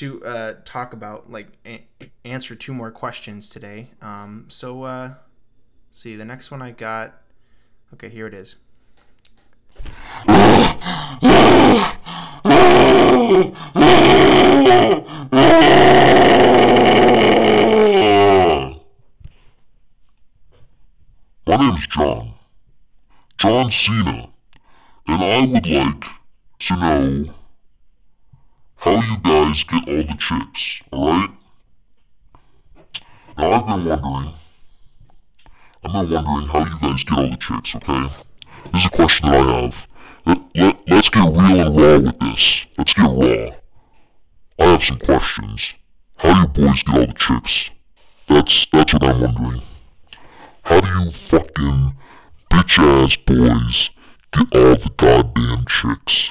to 0.00 0.24
uh 0.24 0.54
talk 0.64 0.94
about 0.94 1.30
like 1.30 1.48
a- 1.66 1.84
answer 2.24 2.54
two 2.54 2.72
more 2.72 2.90
questions 2.90 3.50
today 3.50 3.88
um 4.00 4.46
so 4.48 4.82
uh 4.84 5.12
see 5.90 6.16
the 6.16 6.24
next 6.24 6.50
one 6.50 6.62
i 6.62 6.70
got 6.70 7.20
okay 7.92 8.08
here 8.08 8.26
it 8.26 8.32
is 8.32 8.56
My 21.46 21.56
name's 21.58 21.86
John. 21.88 22.32
John 23.36 23.70
Cena. 23.70 24.30
And 25.06 25.22
I 25.22 25.40
would 25.44 25.66
like 25.66 26.04
to 26.60 26.76
know 26.76 27.34
how 28.80 28.94
you 28.94 29.18
guys 29.18 29.62
get 29.64 29.86
all 29.88 29.96
the 29.96 30.16
chicks, 30.18 30.80
alright? 30.90 31.30
Now 33.36 33.52
I've 33.52 33.66
been 33.66 34.00
wondering. 34.00 34.34
I've 35.84 36.08
been 36.08 36.24
wondering 36.24 36.46
how 36.48 36.60
you 36.60 36.80
guys 36.80 37.04
get 37.04 37.18
all 37.18 37.28
the 37.28 37.36
chicks, 37.36 37.74
okay? 37.76 38.10
This 38.72 38.80
is 38.80 38.86
a 38.86 38.90
question 38.90 39.30
that 39.30 39.40
I 39.40 39.60
have. 39.60 39.86
Let, 40.24 40.38
let, 40.54 40.88
let's 40.88 41.08
get 41.10 41.24
real 41.24 41.60
and 41.60 41.78
raw 41.78 41.98
with 41.98 42.18
this. 42.20 42.66
Let's 42.78 42.94
get 42.94 43.04
raw. 43.04 43.50
I 44.58 44.64
have 44.64 44.82
some 44.82 44.98
questions. 44.98 45.74
How 46.16 46.46
do 46.46 46.62
you 46.62 46.68
boys 46.68 46.82
get 46.82 46.96
all 46.96 47.06
the 47.06 47.12
chicks? 47.12 47.70
That's 48.28 48.66
that's 48.72 48.94
what 48.94 49.02
I'm 49.02 49.20
wondering. 49.20 49.62
How 50.62 50.80
do 50.80 51.04
you 51.04 51.10
fucking 51.10 51.96
bitch 52.50 52.78
ass 52.78 53.16
boys 53.16 53.90
get 54.32 54.46
all 54.54 54.76
the 54.76 54.90
goddamn 54.96 55.66
chicks? 55.66 56.30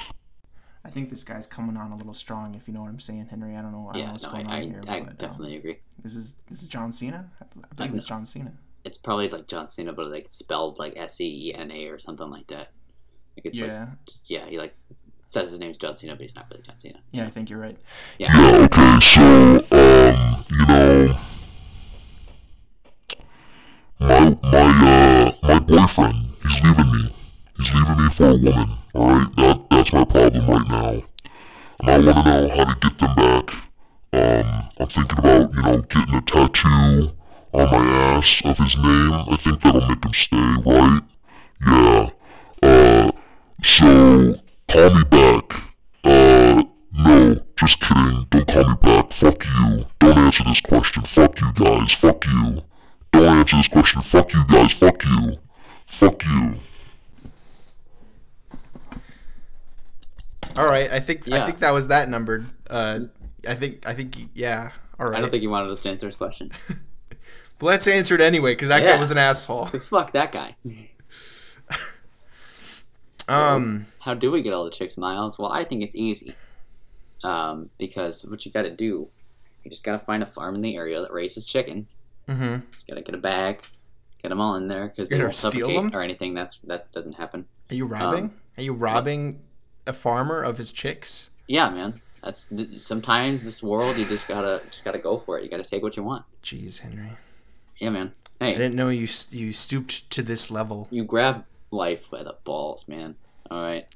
I 0.90 0.92
think 0.92 1.08
this 1.08 1.22
guy's 1.22 1.46
coming 1.46 1.76
on 1.76 1.92
a 1.92 1.96
little 1.96 2.12
strong, 2.14 2.56
if 2.56 2.66
you 2.66 2.74
know 2.74 2.80
what 2.80 2.88
I'm 2.88 2.98
saying, 2.98 3.28
Henri. 3.30 3.54
I 3.54 3.62
don't 3.62 3.70
know, 3.70 3.90
I 3.90 3.92
don't 3.92 4.00
know 4.00 4.06
Yeah, 4.06 4.12
what's 4.12 4.24
no, 4.24 4.32
going 4.32 4.46
I, 4.48 4.56
on 4.56 4.62
here. 4.62 4.82
I, 4.88 4.96
I 4.96 5.00
but, 5.00 5.08
um, 5.10 5.16
definitely 5.18 5.56
agree. 5.56 5.78
this 6.02 6.16
is 6.16 6.34
this 6.48 6.62
is 6.62 6.68
John 6.68 6.90
Cena. 6.90 7.30
I 7.40 7.44
I 7.44 7.74
believe 7.76 7.94
it's 7.94 8.08
John 8.08 8.26
Cena. 8.26 8.52
It's 8.84 8.96
probably 8.98 9.28
like 9.28 9.46
John 9.46 9.68
Cena, 9.68 9.92
but 9.92 10.10
like 10.10 10.26
spelled 10.30 10.80
like 10.80 10.94
S 10.96 11.20
E 11.20 11.50
E 11.50 11.54
N 11.54 11.70
A 11.70 11.86
or 11.86 12.00
something 12.00 12.28
like 12.28 12.48
that. 12.48 12.72
Like 13.36 13.44
it's 13.46 13.60
like 13.60 13.68
Yeah, 13.70 13.86
just 14.04 14.28
yeah, 14.30 14.46
he 14.48 14.58
like 14.58 14.74
says 15.28 15.52
his 15.52 15.60
name's 15.60 15.78
John 15.78 15.96
Cena, 15.96 16.14
but 16.14 16.22
he's 16.22 16.34
not 16.34 16.46
really 16.50 16.62
John 16.64 16.76
Cena. 16.78 16.98
yeah, 17.12 17.24
I 17.24 17.30
think 17.30 17.50
you're 17.50 17.60
right. 17.60 17.78
Yeah, 18.18 18.34
okay, 18.64 18.98
so, 19.00 19.64
um, 19.70 20.44
you 20.50 20.66
know, 20.66 21.18
my, 24.00 24.36
my, 24.42 24.60
uh, 25.22 25.32
my 25.42 25.58
boyfriend, 25.60 26.30
he's 26.42 26.60
leaving 26.64 26.90
me. 26.92 27.14
He's 27.58 27.72
leaving 27.74 27.96
me 28.04 28.10
for 28.10 28.28
a 28.30 28.36
woman, 28.36 28.78
alright? 28.94 29.36
That, 29.36 29.69
that's 29.80 29.94
my 29.94 30.04
problem 30.04 30.46
right 30.46 30.68
now. 30.68 31.02
And 31.80 31.90
I 31.90 31.98
want 31.98 32.26
to 32.26 32.48
know 32.48 32.48
how 32.54 32.64
to 32.64 32.80
get 32.80 32.98
them 32.98 33.14
back. 33.14 33.54
Um, 34.12 34.68
I'm 34.78 34.88
thinking 34.88 35.18
about, 35.18 35.54
you 35.54 35.62
know, 35.62 35.78
getting 35.78 36.14
a 36.14 36.20
tattoo 36.20 37.12
on 37.54 37.70
my 37.70 37.86
ass 38.12 38.42
of 38.44 38.58
his 38.58 38.76
name. 38.76 39.12
I 39.14 39.36
think 39.36 39.62
that'll 39.62 39.88
make 39.88 40.04
him 40.04 40.12
stay, 40.12 40.54
right? 40.66 41.00
Yeah. 41.66 42.10
Uh, 42.62 43.10
so, 43.62 44.40
call 44.68 44.94
me 44.94 45.04
back. 45.04 45.62
Uh, 46.04 46.62
no, 46.92 47.40
just 47.56 47.80
kidding. 47.80 48.26
Don't 48.28 48.48
call 48.48 48.68
me 48.68 48.74
back. 48.82 49.12
Fuck 49.14 49.46
you. 49.46 49.86
Don't 49.98 50.18
answer 50.18 50.44
this 50.44 50.60
question. 50.60 51.04
Fuck 51.04 51.40
you 51.40 51.52
guys. 51.54 51.92
Fuck 51.92 52.26
you. 52.26 52.62
Don't 53.12 53.24
answer 53.24 53.56
this 53.56 53.68
question. 53.68 54.02
Fuck 54.02 54.34
you 54.34 54.44
guys. 54.46 54.72
Fuck 54.72 55.04
you. 55.06 55.38
Fuck 55.86 56.22
you. 56.26 56.60
All 60.56 60.66
right, 60.66 60.90
I 60.90 61.00
think 61.00 61.32
I 61.32 61.44
think 61.44 61.58
that 61.58 61.72
was 61.72 61.88
that 61.88 62.08
numbered. 62.08 62.44
Uh, 62.68 63.00
I 63.48 63.54
think 63.54 63.86
I 63.86 63.94
think 63.94 64.16
yeah. 64.34 64.70
All 64.98 65.08
right, 65.08 65.18
I 65.18 65.20
don't 65.20 65.30
think 65.30 65.42
he 65.42 65.48
wanted 65.48 65.70
us 65.70 65.80
to 65.82 65.90
answer 65.90 66.06
his 66.06 66.16
question. 66.16 66.50
but 66.68 67.66
let's 67.66 67.86
answer 67.88 68.14
it 68.14 68.20
anyway 68.20 68.52
because 68.52 68.68
that 68.68 68.82
guy 68.82 68.98
was 68.98 69.10
an 69.10 69.18
asshole. 69.18 69.66
Cause 69.66 69.88
fuck 69.88 70.12
that 70.12 70.32
guy. 70.32 70.56
Um, 73.30 73.86
How 74.00 74.14
do 74.14 74.30
we 74.30 74.42
get 74.42 74.52
all 74.52 74.64
the 74.64 74.70
chicks, 74.70 74.96
Miles? 74.98 75.38
Well, 75.38 75.52
I 75.52 75.62
think 75.62 75.84
it's 75.84 75.94
easy. 75.94 76.34
Um, 77.22 77.70
because 77.78 78.24
what 78.24 78.44
you 78.44 78.50
got 78.50 78.62
to 78.62 78.70
do, 78.70 79.08
you 79.62 79.70
just 79.70 79.84
got 79.84 79.92
to 79.92 79.98
find 79.98 80.22
a 80.22 80.26
farm 80.26 80.56
in 80.56 80.62
the 80.62 80.76
area 80.76 81.00
that 81.00 81.12
raises 81.12 81.46
chickens. 81.46 81.96
Mm-hmm. 82.26 82.70
Just 82.72 82.88
got 82.88 82.96
to 82.96 83.02
get 83.02 83.14
a 83.14 83.18
bag, 83.18 83.62
get 84.22 84.30
them 84.30 84.40
all 84.40 84.56
in 84.56 84.66
there 84.66 84.88
because 84.88 85.08
they 85.08 85.18
won't 85.20 85.34
suffocate 85.34 85.76
them? 85.76 85.90
or 85.94 86.02
anything. 86.02 86.34
That's 86.34 86.58
that 86.64 86.90
doesn't 86.92 87.12
happen. 87.12 87.46
Are 87.70 87.74
you 87.74 87.86
robbing? 87.86 88.24
Um, 88.24 88.34
Are 88.58 88.62
you 88.62 88.72
robbing 88.74 89.40
a 89.86 89.92
farmer 89.92 90.42
of 90.42 90.56
his 90.58 90.72
chicks? 90.72 91.30
Yeah, 91.46 91.70
man. 91.70 92.00
That's 92.22 92.52
sometimes 92.84 93.44
this 93.44 93.62
world 93.62 93.96
you 93.96 94.04
just 94.04 94.28
gotta 94.28 94.60
just 94.70 94.84
gotta 94.84 94.98
go 94.98 95.16
for 95.16 95.38
it. 95.38 95.44
You 95.44 95.48
gotta 95.50 95.64
take 95.64 95.82
what 95.82 95.96
you 95.96 96.02
want. 96.02 96.24
Jeez, 96.42 96.80
Henri. 96.82 97.10
Yeah, 97.78 97.90
man. 97.90 98.12
Hey, 98.38 98.50
I 98.50 98.54
didn't 98.56 98.74
know 98.76 98.88
you 98.90 99.08
you 99.30 99.52
stooped 99.52 100.10
to 100.10 100.22
this 100.22 100.50
level. 100.50 100.86
you 100.90 101.04
grab 101.04 101.44
life 101.70 102.10
by 102.10 102.22
the 102.22 102.36
balls, 102.44 102.86
man. 102.88 103.14
All 103.50 103.62
right. 103.62 103.86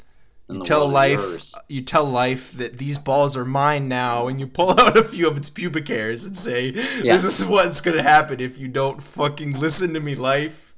And 0.49 0.59
You 0.59 0.63
tell 0.65 0.87
life, 0.89 1.53
you 1.69 1.81
tell 1.81 2.05
life 2.07 2.53
that 2.53 2.77
these 2.77 2.99
balls 2.99 3.35
are 3.37 3.47
mine 3.47 3.89
now, 3.89 4.29
and 4.29 4.39
you 4.39 4.47
pull 4.47 4.71
out 4.81 4.97
a 4.97 5.03
few 5.03 5.27
of 5.29 5.37
its 5.37 5.49
pubic 5.51 5.89
hairs 5.89 6.27
and 6.27 6.37
say, 6.37 6.69
Yeah. 7.03 7.15
"This 7.15 7.25
is 7.25 7.47
what's 7.47 7.81
gonna 7.81 8.03
happen 8.03 8.41
if 8.41 8.59
you 8.59 8.69
don't 8.69 9.01
fucking 9.03 9.59
listen 9.59 9.95
to 9.95 10.01
me, 10.01 10.15
life. 10.15 10.75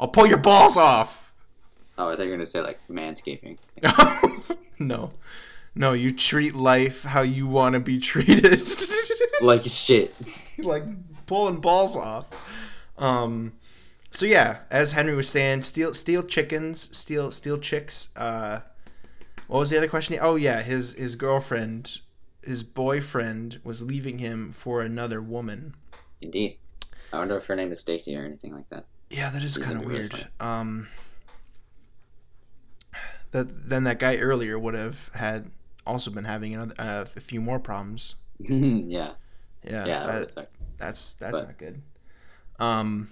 I'll 0.00 0.08
pull 0.08 0.26
your 0.26 0.38
balls 0.38 0.76
off." 0.76 1.27
Oh, 1.98 2.08
I 2.08 2.16
thought 2.16 2.22
you 2.22 2.30
were 2.30 2.36
gonna 2.36 2.46
say 2.46 2.60
like 2.60 2.78
manscaping. 2.88 3.58
no, 4.78 5.12
no, 5.74 5.92
you 5.92 6.12
treat 6.12 6.54
life 6.54 7.02
how 7.02 7.22
you 7.22 7.48
want 7.48 7.74
to 7.74 7.80
be 7.80 7.98
treated, 7.98 8.62
like 9.42 9.64
shit. 9.64 10.14
like 10.58 10.84
pulling 11.26 11.60
balls 11.60 11.96
off. 11.96 12.88
Um, 12.98 13.52
so 14.12 14.26
yeah, 14.26 14.58
as 14.70 14.92
Henri 14.92 15.16
was 15.16 15.28
saying, 15.28 15.62
steal 15.62 15.92
steal 15.92 16.22
chickens, 16.22 16.96
steal 16.96 17.32
steal 17.32 17.58
chicks. 17.58 18.10
Uh, 18.16 18.60
what 19.48 19.58
was 19.58 19.70
the 19.70 19.76
other 19.76 19.88
question? 19.88 20.16
Oh 20.20 20.36
yeah, 20.36 20.62
his 20.62 20.94
his 20.94 21.16
girlfriend, 21.16 21.98
his 22.44 22.62
boyfriend 22.62 23.60
was 23.64 23.82
leaving 23.82 24.18
him 24.18 24.52
for 24.52 24.82
another 24.82 25.20
woman. 25.20 25.74
Indeed. 26.20 26.58
I 27.12 27.18
wonder 27.18 27.36
if 27.38 27.46
her 27.46 27.56
name 27.56 27.72
is 27.72 27.80
Stacy 27.80 28.16
or 28.16 28.24
anything 28.24 28.52
like 28.52 28.68
that. 28.70 28.84
Yeah, 29.10 29.30
that 29.30 29.42
is 29.42 29.56
kind 29.58 29.72
of 29.72 29.78
like 29.78 29.88
really 29.88 30.00
weird. 30.00 30.28
Um, 30.40 30.86
that 33.32 33.68
then 33.68 33.84
that 33.84 33.98
guy 33.98 34.16
earlier 34.18 34.58
would 34.58 34.74
have 34.74 35.10
had 35.14 35.46
also 35.86 36.10
been 36.10 36.24
having 36.24 36.54
another 36.54 36.74
uh, 36.78 37.04
a 37.16 37.20
few 37.20 37.40
more 37.40 37.58
problems. 37.58 38.16
yeah. 38.38 39.12
Yeah, 39.64 39.84
Yeah. 39.86 40.06
that 40.06 40.34
that- 40.34 40.50
that's 40.76 41.14
that's 41.14 41.40
But- 41.40 41.46
not 41.46 41.58
good. 41.58 41.82
Um, 42.60 43.08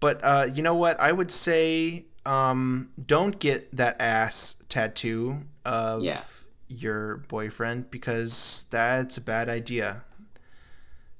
but 0.00 0.20
uh, 0.24 0.46
you 0.52 0.62
know 0.62 0.74
what? 0.74 0.98
I 1.00 1.12
would 1.12 1.30
say 1.30 2.06
um, 2.26 2.90
don't 3.06 3.38
get 3.38 3.70
that 3.76 4.00
ass 4.00 4.56
tattoo 4.68 5.42
of 5.64 6.02
Yeah. 6.02 6.20
your 6.68 7.18
boyfriend 7.28 7.90
because 7.90 8.66
that's 8.70 9.18
a 9.18 9.20
bad 9.20 9.48
idea. 9.48 10.04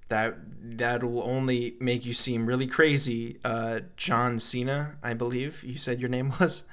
That 0.09 0.37
that'll 0.79 1.23
only 1.23 1.77
make 1.81 2.05
you 2.05 2.15
seem 2.15 2.47
really 2.47 2.67
crazy. 2.67 3.39
Uh, 3.45 3.81
John 3.97 4.41
Cena, 4.41 4.97
I 5.03 5.15
believe 5.15 5.63
you 5.63 5.79
said 5.79 6.01
your 6.01 6.11
name 6.11 6.33
was. 6.41 6.65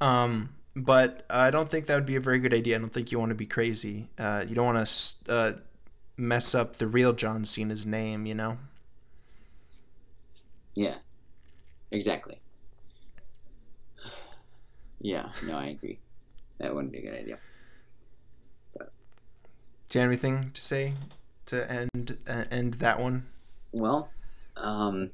Um, 0.00 0.50
but 0.76 1.24
I 1.28 1.50
don't 1.50 1.68
think 1.68 1.86
that 1.86 1.94
would 1.94 2.06
be 2.06 2.16
a 2.16 2.20
very 2.20 2.38
good 2.38 2.54
idea. 2.54 2.76
I 2.76 2.78
don't 2.78 2.92
think 2.92 3.12
you 3.12 3.18
want 3.18 3.30
to 3.30 3.34
be 3.34 3.46
crazy. 3.46 4.06
Uh, 4.18 4.44
you 4.46 4.54
don't 4.54 4.74
want 4.74 4.86
to 4.86 5.32
uh, 5.32 5.52
mess 6.16 6.54
up 6.54 6.76
the 6.76 6.86
real 6.86 7.12
John 7.12 7.44
Cena's 7.44 7.84
name, 7.84 8.26
you 8.26 8.34
know? 8.34 8.56
Yeah. 10.74 10.96
Exactly. 11.90 12.38
Yeah. 15.00 15.28
No, 15.46 15.58
I 15.58 15.66
agree. 15.66 15.98
That 16.58 16.74
wouldn't 16.74 16.92
be 16.92 16.98
a 16.98 17.02
good 17.02 17.14
idea. 17.14 17.38
Do 18.78 19.98
you 19.98 20.02
have 20.02 20.10
anything 20.10 20.52
to 20.52 20.60
say 20.60 20.92
to 21.46 21.68
end 21.68 22.16
uh, 22.28 22.44
end 22.52 22.74
that 22.74 23.00
one? 23.00 23.24
Well, 23.72 24.08
um, 24.56 25.10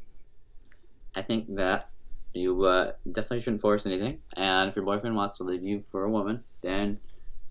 I 1.14 1.22
think 1.22 1.54
that 1.56 1.88
you 2.36 2.64
uh, 2.64 2.92
definitely 3.10 3.40
shouldn't 3.40 3.60
force 3.62 3.86
anything. 3.86 4.20
And 4.36 4.68
if 4.68 4.76
your 4.76 4.84
boyfriend 4.84 5.16
wants 5.16 5.38
to 5.38 5.44
leave 5.44 5.62
you 5.62 5.80
for 5.82 6.04
a 6.04 6.10
woman, 6.10 6.44
then 6.62 6.98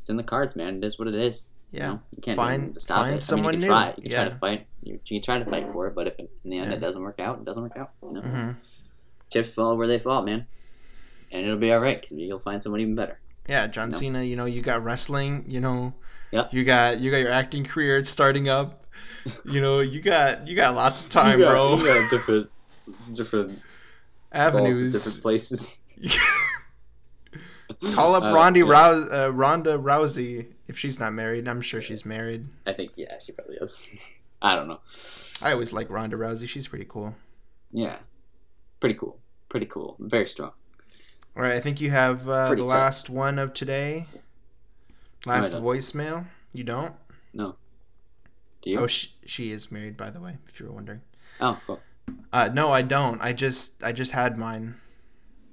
it's 0.01 0.09
in 0.09 0.17
the 0.17 0.23
cards, 0.23 0.55
man. 0.55 0.77
It 0.77 0.83
is 0.83 0.99
what 0.99 1.07
it 1.07 1.15
is. 1.15 1.47
You, 1.71 1.79
Yeah. 1.79 1.87
know? 1.87 1.99
you 2.15 2.21
can't 2.21 2.35
Find- 2.37 2.49
do 2.49 2.53
anything 2.63 2.73
to 2.75 2.79
stop 2.79 2.97
find 2.97 3.07
it. 3.07 3.09
I 3.09 3.11
mean, 3.13 3.19
someone 3.19 3.53
you 3.55 3.59
new. 3.61 3.65
can 3.67 3.71
Try. 3.75 3.93
You 3.97 4.03
can 4.03 4.11
try 4.11 4.23
to 4.29 4.35
fight. 4.35 4.67
You, 4.83 4.93
you 5.05 5.19
can 5.19 5.21
try 5.25 5.39
to 5.39 5.45
fight 5.49 5.71
for 5.71 5.87
it, 5.87 5.95
but 5.95 6.07
if 6.07 6.19
in 6.19 6.27
the 6.45 6.57
end 6.59 6.71
Yeah. 6.71 6.77
it 6.77 6.79
doesn't 6.79 7.01
work 7.01 7.19
out, 7.19 7.39
it 7.39 7.45
doesn't 7.45 7.63
work 7.63 7.75
out. 7.77 7.91
You 8.03 8.11
know, 8.13 8.21
hmm 8.21 8.51
chips 9.31 9.49
fall 9.49 9.75
where 9.75 9.87
they 9.87 9.97
fall, 9.99 10.21
man. 10.21 10.45
And 11.31 11.43
it'll 11.45 11.57
be 11.57 11.73
all 11.73 11.79
right 11.79 11.99
because 11.99 12.15
you'll 12.15 12.37
find 12.39 12.61
someone 12.61 12.79
even 12.81 12.93
better. 12.95 13.19
Yeah, 13.49 13.65
John 13.67 13.89
No. 13.89 13.97
Cena. 13.97 14.21
You 14.23 14.35
know, 14.35 14.45
you 14.45 14.61
got 14.61 14.83
wrestling. 14.83 15.43
You 15.47 15.59
know, 15.61 15.93
Yep. 16.31 16.53
you 16.53 16.63
got 16.63 16.99
you 17.01 17.09
got 17.11 17.17
your 17.17 17.31
acting 17.31 17.63
career 17.63 18.03
starting 18.05 18.47
up. 18.49 18.79
You 19.43 19.59
know, 19.61 19.79
you 19.79 20.01
got 20.01 20.47
you 20.47 20.55
got 20.55 20.75
lots 20.75 21.01
of 21.01 21.09
time, 21.09 21.39
You 21.39 21.45
got- 21.45 21.51
bro. 21.51 21.77
you 21.77 21.85
got 21.85 22.09
different, 22.11 22.49
different 23.15 23.59
Avenues. 24.35 24.93
different 24.93 25.21
places. 25.21 25.81
Call 27.93 28.15
up 28.15 28.23
Uh, 28.23 28.33
Ronda, 28.33 28.59
yeah. 28.59 28.65
Rouse, 28.71 29.11
uh, 29.11 29.31
Ronda 29.33 29.77
Rousey 29.77 30.47
if 30.67 30.77
she's 30.77 30.99
not 30.99 31.13
married. 31.13 31.47
I'm 31.47 31.61
sure 31.61 31.81
she's 31.81 32.05
married. 32.05 32.45
I 32.65 32.73
think 32.73 32.91
yeah, 32.95 33.17
she 33.19 33.31
probably 33.31 33.55
is. 33.61 33.87
I 34.41 34.55
don't 34.55 34.67
know. 34.67 34.79
I 35.41 35.51
always 35.53 35.73
like 35.73 35.89
Ronda 35.89 36.15
Rousey. 36.17 36.47
She's 36.47 36.67
pretty 36.67 36.85
cool. 36.87 37.15
Yeah, 37.71 37.97
pretty 38.79 38.95
cool. 38.95 39.17
Pretty 39.49 39.65
cool. 39.65 39.95
Very 39.99 40.27
strong. 40.27 40.51
All 41.35 41.43
right, 41.43 41.53
I 41.53 41.59
think 41.59 41.81
you 41.81 41.89
have 41.91 42.27
uh, 42.29 42.49
the 42.51 42.55
tough. 42.57 42.65
last 42.65 43.09
one 43.09 43.39
of 43.39 43.53
today. 43.53 44.05
Last 45.25 45.51
don't. 45.51 45.63
voicemail. 45.63 46.25
You 46.53 46.63
don't? 46.63 46.93
No. 47.33 47.55
Do 48.61 48.69
you? 48.69 48.79
Oh, 48.79 48.87
she, 48.87 49.09
she 49.25 49.51
is 49.51 49.71
married, 49.71 49.97
by 49.97 50.09
the 50.11 50.21
way, 50.21 50.37
if 50.47 50.59
you 50.59 50.67
were 50.67 50.71
wondering. 50.71 51.01
oh, 51.41 51.59
cool. 51.67 51.79
Uh, 52.31 52.49
no, 52.53 52.71
I 52.71 52.81
don't. 52.81 53.21
I 53.21 53.33
just 53.33 53.83
I 53.83 53.91
just 53.91 54.11
had 54.11 54.37
mine. 54.37 54.75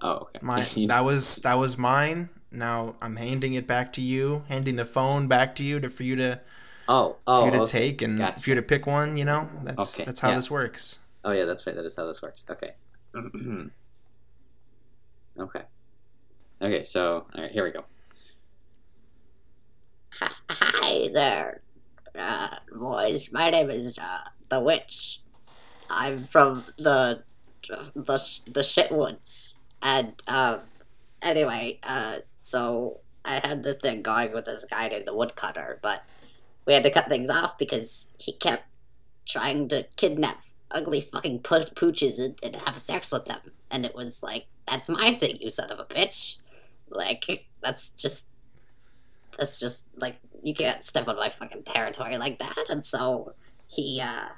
Oh, 0.01 0.15
okay. 0.17 0.41
My 0.43 0.63
that 0.89 1.05
was 1.05 1.37
that 1.37 1.57
was 1.57 1.79
mine. 1.79 2.29
Now 2.51 2.97
I'm 3.01 3.17
handing 3.17 3.55
it 3.55 3.67
back 3.67 3.93
to 3.95 4.01
you, 4.01 4.45
handing 4.49 4.77
the 4.77 4.85
phone 4.85 5.29
back 5.29 5.55
to 5.57 5.63
you 5.63 5.81
to 5.81 5.89
for 5.89 6.03
you 6.03 6.17
to 6.17 6.41
oh, 6.89 7.11
for 7.11 7.19
oh, 7.27 7.45
you 7.47 7.51
to 7.53 7.61
okay. 7.63 7.71
take 7.71 8.03
and 8.03 8.19
Gotcha. 8.19 8.41
for 8.41 8.51
you 8.51 8.57
to 8.57 8.63
pick 8.63 8.87
one. 8.87 9.17
You 9.17 9.25
know, 9.25 9.49
that's 9.63 9.99
Okay, 9.99 10.05
that's 10.05 10.21
how 10.21 10.31
yeah. 10.31 10.37
this 10.37 10.51
works. 10.51 10.99
Oh 11.25 11.33
yeah, 11.33 11.45
that's 11.45 11.67
right. 11.67 11.77
That 11.77 11.85
is 11.85 11.97
how 11.97 12.07
this 12.07 12.21
works. 12.21 12.45
Okay. 12.51 12.73
okay. 15.39 15.63
Okay. 16.61 16.85
So, 16.85 17.27
all 17.35 17.43
right, 17.43 17.51
here 17.51 17.65
we 17.65 17.71
go. 17.71 17.85
Hi 20.51 21.09
there, 21.15 21.63
uh, 22.19 22.57
boys. 22.75 23.33
My 23.33 23.51
name 23.51 23.71
is 23.71 23.99
uh, 23.99 24.19
the 24.51 24.61
Witch. 24.61 25.22
I'm 25.93 26.19
from 26.19 26.63
the 26.79 27.23
the 27.95 28.43
the 28.47 28.63
shit 28.63 28.91
woods, 28.91 29.57
and 29.83 30.13
um, 30.27 30.61
anyway, 31.23 31.79
uh, 31.83 32.19
so 32.43 33.01
I 33.25 33.41
had 33.47 33.63
this 33.63 33.79
thing 33.79 34.03
going 34.03 34.33
with 34.33 34.47
this 34.47 34.65
guy 34.65 34.89
named 34.89 35.07
the 35.07 35.15
Woodcutter, 35.15 35.79
but 35.83 36.03
we 36.67 36.73
had 36.73 36.83
to 36.83 36.91
cut 36.91 37.09
things 37.09 37.31
off 37.31 37.59
because 37.59 38.13
he 38.19 38.33
kept 38.33 38.65
trying 39.27 39.69
to 39.69 39.87
kidnap 39.97 40.43
ugly 40.71 41.01
fucking 41.01 41.41
po- 41.41 41.61
pooches 41.61 42.19
and, 42.19 42.39
and 42.43 42.57
have 42.57 42.79
sex 42.79 43.13
with 43.13 43.27
them, 43.27 43.41
and 43.71 43.85
it 43.85 43.95
was 43.95 44.23
like, 44.23 44.47
that's 44.67 44.89
my 44.89 45.15
thing, 45.15 45.39
you 45.41 45.51
son 45.51 45.71
of 45.71 45.79
a 45.79 45.85
bitch. 45.85 46.37
Like, 46.91 47.47
that's 47.63 47.91
just 47.91 48.29
that's 49.39 49.59
just 49.59 49.87
like 49.97 50.17
you 50.43 50.55
can't 50.55 50.83
step 50.83 51.09
on 51.09 51.17
my 51.17 51.29
fucking 51.29 51.63
territory 51.63 52.19
like 52.19 52.39
that. 52.39 52.59
And 52.69 52.85
so 52.85 53.35
he 53.69 54.01
uh 54.03 54.29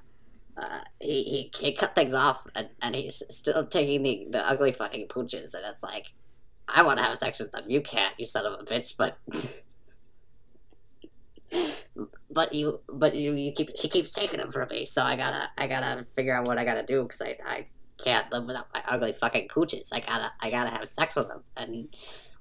uh, 0.57 0.81
he, 1.01 1.51
he, 1.55 1.73
cut 1.73 1.95
things 1.95 2.15
off 2.15 2.47
and, 2.55 2.69
and 2.81 2.95
he's 2.95 3.23
still 3.29 3.67
taking 3.67 4.03
the, 4.03 4.27
the 4.31 4.49
ugly 4.49 4.73
fucking 4.73 5.09
pooches 5.09 5.55
and 5.55 5.65
it's 5.67 5.83
like 5.83 6.13
I 6.69 6.83
want 6.83 6.99
to 6.99 7.05
have 7.05 7.17
sex 7.19 7.41
with 7.41 7.53
them. 7.53 7.65
You 7.69 7.81
can't, 7.81 8.15
you 8.19 8.27
son 8.27 8.47
of 8.47 8.61
a 8.61 8.65
bitch. 8.65 8.97
But 8.97 9.19
but 12.31 12.53
you 12.55 12.81
but 12.89 13.15
you, 13.15 13.35
you 13.35 13.53
keep 13.53 13.77
she 13.77 13.89
keeps 13.89 14.13
taking 14.13 14.39
them 14.39 14.51
from 14.51 14.69
me. 14.69 14.87
So 14.87 15.03
I 15.03 15.17
gotta 15.17 15.51
I 15.59 15.67
gotta 15.67 16.05
figure 16.05 16.37
out 16.37 16.47
what 16.47 16.59
I 16.59 16.65
gotta 16.65 16.85
do 16.85 17.03
because 17.03 17.21
I, 17.21 17.37
I 17.45 17.67
can't 18.03 18.31
live 18.33 18.45
without 18.45 18.69
my 18.73 18.83
ugly 18.87 19.13
fucking 19.13 19.49
pooches. 19.49 19.89
I 19.93 20.01
gotta 20.01 20.33
I 20.41 20.51
gotta 20.51 20.71
have 20.71 20.87
sex 20.89 21.17
with 21.17 21.29
them 21.29 21.43
and 21.57 21.89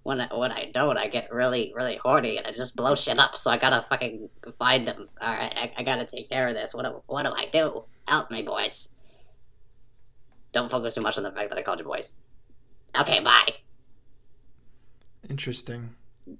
when 0.04 0.20
I, 0.20 0.28
when 0.36 0.52
I 0.52 0.70
don't, 0.74 0.98
I 0.98 1.08
get 1.08 1.32
really, 1.32 1.72
really 1.74 1.96
horny 1.96 2.38
and 2.38 2.46
I 2.46 2.52
just 2.52 2.76
blow 2.76 2.94
shit 2.94 3.20
up. 3.20 3.38
So 3.38 3.50
I 3.50 3.58
gotta 3.58 3.82
fucking 3.82 4.30
find 4.60 4.86
them. 4.86 5.08
All 5.22 5.34
right, 5.34 5.54
I, 5.56 5.72
I 5.78 5.84
gotta 5.84 6.06
take 6.06 6.30
care 6.30 6.50
of 6.50 6.56
this. 6.56 6.74
What 6.74 6.84
do, 6.84 7.02
what 7.08 7.24
do 7.24 7.32
I 7.32 7.46
do? 7.46 7.86
Help 8.08 8.30
me, 8.32 8.42
boys. 8.44 8.90
Don't 10.52 10.70
focus 10.70 10.96
too 10.96 11.02
much 11.02 11.18
on 11.18 11.24
the 11.24 11.32
fact 11.32 11.50
that 11.50 11.58
I 11.58 11.62
called 11.64 11.80
you 11.80 11.86
boys. 11.86 12.16
Okay, 13.00 13.20
bye. 13.20 13.54
Interesting. 15.30 15.96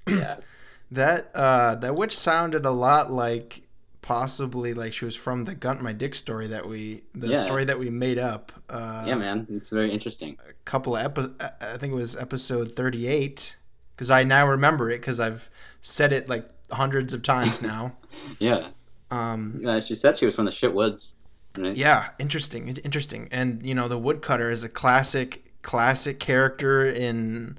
Yeah. 0.08 0.38
That 0.92 1.32
uh 1.34 1.74
that 1.78 1.96
witch 1.96 2.16
sounded 2.16 2.66
a 2.66 2.70
lot 2.70 3.10
like 3.10 3.64
possibly 4.04 4.76
like 4.76 4.94
she 4.94 5.06
was 5.06 5.16
from 5.16 5.46
the 5.46 5.56
Gunt 5.56 5.82
My 5.82 5.92
Dick 5.92 6.14
story 6.14 6.46
that 6.48 6.68
we 6.68 7.02
the 7.16 7.30
Yeah. 7.30 7.40
story 7.40 7.64
that 7.66 7.80
we 7.80 7.90
made 7.90 8.20
up. 8.20 8.52
Uh, 8.70 9.04
yeah, 9.08 9.16
man. 9.16 9.48
It's 9.50 9.72
very 9.72 9.90
interesting. 9.92 10.38
a 10.48 10.54
couple 10.66 10.96
of 10.96 11.04
epi- 11.04 11.34
I 11.62 11.78
think 11.78 11.94
it 11.94 11.96
was 11.96 12.16
episode 12.16 12.74
38 12.74 13.56
because 13.96 14.12
I 14.12 14.24
now 14.24 14.48
remember 14.48 14.92
it 14.92 14.98
because 15.00 15.20
I've 15.20 15.50
said 15.82 16.14
it 16.14 16.30
like 16.30 16.46
hundreds 16.72 17.12
of 17.16 17.24
times 17.24 17.60
now. 17.60 17.98
Yeah. 18.40 18.68
Um, 19.10 19.62
Yeah, 19.64 19.80
she 19.80 19.96
said 19.96 20.16
she 20.16 20.28
was 20.28 20.36
from 20.36 20.46
the 20.46 20.52
shit 20.52 20.76
woods. 20.76 21.16
Right? 21.58 21.76
yeah, 21.76 22.10
interesting, 22.20 22.68
interesting, 22.84 23.28
and 23.32 23.66
you 23.66 23.76
know 23.76 23.88
the 23.88 23.98
woodcutter 24.00 24.50
is 24.50 24.64
a 24.64 24.70
classic, 24.70 25.44
classic 25.62 26.20
character 26.20 26.86
in 26.86 27.58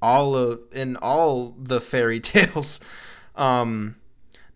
all 0.00 0.36
of 0.36 0.60
in 0.72 0.96
all 1.02 1.56
the 1.58 1.80
fairy 1.80 2.20
tales. 2.32 2.80
Um, 3.36 3.96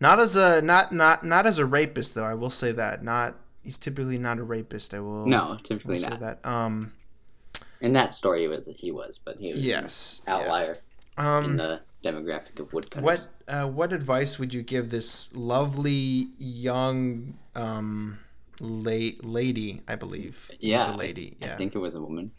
not 0.00 0.18
as 0.20 0.36
a 0.36 0.62
not 0.62 0.92
not 0.92 1.24
not 1.24 1.46
as 1.46 1.58
a 1.58 1.66
rapist 1.66 2.14
though. 2.14 2.24
I 2.24 2.34
will 2.34 2.50
say 2.50 2.72
that 2.72 3.02
not 3.02 3.36
he's 3.64 3.78
typically 3.78 4.18
not 4.18 4.38
a 4.38 4.44
rapist. 4.44 4.94
I 4.94 5.00
will 5.00 5.26
No, 5.26 5.58
will 5.86 5.98
typically 5.98 5.98
say 5.98 6.10
not. 6.10 6.20
that. 6.20 6.46
Um, 6.46 6.92
In 7.80 7.92
that 7.94 8.14
story, 8.14 8.40
he 8.42 8.48
was 8.48 8.68
he 8.76 8.90
was, 8.90 9.18
but 9.18 9.38
he 9.38 9.54
was 9.54 9.56
yes, 9.56 10.22
an 10.26 10.34
outlier 10.34 10.76
yeah. 11.18 11.44
in 11.44 11.56
Um, 11.56 11.56
the 11.56 11.82
demographic 12.02 12.60
of 12.60 12.72
woodcutters. 12.72 13.04
What 13.04 13.28
uh, 13.48 13.66
what 13.68 13.92
advice 13.92 14.38
would 14.38 14.52
you 14.54 14.62
give 14.62 14.90
this 14.90 15.34
lovely 15.36 16.28
young 16.38 17.34
um, 17.54 18.18
la- 18.60 19.16
lady? 19.22 19.80
I 19.88 19.96
believe 19.96 20.50
It 20.60 20.74
was 20.74 20.86
Yeah, 20.86 20.90
a 20.90 20.96
lady. 20.96 21.36
I 21.42 21.46
Yeah, 21.46 21.56
think 21.56 21.74
it 21.74 21.78
was 21.78 21.94
a 21.94 22.00
woman. 22.00 22.32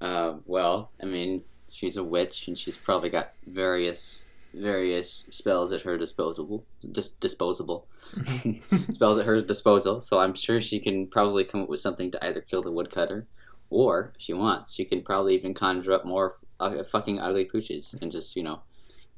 Uh, 0.00 0.34
well, 0.46 0.90
I 1.02 1.06
mean, 1.06 1.44
she's 1.70 1.96
a 1.96 2.04
witch, 2.04 2.48
and 2.48 2.56
she's 2.58 2.76
probably 2.76 3.10
got 3.10 3.32
various 3.46 4.30
various 4.54 5.12
spells 5.12 5.72
at 5.72 5.82
her 5.82 5.98
disposable 5.98 6.64
dis- 6.92 7.10
disposable 7.10 7.88
spells 8.92 9.18
at 9.18 9.26
her 9.26 9.40
disposal. 9.42 10.00
So 10.00 10.20
I'm 10.20 10.34
sure 10.34 10.60
she 10.60 10.78
can 10.78 11.08
probably 11.08 11.44
come 11.44 11.62
up 11.62 11.68
with 11.68 11.80
something 11.80 12.10
to 12.12 12.24
either 12.24 12.40
kill 12.40 12.62
the 12.62 12.70
woodcutter, 12.70 13.26
or 13.70 14.12
if 14.14 14.22
she 14.22 14.32
wants, 14.32 14.72
she 14.74 14.84
can 14.84 15.02
probably 15.02 15.34
even 15.34 15.54
conjure 15.54 15.92
up 15.92 16.04
more 16.04 16.36
uh, 16.60 16.84
fucking 16.84 17.18
ugly 17.18 17.44
pooches 17.46 18.00
and 18.00 18.12
just 18.12 18.36
you 18.36 18.42
know 18.44 18.62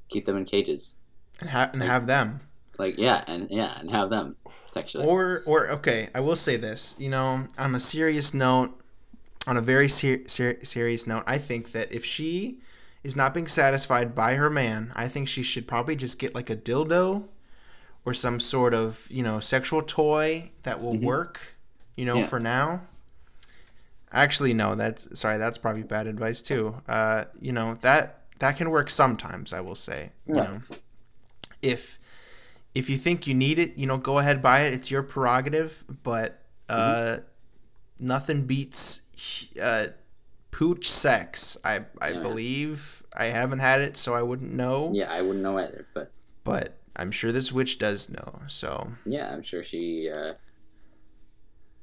keep 0.09 0.24
them 0.26 0.37
in 0.37 0.45
cages. 0.45 1.01
and, 1.41 1.51
ha- 1.51 1.70
and 1.72 1.82
have 1.82 2.07
them. 2.07 2.41
Like 2.78 2.98
yeah, 2.98 3.24
and 3.26 3.48
yeah, 3.50 3.78
and 3.78 3.90
have 3.90 4.10
them 4.10 4.36
sexually. 4.70 5.06
Or 5.06 5.42
or 5.46 5.68
okay, 5.70 6.08
I 6.14 6.20
will 6.20 6.36
say 6.36 6.56
this. 6.56 6.94
You 6.98 7.08
know, 7.10 7.46
on 7.58 7.74
a 7.74 7.80
serious 7.80 8.34
note, 8.34 8.78
on 9.46 9.56
a 9.56 9.60
very 9.62 9.88
ser- 9.88 10.26
ser- 10.26 10.58
serious 10.62 11.06
note, 11.06 11.24
I 11.26 11.38
think 11.38 11.72
that 11.72 11.92
if 11.92 12.04
she 12.04 12.58
is 13.04 13.16
not 13.16 13.32
being 13.34 13.46
satisfied 13.46 14.14
by 14.14 14.34
her 14.34 14.50
man, 14.50 14.92
I 14.96 15.08
think 15.08 15.28
she 15.28 15.42
should 15.42 15.66
probably 15.68 15.96
just 15.96 16.18
get 16.18 16.34
like 16.34 16.50
a 16.50 16.56
dildo 16.56 17.28
or 18.04 18.12
some 18.14 18.38
sort 18.40 18.74
of 18.74 19.06
you 19.10 19.22
know 19.22 19.40
sexual 19.40 19.82
toy 19.82 20.50
that 20.64 20.82
will 20.82 20.94
Mhm. 20.94 21.02
work. 21.02 21.56
You 21.96 22.04
know, 22.04 22.16
Yeah. 22.18 22.26
for 22.26 22.38
now. 22.38 22.82
Actually, 24.12 24.52
no. 24.54 24.74
That's 24.74 25.18
sorry. 25.18 25.38
That's 25.38 25.58
probably 25.58 25.82
bad 25.82 26.06
advice 26.06 26.42
too. 26.42 26.76
Uh, 26.88 27.24
you 27.40 27.52
know 27.52 27.74
that 27.76 28.20
that 28.38 28.56
can 28.56 28.70
work 28.70 28.90
sometimes. 28.90 29.52
I 29.52 29.60
will 29.60 29.74
say. 29.74 30.10
You 30.26 30.34
know, 30.34 30.60
if 31.62 31.98
if 32.76 32.90
you 32.90 32.96
think 32.98 33.26
you 33.26 33.34
need 33.34 33.58
it, 33.58 33.76
you 33.78 33.86
know, 33.88 33.98
go 33.98 34.18
ahead 34.20 34.42
buy 34.42 34.60
it. 34.62 34.74
It's 34.74 34.90
your 34.90 35.02
prerogative. 35.02 35.84
But 36.04 36.42
uh, 36.68 37.18
nothing 38.00 38.46
beats 38.46 39.02
uh, 39.62 39.88
pooch 40.52 40.90
sex. 40.90 41.58
I 41.64 41.80
I 42.00 42.12
Yeah. 42.12 42.20
believe 42.22 43.02
I 43.16 43.26
haven't 43.26 43.60
had 43.60 43.80
it, 43.80 43.96
so 43.96 44.14
I 44.14 44.22
wouldn't 44.22 44.54
know. 44.54 44.98
yeah, 44.98 45.12
I 45.12 45.22
wouldn't 45.22 45.42
know 45.42 45.58
either, 45.58 45.88
but 45.94 46.12
But 46.44 46.78
I'm 46.94 47.10
sure 47.10 47.30
this 47.32 47.52
witch 47.52 47.78
does 47.78 48.08
know. 48.08 48.40
So 48.46 48.92
yeah, 49.04 49.32
I'm 49.32 49.42
sure 49.42 49.62
she. 49.64 50.10
Uh, 50.14 50.34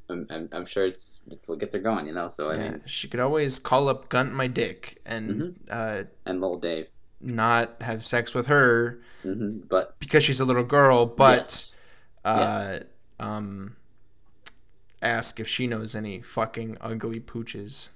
I'm, 0.09 0.27
I'm, 0.29 0.49
I'm 0.51 0.65
sure 0.65 0.85
it's 0.85 1.21
it's 1.31 1.47
what 1.47 1.59
gets 1.59 1.73
her 1.75 1.79
going, 1.81 2.07
you 2.07 2.13
know. 2.13 2.27
So 2.27 2.51
I 2.51 2.57
yeah, 2.57 2.57
mean, 2.57 2.81
she 2.85 3.07
could 3.07 3.19
always 3.19 3.59
call 3.59 3.87
up 3.89 4.09
Gunt 4.09 4.33
my 4.33 4.47
dick 4.47 4.99
and 5.05 5.45
Mhm. 5.45 5.55
uh, 5.69 6.03
and 6.25 6.41
little 6.41 6.59
Dave, 6.59 6.89
not 7.23 7.81
have 7.81 8.03
sex 8.03 8.33
with 8.33 8.47
her 8.47 8.99
hmm 9.23 9.63
but 9.69 9.95
because 9.99 10.23
she's 10.23 10.39
a 10.41 10.45
little 10.45 10.63
girl, 10.63 11.05
but 11.05 11.65
Yes. 12.33 12.49
uh, 12.49 12.79
um, 13.19 13.75
ask 15.03 15.39
if 15.39 15.47
she 15.47 15.67
knows 15.67 15.95
any 15.95 16.19
fucking 16.21 16.77
ugly 16.81 17.19
pooches. 17.19 17.89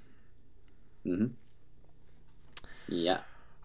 hmm 1.05 1.37
yeah, 2.87 3.23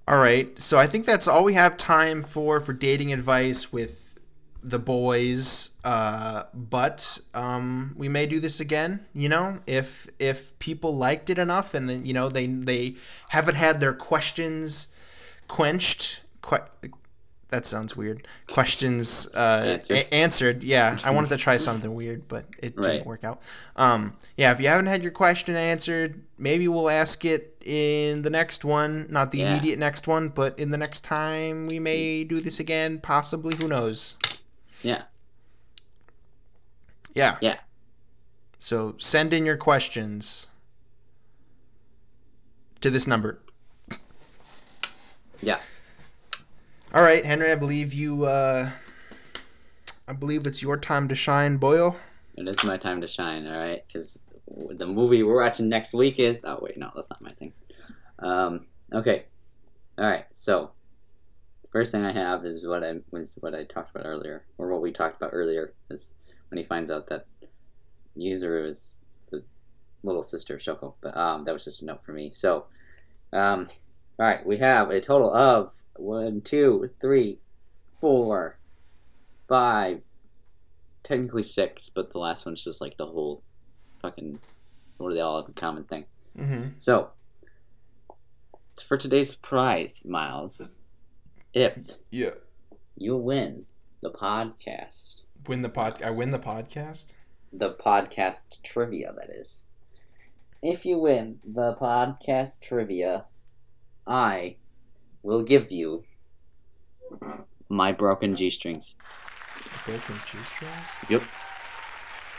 All 0.09 0.19
right, 0.19 0.59
so 0.61 0.79
I 0.79 0.87
think 0.87 1.07
that's 1.07 1.29
all 1.29 1.45
we 1.45 1.55
have 1.55 1.77
time 1.77 2.23
for 2.23 2.61
for 2.61 2.73
dating 2.73 3.13
advice 3.13 3.73
with 3.73 4.19
the 4.63 4.79
boys. 4.79 5.73
Uh, 5.85 6.43
but 6.53 7.19
um, 7.35 7.95
we 7.97 8.09
may 8.09 8.27
do 8.27 8.41
this 8.41 8.59
again. 8.61 9.07
You 9.15 9.29
know, 9.29 9.61
if 9.67 10.09
if 10.19 10.59
people 10.59 10.97
liked 10.97 11.31
it 11.31 11.39
enough, 11.39 11.73
and 11.75 11.89
then 11.89 12.05
you 12.05 12.15
know 12.15 12.29
they 12.29 12.47
they 12.47 12.97
haven't 13.29 13.55
had 13.55 13.81
their 13.81 13.93
questions 13.93 14.89
quenched. 15.57 16.23
Que- 16.41 16.59
that 17.49 17.67
sounds 17.67 17.95
weird. 17.95 18.27
Questions 18.49 19.29
uh, 19.35 19.63
Answered. 19.77 19.97
a- 19.99 20.15
answered. 20.15 20.65
Yeah, 20.65 20.99
I 21.05 21.11
wanted 21.11 21.29
to 21.31 21.37
try 21.37 21.57
something 21.69 21.95
weird, 21.95 22.27
but 22.27 22.47
it 22.63 22.73
Right. 22.77 22.85
didn't 22.93 23.07
work 23.07 23.25
out. 23.25 23.43
Um, 23.77 24.17
yeah, 24.39 24.53
if 24.53 24.61
you 24.61 24.69
haven't 24.69 24.87
had 24.87 25.03
your 25.03 25.13
question 25.13 25.55
answered, 25.55 26.23
maybe 26.39 26.67
we'll 26.69 26.89
ask 26.89 27.27
it 27.27 27.55
in 27.67 28.23
the 28.23 28.31
next 28.31 28.65
one. 28.65 29.07
Not 29.11 29.31
the 29.33 29.39
Yeah. 29.41 29.51
immediate 29.53 29.79
next 29.79 30.09
one, 30.09 30.31
but 30.31 30.59
in 30.59 30.71
the 30.71 30.79
next 30.79 31.01
time 31.05 31.67
we 31.67 31.79
may 31.79 32.25
do 32.25 32.41
this 32.41 32.59
again. 32.59 32.99
Possibly. 33.01 33.55
Who 33.57 33.69
knows? 33.69 34.15
yeah, 34.83 35.03
Yeah. 37.15 37.37
Yeah. 37.43 37.59
So 38.59 38.95
send 38.97 39.35
in 39.35 39.45
your 39.45 39.59
questions 39.59 40.49
to 42.81 42.89
this 42.89 43.07
number. 43.07 43.42
Yeah. 45.43 45.59
All 46.95 47.03
right, 47.03 47.25
Henri. 47.25 47.51
I 47.51 47.57
believe 47.57 47.93
you. 47.93 48.25
Uh, 48.25 48.71
I 50.07 50.13
believe 50.13 50.47
it's 50.47 50.63
your 50.63 50.77
time 50.77 51.09
to 51.09 51.17
shine, 51.17 51.57
Boyle. 51.57 51.97
It 52.37 52.47
is 52.47 52.63
my 52.65 52.77
time 52.77 53.01
to 53.01 53.09
shine, 53.09 53.47
all 53.47 53.59
right? 53.59 53.83
Because 53.87 54.23
the 54.47 54.87
movie 54.87 55.25
we're 55.25 55.43
watching 55.43 55.69
next 55.69 55.95
week 55.95 56.21
is. 56.21 56.45
Oh 56.47 56.61
wait, 56.63 56.77
no, 56.79 56.91
that's 56.95 57.11
not 57.11 57.21
my 57.23 57.31
thing. 57.31 57.53
Um, 58.21 58.67
okay, 58.93 59.25
all 59.99 60.07
right. 60.07 60.27
So, 60.33 60.71
first 61.71 61.91
thing 61.91 62.05
I 62.05 62.13
have 62.13 62.47
is 62.47 62.65
what 62.65 62.85
I 62.85 62.95
was 63.11 63.37
what 63.41 63.55
I 63.55 63.65
talked 63.65 63.91
about 63.95 64.07
earlier, 64.07 64.45
or 64.59 64.69
what 64.69 64.81
we 64.81 64.93
talked 64.93 65.17
about 65.17 65.31
earlier, 65.33 65.75
is 65.91 66.15
when 66.51 66.59
he 66.59 66.65
finds 66.65 66.91
out 66.91 67.09
that 67.09 67.27
Yuzuru 68.17 68.69
is 68.69 69.01
the 69.31 69.43
little 70.05 70.23
sister 70.23 70.55
of 70.55 70.61
Shoko. 70.61 70.95
But 71.01 71.17
um, 71.17 71.45
that 71.45 71.53
was 71.53 71.65
just 71.65 71.83
a 71.83 71.85
note 71.85 72.05
for 72.05 72.13
me. 72.13 72.31
So, 72.33 72.67
um, 73.33 73.69
all 74.19 74.27
right, 74.27 74.45
we 74.47 74.59
have 74.59 74.91
a 74.91 75.01
total 75.01 75.33
of 75.35 75.73
one, 75.97 76.41
two, 76.41 76.91
three, 77.01 77.39
four, 78.01 78.59
five, 79.49 80.01
technically 81.03 81.43
six, 81.43 81.91
but 81.93 82.13
the 82.13 82.19
last 82.19 82.47
one's 82.47 82.63
just 82.65 82.81
like 82.81 82.97
the 82.97 83.07
whole 83.07 83.43
fucking 84.01 84.39
what 84.99 85.09
do 85.11 85.15
they 85.15 85.21
all 85.21 85.41
have 85.41 85.49
in 85.49 85.55
common 85.55 85.85
thing. 85.85 86.05
Mm-hmm. 86.39 86.69
So 86.79 87.11
for 88.87 88.97
today's 88.97 89.35
prize, 89.35 90.05
Miles, 90.07 90.75
if 91.53 91.79
Yeah. 92.11 92.35
you 92.97 93.17
win 93.17 93.67
the 94.01 94.11
podcast, 94.11 95.23
Win 95.47 95.63
the 95.63 95.69
pod. 95.69 96.01
I 96.03 96.11
win 96.11 96.31
the 96.31 96.39
podcast. 96.39 97.15
the 97.53 97.75
podcast 97.75 98.63
trivia, 98.63 99.13
that 99.13 99.29
is. 99.31 99.65
If 100.63 100.87
you 100.87 100.99
win 100.99 101.41
the 101.45 101.75
podcast 101.75 102.61
trivia, 102.61 103.25
I 104.07 104.57
will 105.23 105.43
give 105.43 105.71
you 105.71 106.05
my 107.69 107.93
broken 107.93 108.35
G 108.37 108.51
strings. 108.51 108.95
Broken 109.87 110.17
G 110.27 110.39
strings? 110.43 110.89
Yep. 111.09 111.23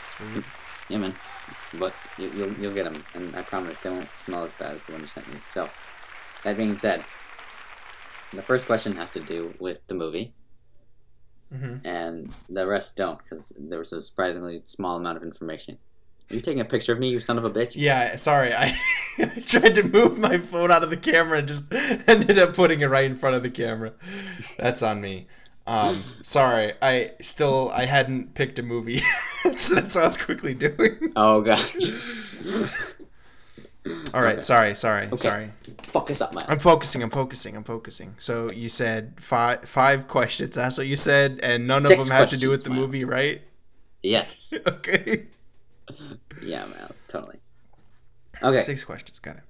Sweet. 0.08 0.44
Yeah, 0.88 0.98
man. 0.98 1.14
But 1.78 1.94
you, 2.18 2.30
you'll 2.34 2.52
you'll 2.60 2.74
get 2.74 2.84
them, 2.84 3.04
and 3.14 3.34
I 3.36 3.42
promise 3.42 3.78
they 3.78 3.90
won't 3.90 4.08
smell 4.14 4.44
as 4.44 4.52
bad 4.58 4.74
as 4.74 4.86
the 4.86 4.92
one 4.92 5.00
you 5.00 5.06
sent 5.06 5.28
me. 5.32 5.40
So, 5.50 5.68
that 6.44 6.56
being 6.56 6.76
said, 6.76 7.04
the 8.32 8.42
first 8.42 8.66
question 8.66 8.94
has 8.96 9.12
to 9.12 9.20
do 9.20 9.54
with 9.58 9.78
the 9.86 9.94
movie, 9.94 10.34
Mm-hmm. 11.52 11.86
and 11.86 12.28
the 12.48 12.66
rest 12.66 12.96
don't, 12.96 13.18
because 13.22 13.52
there 13.58 13.78
was 13.78 13.92
a 13.92 14.02
surprisingly 14.02 14.62
small 14.64 14.96
amount 14.96 15.18
of 15.18 15.22
information. 15.22 15.78
Are 16.30 16.34
you 16.36 16.40
taking 16.40 16.60
a 16.60 16.64
picture 16.64 16.92
of 16.92 16.98
me, 16.98 17.10
you 17.10 17.20
son 17.20 17.36
of 17.38 17.44
a 17.44 17.50
bitch? 17.50 17.72
Yeah. 17.74 18.16
Sorry, 18.16 18.52
I, 18.54 18.72
tried 19.46 19.74
to 19.74 19.82
move 19.88 20.18
my 20.18 20.38
phone 20.38 20.70
out 20.70 20.82
of 20.82 20.90
the 20.90 20.96
camera 20.96 21.38
and 21.38 21.48
just 21.48 21.72
ended 22.08 22.38
up 22.38 22.54
putting 22.54 22.80
it 22.80 22.86
right 22.86 23.04
in 23.04 23.14
front 23.16 23.36
of 23.36 23.42
the 23.42 23.50
camera. 23.50 23.92
That's 24.58 24.82
on 24.82 25.00
me. 25.00 25.26
Um, 25.66 26.02
sorry, 26.22 26.72
I 26.82 27.10
still 27.20 27.70
I 27.74 27.84
hadn't 27.84 28.34
picked 28.34 28.58
a 28.58 28.62
movie, 28.62 28.98
so 29.56 29.74
that's 29.74 29.94
what 29.94 30.02
I 30.02 30.04
was 30.04 30.16
quickly 30.16 30.54
doing. 30.54 31.12
Oh 31.16 31.40
gosh. 31.42 32.42
All 34.14 34.22
right, 34.22 34.36
Okay. 34.36 34.40
sorry, 34.40 34.74
sorry, 34.74 35.06
Okay. 35.08 35.16
sorry. 35.16 35.50
Focus 35.92 36.22
up, 36.22 36.32
Miles. 36.32 36.46
I'm 36.48 36.58
focusing. 36.58 37.02
I'm 37.02 37.10
focusing. 37.10 37.54
I'm 37.54 37.64
focusing. 37.64 38.14
So 38.16 38.50
you 38.50 38.70
said 38.70 39.12
five 39.20 39.60
five 39.68 40.08
questions. 40.08 40.54
That's 40.54 40.78
what 40.78 40.86
you 40.86 40.96
said, 40.96 41.40
and 41.42 41.66
none 41.66 41.82
Six 41.82 42.00
of 42.00 42.08
them 42.08 42.16
have 42.16 42.30
to 42.30 42.38
do 42.38 42.48
with 42.48 42.64
the 42.64 42.70
questions, 42.70 42.86
movie, 42.92 43.04
right? 43.04 43.42
yes. 44.02 44.54
okay. 44.66 45.26
Yeah, 46.42 46.64
Miles. 46.66 47.04
Totally. 47.08 47.38
Okay. 48.42 48.60
Six 48.60 48.84
questions. 48.84 49.18
Got 49.18 49.36
it. 49.36 49.42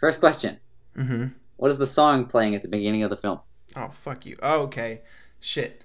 First 0.00 0.18
question. 0.18 0.58
Mm-hmm. 0.96 1.26
What 1.58 1.70
is 1.70 1.78
the 1.78 1.86
song 1.86 2.26
playing 2.26 2.56
at 2.56 2.62
the 2.62 2.68
beginning 2.68 3.04
of 3.04 3.10
the 3.10 3.16
film? 3.16 3.38
Oh 3.76 3.86
fuck 3.88 4.26
you. 4.26 4.36
Oh, 4.42 4.64
okay. 4.64 5.02
Shit. 5.38 5.84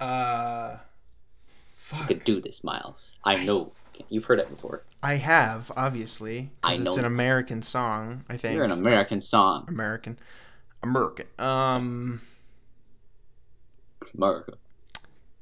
Uh. 0.00 0.76
You 0.78 1.98
Fuck. 1.98 2.08
could 2.08 2.24
do 2.24 2.40
this, 2.40 2.64
Miles. 2.64 3.18
I 3.24 3.44
know. 3.44 3.72
You've 4.08 4.24
heard 4.24 4.38
it 4.38 4.48
before. 4.48 4.84
I 5.02 5.14
have 5.16 5.70
obviously. 5.76 6.52
'cause 6.62 6.80
I 6.80 6.82
It's 6.82 6.96
an 6.96 7.04
American 7.04 7.60
song. 7.60 8.24
I 8.30 8.38
think. 8.38 8.54
You're 8.54 8.64
an 8.64 8.70
American 8.70 9.20
song. 9.20 9.66
American. 9.68 10.18
American. 10.82 11.26
Um. 11.38 12.20
America. 14.14 14.54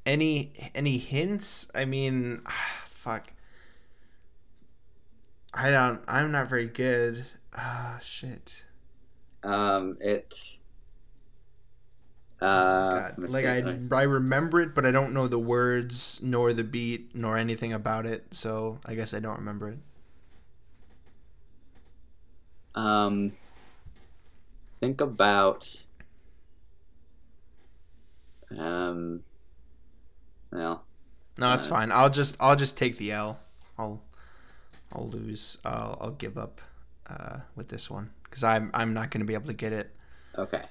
Any 0.05 0.51
any 0.75 0.97
hints? 0.97 1.71
I 1.73 1.85
mean, 1.85 2.41
fuck. 3.09 3.33
I 5.53 5.71
don't. 5.71 6.01
I'm 6.07 6.31
not 6.31 6.47
very 6.49 6.67
good. 6.67 7.25
Ah, 7.57 7.97
shit. 8.01 8.65
Um, 9.43 9.97
it. 9.99 10.35
Uh, 12.39 12.89
God. 12.91 13.13
Like. 13.17 13.45
I, 13.45 13.77
I 13.91 14.03
remember 14.03 14.61
it, 14.61 14.75
but 14.75 14.85
I 14.85 14.91
don't 14.91 15.13
know 15.13 15.27
the 15.27 15.39
words 15.39 16.21
nor 16.23 16.53
the 16.53 16.63
beat 16.63 17.15
nor 17.15 17.37
anything 17.37 17.73
about 17.73 18.05
it. 18.05 18.33
So 18.33 18.79
I 18.85 18.95
guess 18.95 19.13
I 19.13 19.19
don't 19.19 19.39
remember 19.39 19.69
it. 19.69 19.79
Um, 22.75 23.33
think 24.79 25.01
about. 25.01 25.67
Um, 28.57 29.23
well, 30.51 30.83
No, 31.39 31.49
Uh, 31.49 31.57
fine. 31.67 31.91
I'll 31.91 32.09
just 32.09 32.37
I'll 32.39 32.55
just 32.55 32.77
take 32.77 32.97
the 32.97 33.11
L. 33.11 33.39
I'll 33.77 34.01
I'll 34.93 35.09
lose. 35.09 35.57
I'll 35.65 35.97
I'll 36.01 36.11
give 36.11 36.37
up 36.37 36.61
uh, 37.09 37.39
with 37.55 37.69
this 37.69 37.89
one 37.89 38.11
because 38.23 38.43
I'm 38.43 38.71
I'm 38.73 38.93
not 38.93 39.11
gonna 39.11 39.25
be 39.25 39.33
able 39.35 39.47
to 39.47 39.53
get 39.53 39.73
it. 39.73 39.95
okay. 40.37 40.63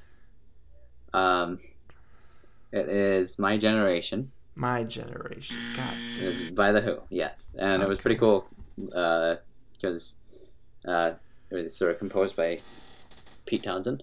Um, 1.13 1.59
it 2.73 2.89
is 2.89 3.39
My 3.39 3.57
Generation. 3.59 4.33
My 4.55 4.85
generation. 4.85 5.57
God. 5.73 5.97
It 6.17 6.23
is 6.25 6.41
by 6.51 6.73
The 6.73 6.81
Who, 6.81 6.99
yes. 7.11 7.55
And 7.59 7.83
it 7.83 7.89
was 7.89 7.99
pretty 7.99 8.17
Okay. 8.17 8.21
cool 8.21 8.49
because 8.77 10.17
uh, 10.87 11.13
it 11.51 11.55
was 11.55 11.77
sort 11.77 11.93
of 11.93 11.99
composed 11.99 12.37
by 12.37 12.61
Pete 13.47 13.63
Townshend. 13.63 14.03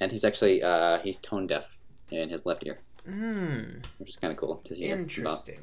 And 0.00 0.12
he's 0.12 0.24
actually, 0.24 0.62
uh, 0.62 0.98
he's 1.00 1.20
tone 1.20 1.46
deaf 1.46 1.76
in 2.10 2.28
his 2.30 2.46
left 2.46 2.66
ear, 2.66 2.78
Hmm. 3.08 3.78
which 3.98 4.10
is 4.10 4.16
kind 4.16 4.32
of 4.32 4.38
cool 4.38 4.56
to 4.56 4.74
hear. 4.74 4.94
about. 4.94 5.02
Interesting. 5.02 5.60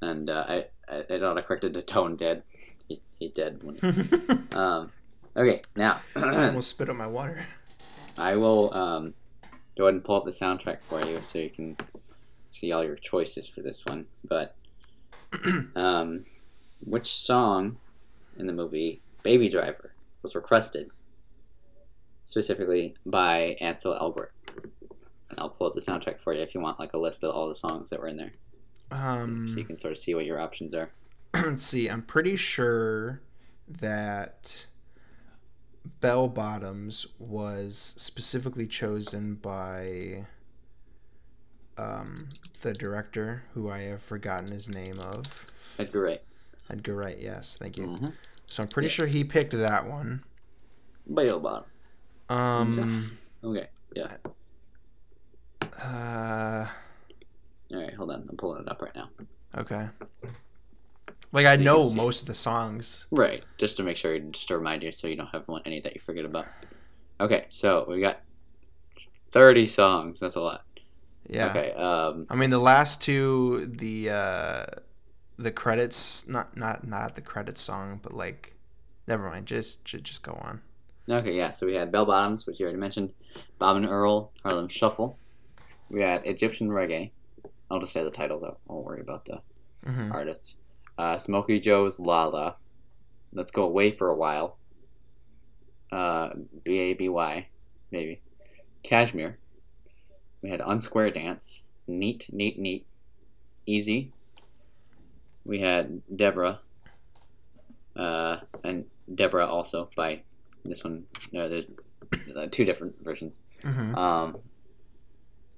And 0.00 0.30
uh, 0.30 0.44
I, 0.48 0.54
I, 0.88 0.96
it 0.96 1.20
autocorrected 1.22 1.74
to 1.74 1.82
tone 1.82 2.16
dead. 2.16 2.42
He's, 2.88 3.00
he's 3.18 3.30
dead. 3.32 3.62
When 3.62 3.76
um, 4.52 4.90
okay, 5.36 5.60
now 5.76 6.00
I 6.16 6.46
almost 6.46 6.70
spit 6.70 6.88
on 6.88 6.96
my 6.96 7.06
water. 7.06 7.44
I 8.16 8.36
will 8.36 8.72
um, 8.74 9.14
go 9.76 9.84
ahead 9.84 9.94
and 9.94 10.04
pull 10.04 10.16
up 10.16 10.24
the 10.24 10.30
soundtrack 10.30 10.80
for 10.80 11.04
you 11.04 11.20
so 11.22 11.38
you 11.38 11.50
can 11.50 11.76
see 12.50 12.72
all 12.72 12.82
your 12.82 12.96
choices 12.96 13.46
for 13.46 13.60
this 13.60 13.84
one. 13.84 14.06
But 14.24 14.56
um, 15.76 16.24
which 16.84 17.12
song 17.12 17.76
in 18.38 18.46
the 18.46 18.52
movie 18.52 19.00
Baby 19.22 19.48
Driver 19.48 19.92
was 20.22 20.34
requested 20.34 20.90
specifically 22.24 22.94
by 23.04 23.56
Ansel 23.60 23.94
Elgort? 23.94 24.28
And 25.30 25.38
I'll 25.38 25.48
pull 25.50 25.68
up 25.68 25.74
the 25.74 25.80
soundtrack 25.80 26.20
for 26.20 26.32
you 26.34 26.40
if 26.42 26.54
you 26.54 26.60
want 26.60 26.78
like 26.80 26.92
a 26.92 26.98
list 26.98 27.22
of 27.24 27.30
all 27.34 27.48
the 27.48 27.54
songs 27.54 27.88
that 27.90 28.00
were 28.00 28.08
in 28.08 28.16
there, 28.16 28.32
Um. 28.90 29.48
so 29.48 29.58
you 29.58 29.64
can 29.64 29.76
sort 29.76 29.92
of 29.92 29.98
see 29.98 30.14
what 30.14 30.26
your 30.26 30.40
options 30.40 30.74
are. 30.74 30.90
let's 31.34 31.62
see. 31.62 31.88
I'm 31.88 32.02
pretty 32.02 32.34
sure 32.36 33.20
that 33.68 34.66
Bell 36.00 36.26
Bottoms 36.28 37.06
was 37.20 37.76
specifically 37.96 38.66
chosen 38.66 39.36
by 39.36 40.26
um, 41.78 42.28
the 42.62 42.72
director, 42.72 43.42
who 43.54 43.70
I 43.70 43.78
have 43.82 44.02
forgotten 44.02 44.48
his 44.48 44.68
name 44.68 44.98
of. 44.98 45.46
Edgar 45.78 46.02
Wright. 46.02 46.22
Edgar 46.70 46.96
Wright. 46.96 47.16
Yes, 47.20 47.56
thank 47.56 47.78
you. 47.78 47.86
Mm-hmm. 47.86 48.08
So 48.46 48.62
I'm 48.64 48.68
pretty 48.68 48.88
Yeah. 48.88 48.92
sure 48.92 49.06
he 49.06 49.22
picked 49.24 49.52
that 49.52 49.86
one. 49.86 50.24
Bell 51.06 51.38
Bottom. 51.40 51.64
Um. 52.28 53.10
Okay. 53.44 53.68
Yeah. 53.94 54.16
Uh. 55.78 56.66
All 57.72 57.80
right. 57.80 57.94
Hold 57.94 58.10
on. 58.10 58.26
I'm 58.28 58.36
pulling 58.36 58.62
it 58.62 58.68
up 58.70 58.82
right 58.82 58.94
now. 58.94 59.10
Okay. 59.56 59.88
Like 61.32 61.46
I 61.46 61.56
So 61.56 61.62
know 61.62 61.80
can 61.82 61.90
see. 61.90 61.96
most 61.96 62.22
of 62.22 62.28
the 62.28 62.34
songs. 62.34 63.06
Right, 63.12 63.44
just 63.56 63.76
to 63.76 63.84
make 63.84 63.96
sure, 63.96 64.18
just 64.18 64.48
to 64.48 64.58
remind 64.58 64.82
you, 64.82 64.90
so 64.90 65.06
you 65.06 65.14
don't 65.16 65.28
have 65.28 65.46
one, 65.46 65.62
any 65.64 65.80
that 65.80 65.94
you 65.94 66.00
forget 66.00 66.24
about. 66.24 66.46
Okay, 67.20 67.46
so 67.50 67.86
we 67.88 68.00
got 68.00 68.20
thirty 69.30 69.66
songs. 69.66 70.18
That's 70.18 70.34
a 70.34 70.40
lot. 70.40 70.64
Yeah. 71.28 71.50
Okay. 71.50 71.72
Um. 71.72 72.26
I 72.30 72.34
mean 72.34 72.50
the 72.50 72.58
last 72.58 73.00
two, 73.00 73.66
the 73.66 74.10
uh, 74.10 74.64
the 75.38 75.52
credits, 75.52 76.26
not 76.28 76.56
not 76.56 76.84
not 76.84 77.14
the 77.14 77.20
credits 77.22 77.60
song, 77.60 78.00
but 78.02 78.12
like, 78.12 78.56
never 79.06 79.28
mind. 79.28 79.46
Just 79.46 79.84
just, 79.84 80.02
just 80.02 80.22
go 80.24 80.32
on. 80.32 80.62
Okay. 81.08 81.36
Yeah. 81.36 81.50
So 81.50 81.64
we 81.66 81.74
had 81.74 81.92
Bell 81.92 82.06
Bottoms, 82.06 82.44
which 82.46 82.58
you 82.58 82.66
already 82.66 82.80
mentioned. 82.80 83.12
Bob 83.60 83.76
and 83.76 83.86
Earl, 83.86 84.32
Harlem 84.42 84.66
Shuffle. 84.66 85.16
We 85.90 86.02
had 86.02 86.24
Egyptian 86.26 86.68
Reggae. 86.68 87.10
I'll 87.70 87.80
just 87.80 87.92
say 87.92 88.02
the 88.04 88.10
titles. 88.10 88.42
I 88.42 88.52
won't 88.66 88.84
worry 88.84 89.00
about 89.00 89.24
the 89.24 89.40
hmm 89.84 90.10
artists. 90.12 90.56
Uh, 90.98 91.18
Smokey 91.18 91.60
Joe's 91.60 91.98
Lala. 91.98 92.56
Let's 93.32 93.50
go 93.50 93.64
away 93.64 93.90
for 93.90 94.08
a 94.08 94.14
while. 94.14 94.56
Uh, 95.92 96.30
B 96.64 96.78
A 96.78 96.94
B 96.94 97.08
Y, 97.08 97.46
maybe. 97.90 98.20
Kashmere. 98.82 99.38
We 100.42 100.50
had 100.50 100.60
Unsquare 100.60 101.12
Dance, 101.12 101.64
Neat, 101.86 102.28
Neat, 102.32 102.58
Neat, 102.58 102.86
Easy. 103.66 104.12
We 105.44 105.60
had 105.60 106.02
Deborah, 106.14 106.60
uh, 107.96 108.38
and 108.64 108.86
Deborah 109.12 109.46
also 109.46 109.90
by 109.96 110.22
this 110.64 110.84
one. 110.84 111.04
No, 111.32 111.48
there's 111.48 111.66
uh, 112.36 112.46
two 112.50 112.64
different 112.64 112.94
versions. 113.02 113.38
hmm 113.62 113.94
Um, 113.94 114.38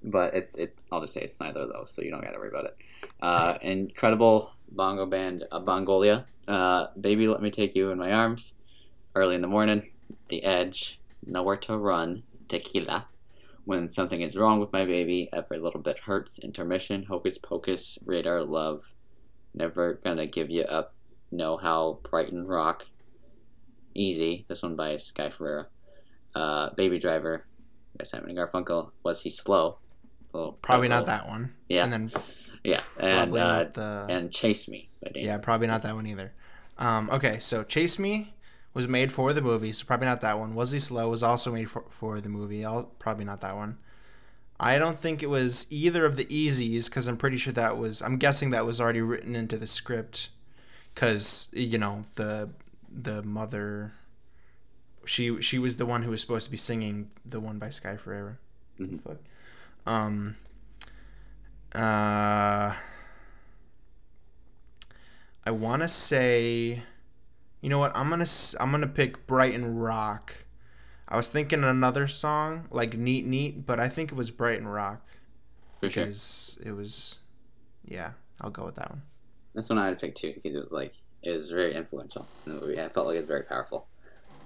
but 0.04 0.34
it's 0.34 0.56
it. 0.56 0.76
I'll 0.90 1.00
just 1.00 1.14
say 1.14 1.22
it's 1.22 1.40
neither 1.40 1.60
of 1.60 1.72
those, 1.72 1.90
so 1.90 2.02
you 2.02 2.10
don't 2.10 2.22
got 2.22 2.32
to 2.32 2.38
worry 2.38 2.48
about 2.48 2.66
it. 2.66 2.76
Uh, 3.20 3.58
incredible 3.62 4.52
bongo 4.70 5.06
band, 5.06 5.44
uh, 5.50 5.60
Bongolia. 5.60 6.26
Uh, 6.48 6.88
Baby, 7.00 7.28
let 7.28 7.42
me 7.42 7.50
take 7.50 7.76
you 7.76 7.90
in 7.90 7.98
my 7.98 8.12
arms. 8.12 8.54
Early 9.14 9.34
in 9.34 9.42
the 9.42 9.48
morning, 9.48 9.90
The 10.28 10.42
Edge, 10.44 10.98
Nowhere 11.26 11.56
to 11.58 11.76
Run, 11.76 12.22
Tequila. 12.48 13.06
When 13.64 13.90
something 13.90 14.22
is 14.22 14.36
wrong 14.36 14.58
with 14.58 14.72
my 14.72 14.84
baby, 14.84 15.28
every 15.32 15.58
little 15.58 15.80
bit 15.80 16.00
hurts. 16.00 16.38
Intermission, 16.38 17.04
Hocus 17.04 17.38
Pocus, 17.38 17.98
Radar 18.04 18.42
Love. 18.42 18.94
Never 19.54 20.00
gonna 20.02 20.26
give 20.26 20.50
you 20.50 20.62
up. 20.62 20.94
Know 21.30 21.56
how 21.56 22.00
Brighton 22.02 22.46
Rock. 22.46 22.86
Easy. 23.94 24.44
This 24.48 24.62
one 24.62 24.74
by 24.74 24.96
Sky 24.96 25.30
Ferreira. 25.30 25.66
Uh, 26.34 26.70
Baby 26.70 26.98
Driver, 26.98 27.46
Simon 28.02 28.30
and 28.30 28.38
Garfunkel. 28.38 28.90
Was 29.04 29.22
he 29.22 29.30
slow? 29.30 29.78
Probably 30.62 30.88
not 30.88 31.06
that 31.06 31.28
one. 31.28 31.52
Yeah, 31.68 31.84
And 31.84 31.92
then 31.92 32.12
yeah, 32.64 32.80
and 32.98 33.36
uh, 33.36 33.64
the. 33.72 34.06
and 34.08 34.32
Chase 34.32 34.68
Me 34.68 34.88
yeah, 35.14 35.38
probably 35.38 35.66
not 35.66 35.82
that 35.82 35.94
one 35.94 36.06
either. 36.06 36.32
Um, 36.78 37.10
okay, 37.10 37.38
so 37.38 37.64
Chase 37.64 37.98
Me 37.98 38.34
was 38.74 38.88
made 38.88 39.12
for 39.12 39.32
the 39.32 39.42
movie, 39.42 39.72
so 39.72 39.84
probably 39.84 40.06
not 40.06 40.20
that 40.22 40.38
one. 40.38 40.54
Was 40.54 40.70
He 40.70 40.78
Slow 40.80 41.08
was 41.08 41.22
also 41.22 41.52
made 41.52 41.68
for, 41.70 41.84
for 41.90 42.20
the 42.20 42.28
movie. 42.28 42.64
I'll, 42.64 42.84
probably 42.98 43.24
not 43.24 43.40
that 43.42 43.56
one. 43.56 43.78
I 44.58 44.78
don't 44.78 44.96
think 44.96 45.22
it 45.22 45.28
was 45.28 45.66
either 45.70 46.04
of 46.06 46.16
the 46.16 46.24
Easies 46.26 46.88
because 46.88 47.08
I'm 47.08 47.16
pretty 47.16 47.36
sure 47.36 47.52
that 47.54 47.76
was. 47.76 48.00
I'm 48.00 48.16
guessing 48.16 48.50
that 48.50 48.64
was 48.64 48.80
already 48.80 49.00
written 49.02 49.34
into 49.34 49.58
the 49.58 49.66
script 49.66 50.30
because 50.94 51.50
you 51.52 51.78
know 51.78 52.02
the 52.14 52.48
the 52.90 53.22
mother. 53.22 53.92
She 55.04 55.42
she 55.42 55.58
was 55.58 55.78
the 55.78 55.86
one 55.86 56.02
who 56.02 56.12
was 56.12 56.20
supposed 56.20 56.44
to 56.44 56.50
be 56.50 56.56
singing 56.56 57.10
the 57.24 57.40
one 57.40 57.58
by 57.58 57.70
Sky 57.70 57.96
Ferreira. 57.96 58.38
Mhm. 58.78 59.00
Fuck. 59.02 59.16
Um. 59.86 60.36
Uh. 61.74 62.74
I 65.44 65.50
want 65.50 65.82
to 65.82 65.88
say, 65.88 66.80
you 67.60 67.68
know 67.68 67.78
what? 67.78 67.90
I'm 67.96 68.08
gonna 68.08 68.22
s- 68.22 68.54
I'm 68.60 68.70
gonna 68.70 68.86
pick 68.86 69.26
Brighton 69.26 69.76
Rock. 69.76 70.34
I 71.08 71.16
was 71.16 71.30
thinking 71.32 71.64
another 71.64 72.06
song 72.06 72.68
like 72.70 72.94
Neat 72.96 73.26
Neat, 73.26 73.66
but 73.66 73.80
I 73.80 73.88
think 73.88 74.12
it 74.12 74.14
was 74.14 74.30
Brighton 74.30 74.68
Rock 74.68 75.04
for 75.80 75.90
sure. 75.90 76.04
because 76.04 76.60
it 76.64 76.72
was, 76.72 77.18
yeah. 77.84 78.12
I'll 78.40 78.50
go 78.50 78.64
with 78.64 78.76
that 78.76 78.88
one. 78.90 79.02
That's 79.54 79.68
one 79.68 79.78
I'd 79.78 79.98
pick 80.00 80.14
too 80.14 80.32
because 80.32 80.54
it 80.54 80.62
was 80.62 80.72
like 80.72 80.94
it 81.22 81.30
was 81.32 81.50
very 81.50 81.74
influential 81.74 82.26
in 82.46 82.54
the 82.54 82.60
movie. 82.60 82.80
I 82.80 82.88
felt 82.88 83.06
like 83.08 83.16
it 83.16 83.20
was 83.20 83.26
very 83.26 83.42
powerful, 83.44 83.86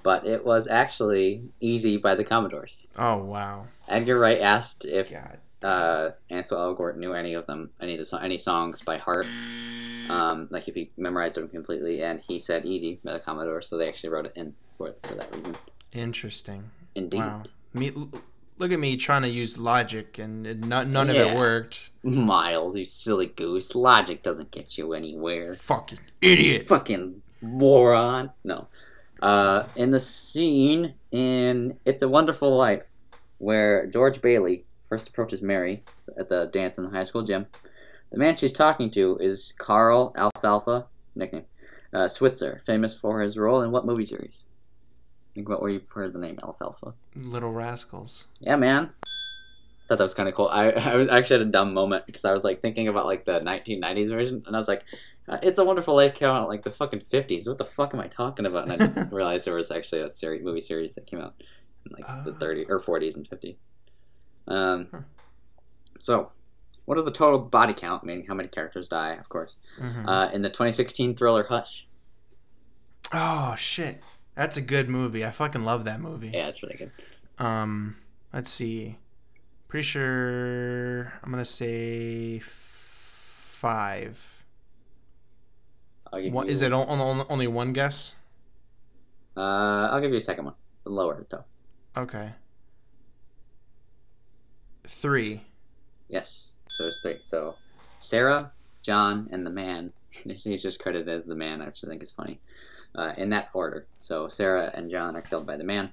but 0.07 0.25
it 0.27 0.45
was 0.47 0.69
actually 0.69 1.43
"Easy" 1.61 1.97
by 1.97 2.15
the 2.15 2.23
Commodores. 2.25 2.87
Oh 2.97 3.17
wow, 3.19 3.67
Edgar 3.89 4.19
Wright 4.21 4.41
asked 4.41 4.85
if 4.85 5.11
God. 5.11 5.39
uh, 5.65 6.11
Ansel 6.31 6.59
Elgort 6.59 6.97
knew 6.97 7.13
any 7.13 7.35
of 7.35 7.45
them, 7.47 7.71
any 7.81 7.95
of 7.95 7.99
the 7.99 8.05
so- 8.05 8.19
any 8.19 8.39
songs 8.39 8.81
by 8.83 8.99
heart, 8.99 9.27
um, 10.09 10.47
like 10.51 10.69
if 10.69 10.75
he 10.77 10.91
memorized 10.97 11.35
them 11.35 11.49
completely, 11.49 12.03
and 12.03 12.21
he 12.21 12.39
said 12.39 12.65
"Easy" 12.65 13.01
by 13.05 13.15
the 13.15 13.19
Commodores, 13.21 13.67
so 13.69 13.77
they 13.77 13.89
actually 13.89 14.11
wrote 14.11 14.27
it 14.27 14.33
in 14.37 14.55
for 14.79 14.95
for 15.03 15.15
that 15.15 15.35
reason. 15.35 15.55
Interesting. 15.93 16.71
Indeed. 16.95 17.21
Wow. 17.21 17.43
Me, 17.75 17.91
look 18.59 18.73
at 18.73 18.79
me 18.79 18.97
trying 18.97 19.23
to 19.23 19.29
use 19.29 19.59
logic, 19.59 20.19
and 20.19 20.47
it, 20.47 20.65
none, 20.65 20.93
none 20.93 21.11
of 21.11 21.17
it 21.17 21.35
worked. 21.35 21.91
Miles, 22.03 22.77
you 22.77 22.85
silly 22.85 23.27
goose. 23.27 23.75
Logic 23.75 24.23
doesn't 24.23 24.51
get 24.51 24.79
you 24.79 24.93
anywhere. 24.95 25.53
Fucking 25.55 25.99
idiot. 26.23 26.69
Fucking 26.69 27.21
moron. 27.43 28.31
No. 28.45 28.69
Uh, 29.23 29.67
in 29.77 29.91
the 29.91 30.01
scene 30.01 30.95
in 31.11 31.79
It's 31.85 32.03
a 32.03 32.09
Wonderful 32.09 32.57
Life, 32.57 32.85
where 33.39 33.87
George 33.87 34.21
Bailey 34.21 34.65
first 34.89 35.09
approaches 35.09 35.43
Mary 35.43 35.83
at 36.19 36.29
the 36.29 36.47
dance 36.53 36.79
in 36.79 36.85
the 36.85 36.91
high 36.91 37.05
school 37.05 37.23
gym, 37.23 37.47
the 38.11 38.19
man 38.19 38.37
she's 38.37 38.53
talking 38.53 38.91
to 38.91 39.17
is 39.19 39.53
Carl 39.59 40.15
Alfalfa, 40.17 40.87
nickname, 41.15 41.45
uh, 41.93 42.09
Switzer, 42.09 42.59
famous 42.65 42.99
for 42.99 43.21
his 43.21 43.39
role 43.39 43.63
in 43.63 43.71
what 43.71 43.87
movie 43.87 44.07
series? 44.07 44.45
Think 45.35 45.49
about 45.49 45.61
where 45.61 45.71
you've 45.71 45.89
heard 45.89 46.13
the 46.13 46.19
name 46.19 46.39
Alfalfa. 46.43 46.95
Little 47.15 47.53
rascals. 47.53 48.29
Yeah, 48.41 48.57
man. 48.57 48.91
Thought 49.89 49.99
that 49.99 50.05
was 50.05 50.15
kind 50.15 50.29
of 50.29 50.35
cool. 50.35 50.49
I, 50.49 50.71
I 50.71 50.97
was 50.97 51.09
actually 51.09 51.41
had 51.41 51.49
a 51.49 51.51
dumb 51.51 51.75
moment 51.75 52.07
because 52.07 52.25
I 52.25 52.33
was 52.33 52.45
like 52.45 52.61
thinking 52.61 52.89
about 52.89 53.07
like 53.07 53.25
the 53.25 53.41
1990s 53.41 54.09
version, 54.09 54.43
and 54.47 54.55
I 54.55 54.59
was 54.59 54.69
like, 54.69 54.83
"It's 55.29 55.59
a 55.59 55.65
Wonderful 55.65 55.97
Life" 55.97 56.15
came 56.15 56.29
out 56.29 56.49
like 56.49 56.63
the 56.63 56.71
fucking 56.71 57.01
50s. 57.01 57.49
What 57.49 57.59
the 57.59 57.65
fuck 57.65 57.95
am 57.95 58.01
I 58.01 58.07
talking 58.09 58.47
about? 58.47 58.69
And 58.69 58.73
I 58.73 58.77
didn't 58.87 59.13
realize 59.13 59.45
there 59.45 59.55
was 59.55 59.71
actually 59.71 60.03
a 60.03 60.11
series, 60.11 60.43
movie 60.45 60.61
series 60.61 60.95
that 60.95 61.07
came 61.07 61.21
out 61.21 61.35
in 61.85 61.93
like 61.93 62.25
the 62.25 62.33
Oh. 62.33 62.39
30 62.39 62.67
or 62.69 62.81
40s 62.81 63.17
and 63.17 63.29
50s. 63.29 63.57
Um, 64.49 64.89
Huh. 64.93 65.01
so 65.99 66.31
what 66.85 66.99
is 66.99 67.05
the 67.05 67.11
total 67.11 67.41
body 67.41 67.75
count? 67.75 68.05
Meaning 68.05 68.27
how 68.29 68.35
many 68.35 68.49
characters 68.49 68.87
die, 68.89 69.15
of 69.15 69.29
course, 69.29 69.57
Mhm. 69.81 70.05
uh, 70.07 70.31
in 70.33 70.43
the 70.43 70.51
2016 70.51 71.17
thriller 71.17 71.45
Hush. 71.45 71.87
oh 73.13 73.55
shit, 73.57 74.03
that's 74.37 74.57
a 74.57 74.63
good 74.63 74.89
movie. 74.89 75.25
I 75.25 75.31
fucking 75.33 75.65
love 75.65 75.85
that 75.85 76.01
movie. 76.01 76.31
Yeah, 76.35 76.47
it's 76.49 76.63
really 76.63 76.77
good. 76.77 76.91
Um, 77.39 77.97
let's 78.33 78.51
see. 78.51 78.99
Pretty 79.69 79.83
sure 79.85 81.13
I'm 81.25 81.31
gonna 81.31 81.45
say 81.45 82.39
five. 82.41 84.36
What 86.31 86.49
is 86.49 86.63
it? 86.63 86.73
on- 86.73 86.89
on- 87.01 87.27
Only 87.29 87.47
one 87.47 87.73
guess? 87.73 88.15
Uh, 89.37 89.89
I'll 89.91 90.01
give 90.01 90.11
you 90.13 90.17
a 90.19 90.21
second 90.21 90.45
one. 90.47 90.55
Lower 90.85 91.27
though. 91.29 91.45
Okay. 91.97 92.33
Three. 94.85 95.43
Yes. 96.09 96.53
So 96.69 96.85
there's 96.85 96.99
three. 97.03 97.17
So 97.23 97.57
Sarah, 98.01 98.53
John, 98.83 99.29
and 99.33 99.45
the 99.45 99.51
man. 99.51 99.93
He's 100.25 100.63
just 100.63 100.81
credited 100.81 101.09
as 101.09 101.25
the 101.25 101.35
man, 101.35 101.65
which 101.65 101.85
I 101.85 101.89
think 101.89 102.03
is 102.03 102.11
funny. 102.11 102.41
Uh, 102.95 103.13
in 103.19 103.29
that 103.31 103.51
order. 103.53 103.87
So 104.01 104.29
Sarah 104.29 104.71
and 104.75 104.91
John 104.91 105.17
are 105.17 105.21
killed 105.23 105.47
by 105.47 105.57
the 105.57 105.65
man, 105.65 105.91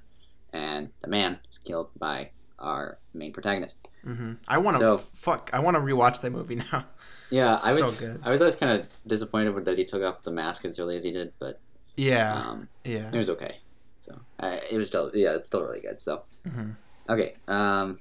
and 0.52 0.88
the 1.02 1.08
man 1.08 1.38
is 1.50 1.58
killed 1.58 1.88
by 1.98 2.30
our 2.58 2.98
main 3.12 3.32
protagonist. 3.32 3.76
hmm 4.04 4.34
I 4.48 4.58
want 4.58 4.76
to 4.76 4.80
So- 4.80 4.98
fuck. 4.98 5.50
I 5.52 5.58
want 5.60 5.74
to 5.76 5.80
rewatch 5.82 6.20
that 6.22 6.30
movie 6.30 6.54
now. 6.72 6.86
Yeah, 7.34 7.58
I 7.64 7.70
was. 7.70 7.78
so 7.78 7.90
good. 7.92 8.20
I 8.22 8.30
was 8.30 8.40
always 8.40 8.54
kind 8.54 8.78
of 8.80 8.88
disappointed 9.06 9.64
that 9.64 9.76
he 9.76 9.84
took 9.84 10.02
off 10.04 10.22
the 10.22 10.30
mask 10.30 10.64
as 10.64 10.78
early 10.78 10.96
as 10.96 11.02
he 11.02 11.10
did, 11.10 11.32
but 11.40 11.60
Yeah. 11.96 12.32
um, 12.32 12.68
yeah. 12.84 13.10
it 13.12 13.18
was 13.18 13.28
okay. 13.30 13.56
So 13.98 14.20
uh, 14.38 14.58
it 14.70 14.76
was 14.78 14.86
still, 14.88 15.10
yeah, 15.14 15.34
it's 15.34 15.46
still 15.48 15.62
really 15.62 15.80
good. 15.80 16.00
So 16.00 16.22
hmm 16.48 16.70
okay. 17.08 17.34
Um, 17.48 17.98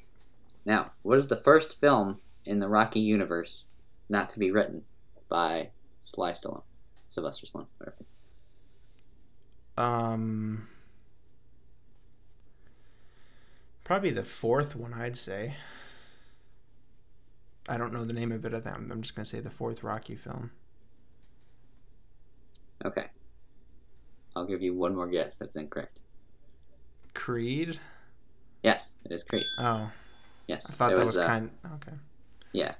now, 0.65 0.91
what 1.01 1.17
is 1.17 1.27
the 1.29 1.35
first 1.37 1.79
film 1.79 2.19
in 2.45 2.59
the 2.59 2.67
Rocky 2.67 2.99
universe 2.99 3.63
not 4.07 4.29
to 4.29 4.39
be 4.39 4.51
written 4.51 4.83
by 5.29 5.69
Sly 5.99 6.31
Stallone, 6.33 6.63
Sylvester 7.07 7.47
Stallone? 7.47 7.67
whatever. 7.79 7.97
Um. 9.77 10.67
Probably 13.83 14.11
the 14.11 14.23
fourth 14.23 14.75
one, 14.75 14.93
I'd 14.93 15.17
say. 15.17 15.55
I 17.69 17.77
don't 17.77 17.93
know 17.93 18.03
the 18.03 18.13
name 18.13 18.31
of 18.31 18.43
it. 18.45 18.53
I'm 18.53 18.91
I'm 18.91 19.01
just 19.01 19.15
gonna 19.15 19.25
say 19.25 19.39
the 19.39 19.49
fourth 19.49 19.83
Rocky 19.83 20.15
film. 20.15 20.51
Okay. 22.85 23.05
I'll 24.35 24.45
give 24.45 24.61
you 24.61 24.75
one 24.75 24.95
more 24.95 25.07
guess. 25.07 25.37
That's 25.37 25.55
incorrect. 25.55 25.99
Creed. 27.13 27.79
Yes, 28.63 28.95
it 29.05 29.11
is 29.11 29.23
Creed. 29.23 29.43
Oh, 29.57 29.91
Yes, 30.47 30.69
I 30.69 30.73
thought 30.73 30.95
that 30.95 31.05
was 31.05 31.17
uh, 31.17 31.25
kind. 31.25 31.51
Okay. 31.75 31.93
Yeah, 32.51 32.73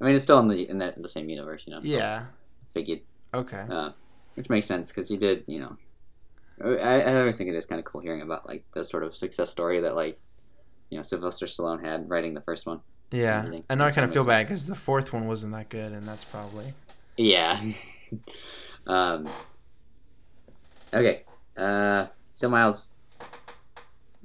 I 0.00 0.04
mean 0.04 0.14
it's 0.14 0.24
still 0.24 0.38
in 0.38 0.48
the 0.48 0.68
in 0.68 0.78
the, 0.78 0.94
the 0.96 1.08
same 1.08 1.28
universe, 1.28 1.64
you 1.66 1.72
know. 1.72 1.80
Yeah. 1.82 2.26
Figured, 2.72 3.00
Okay. 3.34 3.64
uh, 3.70 3.90
which 4.34 4.48
makes 4.50 4.66
sense 4.66 4.90
because 4.90 5.08
he 5.08 5.16
did, 5.16 5.42
you 5.46 5.60
know. 5.60 5.76
I, 6.64 7.02
I 7.02 7.20
always 7.20 7.36
think 7.38 7.50
it 7.50 7.56
is 7.56 7.66
kind 7.66 7.78
of 7.78 7.84
cool 7.84 8.00
hearing 8.00 8.22
about 8.22 8.46
like 8.46 8.64
the 8.74 8.84
sort 8.84 9.02
of 9.02 9.14
success 9.14 9.50
story 9.50 9.80
that 9.80 9.94
like, 9.96 10.18
you 10.90 10.96
know, 10.98 11.02
Sylvester 11.02 11.46
Stallone 11.46 11.82
had 11.82 12.08
writing 12.08 12.34
the 12.34 12.40
first 12.42 12.66
one. 12.66 12.80
Yeah. 13.10 13.38
everything. 13.38 13.64
I 13.70 13.74
know 13.74 13.84
I 13.84 13.90
kind 13.90 14.04
of 14.04 14.12
feel 14.12 14.24
bad 14.24 14.46
because 14.46 14.66
the 14.66 14.74
fourth 14.74 15.12
one 15.12 15.26
wasn't 15.26 15.52
that 15.52 15.68
good, 15.68 15.92
and 15.92 16.06
that's 16.06 16.24
probably. 16.24 16.72
Yeah. 17.16 17.60
um. 18.86 19.26
Okay. 20.92 21.22
Uh. 21.56 22.06
So 22.34 22.48
Miles, 22.48 22.92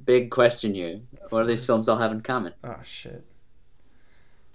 big 0.03 0.31
question 0.31 0.73
here. 0.75 0.99
What 1.29 1.43
do 1.43 1.47
these 1.47 1.65
films 1.65 1.87
all 1.87 1.97
have 1.97 2.11
in 2.11 2.21
common? 2.21 2.53
Oh 2.63 2.79
shit. 2.83 3.23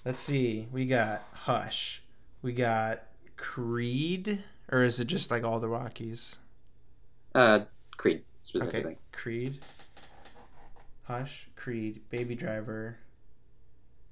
Let's 0.05 0.19
see. 0.19 0.69
We 0.71 0.87
got 0.87 1.23
Hush. 1.33 2.03
We 2.43 2.53
got 2.53 3.03
Creed, 3.37 4.45
or 4.71 4.83
is 4.85 5.01
it 5.01 5.07
just 5.07 5.31
like 5.31 5.45
all 5.45 5.59
the 5.59 5.69
Rockies? 5.69 6.39
Uh, 7.35 7.61
Creed 7.97 8.23
specifically. 8.43 8.93
Okay, 8.93 8.99
Creed. 9.13 9.59
Hush, 11.05 11.49
Creed, 11.57 12.03
Baby 12.11 12.35
Driver, 12.35 12.99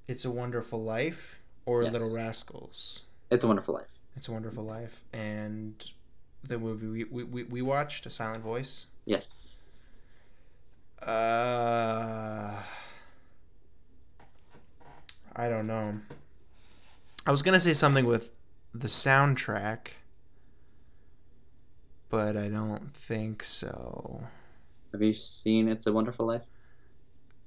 It's 0.07 0.25
a 0.25 0.31
Wonderful 0.31 0.83
Life, 0.83 1.41
or 1.67 1.83
Yes. 1.83 1.93
Little 1.93 2.13
Rascals. 2.13 3.05
It's 3.31 3.43
a 3.45 3.47
Wonderful 3.47 3.75
Life. 3.75 3.99
It's 4.17 4.29
a 4.29 4.33
Wonderful 4.33 4.65
Life, 4.65 5.03
and 5.13 5.75
the 6.43 6.59
movie 6.59 6.87
we, 6.87 7.05
we, 7.05 7.25
we, 7.25 7.43
we 7.45 7.63
watched, 7.63 8.05
A 8.07 8.11
Silent 8.11 8.43
Voice. 8.43 8.87
Yes. 9.07 9.57
Uh, 11.03 12.63
I 15.37 15.49
don't 15.49 15.67
know. 15.67 15.95
I 17.27 17.31
was 17.31 17.43
gonna 17.43 17.61
say 17.61 17.73
something 17.73 18.05
with 18.07 18.37
the 18.75 18.87
soundtrack, 18.89 19.89
but 22.11 22.37
I 22.37 22.49
don't 22.49 22.95
think 22.95 23.43
so. 23.43 24.23
Have 24.93 25.03
you 25.03 25.15
seen 25.15 25.69
It's 25.69 25.87
a 25.87 25.93
Wonderful 25.93 26.27
Life? 26.27 26.43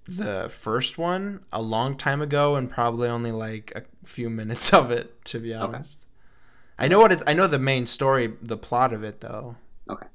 The 0.08 0.47
first 0.49 0.97
one 0.97 1.41
a 1.51 1.62
long 1.62 1.95
time 1.95 2.22
ago, 2.22 2.55
and 2.55 2.70
probably 2.70 3.10
only 3.10 3.32
like 3.32 3.74
a 3.76 3.84
few 4.08 4.30
minutes 4.30 4.74
of 4.74 4.91
it, 4.91 5.24
to 5.26 5.39
be 5.39 5.53
honest. 5.53 6.05
I 6.80 6.88
know 6.88 6.99
what 6.99 7.12
it's. 7.12 7.24
I 7.28 7.34
know 7.34 7.47
the 7.47 7.60
main 7.60 7.86
story, 7.86 8.34
the 8.41 8.58
plot 8.58 8.93
of 8.93 9.03
it, 9.03 9.20
though. 9.22 9.55
Okay. 9.89 10.08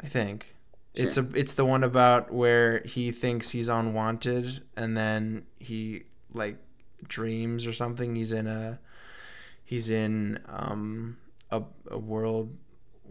I 0.00 0.06
think 0.06 0.54
it's 0.94 1.16
a. 1.16 1.26
It's 1.34 1.54
the 1.54 1.64
one 1.64 1.82
about 1.82 2.32
where 2.32 2.82
he 2.84 3.10
thinks 3.10 3.50
he's 3.50 3.68
unwanted, 3.68 4.62
and 4.76 4.96
then 4.96 5.46
he 5.58 6.04
like 6.32 6.56
dreams 7.08 7.66
or 7.66 7.72
something. 7.72 8.14
He's 8.14 8.32
in 8.32 8.46
a. 8.46 8.78
He's 9.64 9.90
in 9.90 10.38
um 10.48 11.16
a 11.50 11.62
a 11.90 11.98
world. 11.98 12.56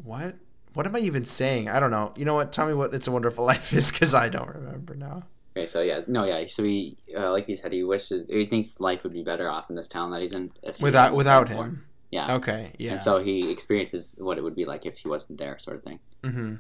What? 0.04 0.36
What 0.74 0.86
am 0.86 0.96
I 0.96 1.00
even 1.00 1.24
saying? 1.26 1.70
I 1.70 1.80
don't 1.80 1.92
know. 1.92 2.14
You 2.16 2.26
know 2.26 2.36
what? 2.36 2.52
Tell 2.52 2.68
me 2.68 2.74
what 2.74 2.94
"It's 2.94 3.08
a 3.08 3.12
Wonderful 3.12 3.46
Life" 3.52 3.74
is, 3.74 3.92
because 3.92 4.14
I 4.14 4.30
don't 4.30 4.54
remember 4.54 4.96
now. 4.96 5.24
Okay, 5.58 5.68
so 5.68 5.82
yeah, 5.82 6.02
no, 6.08 6.26
yeah. 6.26 6.46
So 6.48 6.64
he, 6.64 6.98
uh, 7.16 7.32
like 7.32 7.48
you 7.48 7.56
said, 7.56 7.72
he 7.72 7.84
wishes, 7.84 8.26
he 8.30 8.46
thinks 8.46 8.80
life 8.82 9.04
would 9.04 9.14
be 9.14 9.24
better 9.24 9.50
off 9.50 9.70
in 9.70 9.76
this 9.76 9.88
town 9.88 10.12
that 10.12 10.22
he's 10.22 10.34
in 10.36 10.52
if 10.64 10.76
he 10.78 10.84
Without 10.84 11.14
without 11.14 11.48
him. 11.48 11.86
Yeah. 12.12 12.36
Okay. 12.36 12.74
Yeah. 12.78 12.94
And 12.94 13.02
so 13.02 13.24
he 13.24 13.52
experiences 13.52 14.16
what 14.20 14.38
it 14.38 14.44
would 14.44 14.56
be 14.56 14.66
like 14.66 14.86
if 14.86 14.98
he 14.98 15.08
wasn't 15.10 15.40
there, 15.40 15.58
sort 15.60 15.78
of 15.78 15.84
thing. 15.84 16.00
hmm 16.24 16.56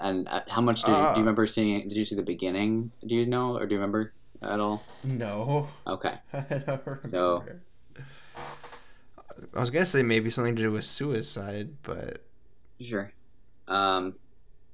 And 0.00 0.28
uh, 0.28 0.42
how 0.48 0.60
much 0.60 0.82
do, 0.84 0.92
Uh. 0.92 1.12
do 1.14 1.18
you 1.20 1.24
remember 1.24 1.46
seeing? 1.46 1.88
Did 1.88 1.96
you 1.96 2.04
see 2.04 2.14
the 2.14 2.22
beginning? 2.22 2.92
Do 3.06 3.14
you 3.14 3.24
know, 3.26 3.56
or 3.56 3.64
do 3.66 3.74
you 3.74 3.80
remember 3.80 4.12
at 4.42 4.60
all? 4.60 4.82
No. 5.04 5.68
Okay. 5.86 6.14
I 6.34 6.40
don't 6.48 6.82
remember. 6.84 7.00
So- 7.02 7.44
I 9.56 9.60
was 9.60 9.70
gonna 9.70 9.86
say 9.86 10.02
maybe 10.02 10.28
something 10.30 10.54
to 10.56 10.62
do 10.62 10.70
with 10.72 10.84
suicide, 10.84 11.70
but 11.82 12.18
Sure. 12.80 13.12
Um, 13.68 14.14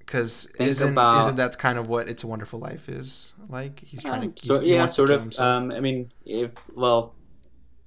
because 0.09 0.47
isn't 0.59 0.93
about- 0.93 1.21
isn't 1.21 1.37
that 1.37 1.59
kind 1.59 1.79
of 1.79 1.87
what 1.87 2.09
"It's 2.09 2.25
a 2.25 2.27
Wonderful 2.27 2.59
Life" 2.59 2.89
is 2.89 3.35
like? 3.51 3.79
He's 3.81 4.03
trying 4.03 4.23
um, 4.25 4.33
to. 4.33 4.47
so, 4.47 4.55
he's- 4.55 4.65
he 4.65 4.75
yeah, 4.75 4.87
sort 4.87 5.11
of. 5.11 5.39
Um, 5.39 5.71
I 5.71 5.81
mean, 5.81 6.11
if 6.25 6.53
well, 6.75 7.15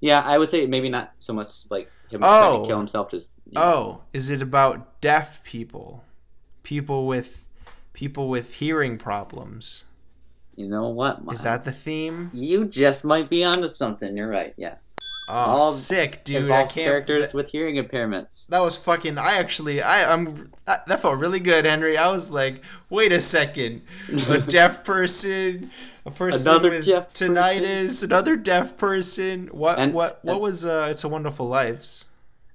yeah, 0.01 0.21
I 0.21 0.37
would 0.37 0.49
say 0.49 0.67
maybe 0.67 0.87
not 0.89 1.11
so 1.17 1.33
much 1.33 1.49
like 1.71 1.89
him 2.11 2.21
trying 2.21 2.53
Oh. 2.53 2.61
to 2.61 2.67
kill 2.67 2.77
himself. 2.77 3.09
Just 3.09 3.33
you 3.45 3.53
know, 3.55 3.61
oh, 3.63 4.01
is 4.13 4.29
it 4.29 4.41
about 4.41 5.01
deaf 5.01 5.43
people, 5.43 6.03
people 6.61 7.07
with 7.07 7.45
people 7.93 8.29
with 8.29 8.53
hearing 8.55 8.97
problems? 8.97 9.85
you 10.57 10.67
know 10.67 10.89
what? 10.89 11.17
Is 11.19 11.23
Miles? 11.25 11.43
that 11.43 11.63
the 11.63 11.71
theme? 11.71 12.29
You 12.33 12.65
just 12.65 13.03
might 13.03 13.29
be 13.31 13.43
onto 13.43 13.67
something. 13.67 14.15
You're 14.15 14.27
right. 14.29 14.53
Yeah. 14.57 14.75
Oh, 15.33 15.59
All 15.59 15.71
sick, 15.71 16.25
dude! 16.25 16.51
I 16.51 16.63
can't. 16.63 16.73
characters 16.73 17.27
that- 17.27 17.33
with 17.33 17.49
hearing 17.51 17.75
impairments. 17.75 18.47
That 18.47 18.59
was 18.59 18.77
fucking. 18.77 19.17
I 19.17 19.37
actually, 19.37 19.81
I, 19.81 20.11
I'm. 20.13 20.35
That, 20.65 20.85
that 20.87 20.99
felt 21.01 21.19
really 21.19 21.39
good, 21.39 21.65
Henri. 21.65 21.97
I 21.97 22.11
was 22.11 22.29
like, 22.29 22.61
wait 22.89 23.13
a 23.13 23.19
second, 23.21 23.81
a 24.27 24.39
deaf 24.57 24.83
person, 24.83 25.69
a 26.05 26.11
person 26.11 26.51
Another 26.51 26.69
with 26.71 26.85
deaf 26.85 27.13
tinnitus, 27.13 28.03
another 28.03 28.35
deaf 28.35 28.75
person. 28.75 29.47
What? 29.53 29.79
And- 29.79 29.93
what? 29.93 30.19
What 30.25 30.33
and- 30.33 30.41
was? 30.41 30.65
Uh, 30.65 30.87
it's 30.91 31.05
a 31.05 31.09
Wonderful 31.09 31.47
Lives. 31.47 32.07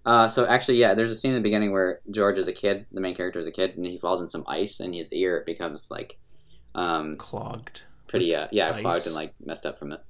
Uh, 0.05 0.29
so 0.29 0.47
actually, 0.47 0.77
yeah, 0.77 0.93
there's 0.95 1.11
a 1.11 1.15
scene 1.17 1.31
in 1.33 1.35
the 1.37 1.41
beginning 1.43 1.73
where 1.73 2.01
George 2.11 2.37
is 2.39 2.47
a 2.47 2.53
kid, 2.53 2.85
the 2.93 3.01
main 3.01 3.15
character 3.17 3.41
is 3.41 3.47
a 3.49 3.51
kid, 3.51 3.77
and 3.77 3.85
he 3.87 3.99
falls 3.99 4.21
in 4.21 4.29
some 4.31 4.45
ice, 4.47 4.79
and 4.81 4.95
his 4.95 5.11
ear 5.13 5.43
becomes 5.47 5.91
like, 5.91 6.17
um, 6.77 7.17
Clogged. 7.17 7.83
pretty, 8.07 8.37
uh, 8.37 8.47
yeah, 8.53 8.67
ice? 8.71 8.81
clogged 8.83 9.07
and 9.07 9.17
like 9.17 9.35
messed 9.45 9.67
up 9.67 9.79
from 9.81 9.91
it. 9.93 10.01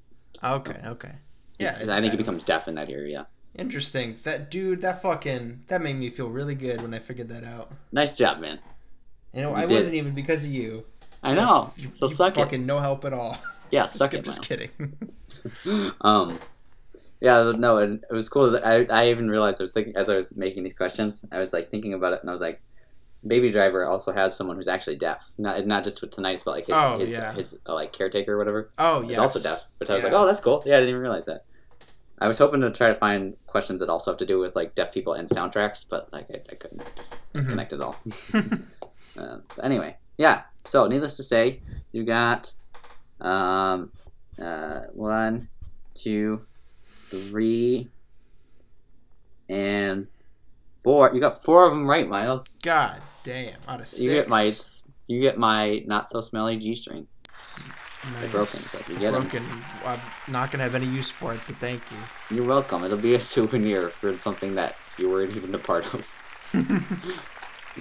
Okay. 0.45 0.79
Okay. 0.85 1.12
Yeah. 1.59 1.77
I 1.91 2.01
think 2.01 2.13
he 2.13 2.17
becomes 2.17 2.45
deaf 2.45 2.69
in 2.69 2.75
that 2.77 2.91
area. 2.91 3.27
Interesting. 3.59 4.17
That 4.25 4.51
dude. 4.51 4.81
That 4.83 5.01
fucking. 5.03 5.63
That 5.69 5.81
made 5.83 5.97
me 5.97 6.11
feel 6.11 6.29
really 6.29 6.55
good 6.55 6.83
when 6.83 6.93
I 6.93 6.99
figured 6.99 7.29
that 7.31 7.45
out. 7.45 7.71
nice 7.93 8.13
job, 8.15 8.41
man. 8.41 8.59
You 9.33 9.43
know, 9.43 9.51
You 9.51 9.57
I 9.57 9.67
did. 9.67 9.71
wasn't 9.75 9.95
even 9.97 10.15
because 10.15 10.45
of 10.45 10.51
you. 10.51 10.85
I 11.23 11.35
know. 11.35 11.73
You, 11.77 11.89
So 11.91 12.07
you 12.09 12.15
suck 12.15 12.35
fucking 12.35 12.65
no 12.67 12.79
help 12.79 13.05
at 13.05 13.13
all. 13.13 13.37
Yeah, 13.73 13.83
Just, 13.83 13.97
suck 13.97 14.15
it, 14.15 14.25
just 14.25 14.43
kidding. 14.45 14.69
Um, 16.01 16.39
yeah, 17.21 17.53
no, 17.57 17.79
it, 17.79 18.01
it 18.11 18.13
was 18.15 18.29
cool. 18.29 18.51
That 18.53 18.65
I, 18.67 18.85
I 18.85 19.11
even 19.11 19.29
realized 19.29 19.61
I 19.61 19.65
was 19.65 19.73
thinking 19.73 19.97
as 19.97 20.09
I 20.09 20.15
was 20.17 20.37
making 20.37 20.63
these 20.63 20.75
questions, 20.75 21.25
I 21.33 21.39
was 21.39 21.53
like 21.53 21.71
thinking 21.71 21.93
about 21.95 22.13
it, 22.13 22.21
and 22.21 22.29
I 22.31 22.33
was 22.33 22.41
like, 22.41 22.61
Baby 23.27 23.51
Driver 23.51 23.85
also 23.87 24.12
has 24.12 24.37
someone 24.37 24.57
who's 24.57 24.68
actually 24.68 24.97
deaf, 24.97 25.24
not 25.39 25.66
not 25.66 25.85
just 25.85 26.01
with 26.01 26.11
tinnitus, 26.11 26.45
but 26.45 26.53
like 26.53 26.66
his 26.66 26.74
Oh, 26.77 26.99
his, 26.99 27.11
yeah. 27.11 27.33
his 27.33 27.59
uh, 27.68 27.74
like 27.74 27.93
caretaker 27.93 28.35
or 28.35 28.39
whatever. 28.39 28.70
oh 28.79 29.03
is 29.03 29.11
yes. 29.11 29.18
also 29.18 29.41
deaf, 29.41 29.59
which 29.79 29.91
I 29.91 29.95
was 29.95 30.05
like, 30.05 30.12
oh, 30.12 30.27
that's 30.27 30.41
cool. 30.41 30.62
Yeah, 30.66 30.77
I 30.77 30.81
didn't 30.81 30.91
even 30.91 31.01
realize 31.03 31.27
that. 31.27 31.45
I 32.18 32.29
was 32.29 32.39
hoping 32.39 32.61
to 32.62 32.70
try 32.70 32.89
to 32.89 32.95
find 32.95 33.37
questions 33.47 33.81
that 33.81 33.89
also 33.91 34.11
have 34.11 34.18
to 34.18 34.27
do 34.27 34.39
with 34.39 34.57
like 34.57 34.74
deaf 34.74 34.93
people 34.93 35.12
and 35.14 35.29
soundtracks, 35.29 35.85
but 35.89 36.11
like 36.12 36.27
I, 36.31 36.41
I 36.51 36.55
couldn't 36.55 36.83
Mhm. 37.35 37.49
connect 37.51 37.72
it 37.74 37.81
all. 37.83 37.97
uh, 39.18 39.39
anyway, 39.62 39.97
yeah. 40.16 40.43
So 40.62 40.87
needless 40.87 41.16
to 41.18 41.22
say, 41.22 41.61
you 41.93 42.05
got 42.05 42.53
um, 43.20 43.93
uh, 44.41 44.83
one, 44.95 45.49
two, 45.95 46.43
three, 46.85 47.89
and 49.49 50.07
four. 50.87 51.11
You 51.12 51.20
got 51.20 51.43
four 51.43 51.66
of 51.66 51.72
them 51.72 51.84
right, 51.84 52.09
Miles. 52.09 52.61
God 52.62 53.01
damn. 53.24 53.59
Out 53.68 53.80
of 53.80 53.89
six. 53.89 54.05
You 54.05 54.11
get 54.12 54.28
my 54.28 54.51
you 55.09 55.20
get 55.20 55.37
my 55.37 55.82
not 55.84 56.09
so 56.09 56.20
smelly 56.20 56.57
G 56.59 56.76
string. 56.76 57.09
Nice. 58.12 58.30
broken, 58.30 58.47
so 58.47 58.93
you 58.93 58.99
get 59.01 59.14
'em. 59.14 59.22
broken. 59.22 59.45
I'm 59.84 60.01
not 60.28 60.53
gonna 60.53 60.62
have 60.62 60.76
any 60.76 60.87
use 60.87 61.11
for 61.11 61.34
it, 61.34 61.41
but 61.49 61.57
thank 61.57 61.82
you. 61.91 61.97
You're 62.37 62.47
welcome. 62.47 62.84
It'll 62.84 62.97
be 62.97 63.16
a 63.16 63.20
souvenir 63.34 63.91
for 63.91 64.16
something 64.16 64.55
that 64.55 64.76
you 64.97 65.11
weren't 65.11 65.37
even 65.37 65.53
a 65.55 65.59
part 65.59 65.93
of. 65.93 66.09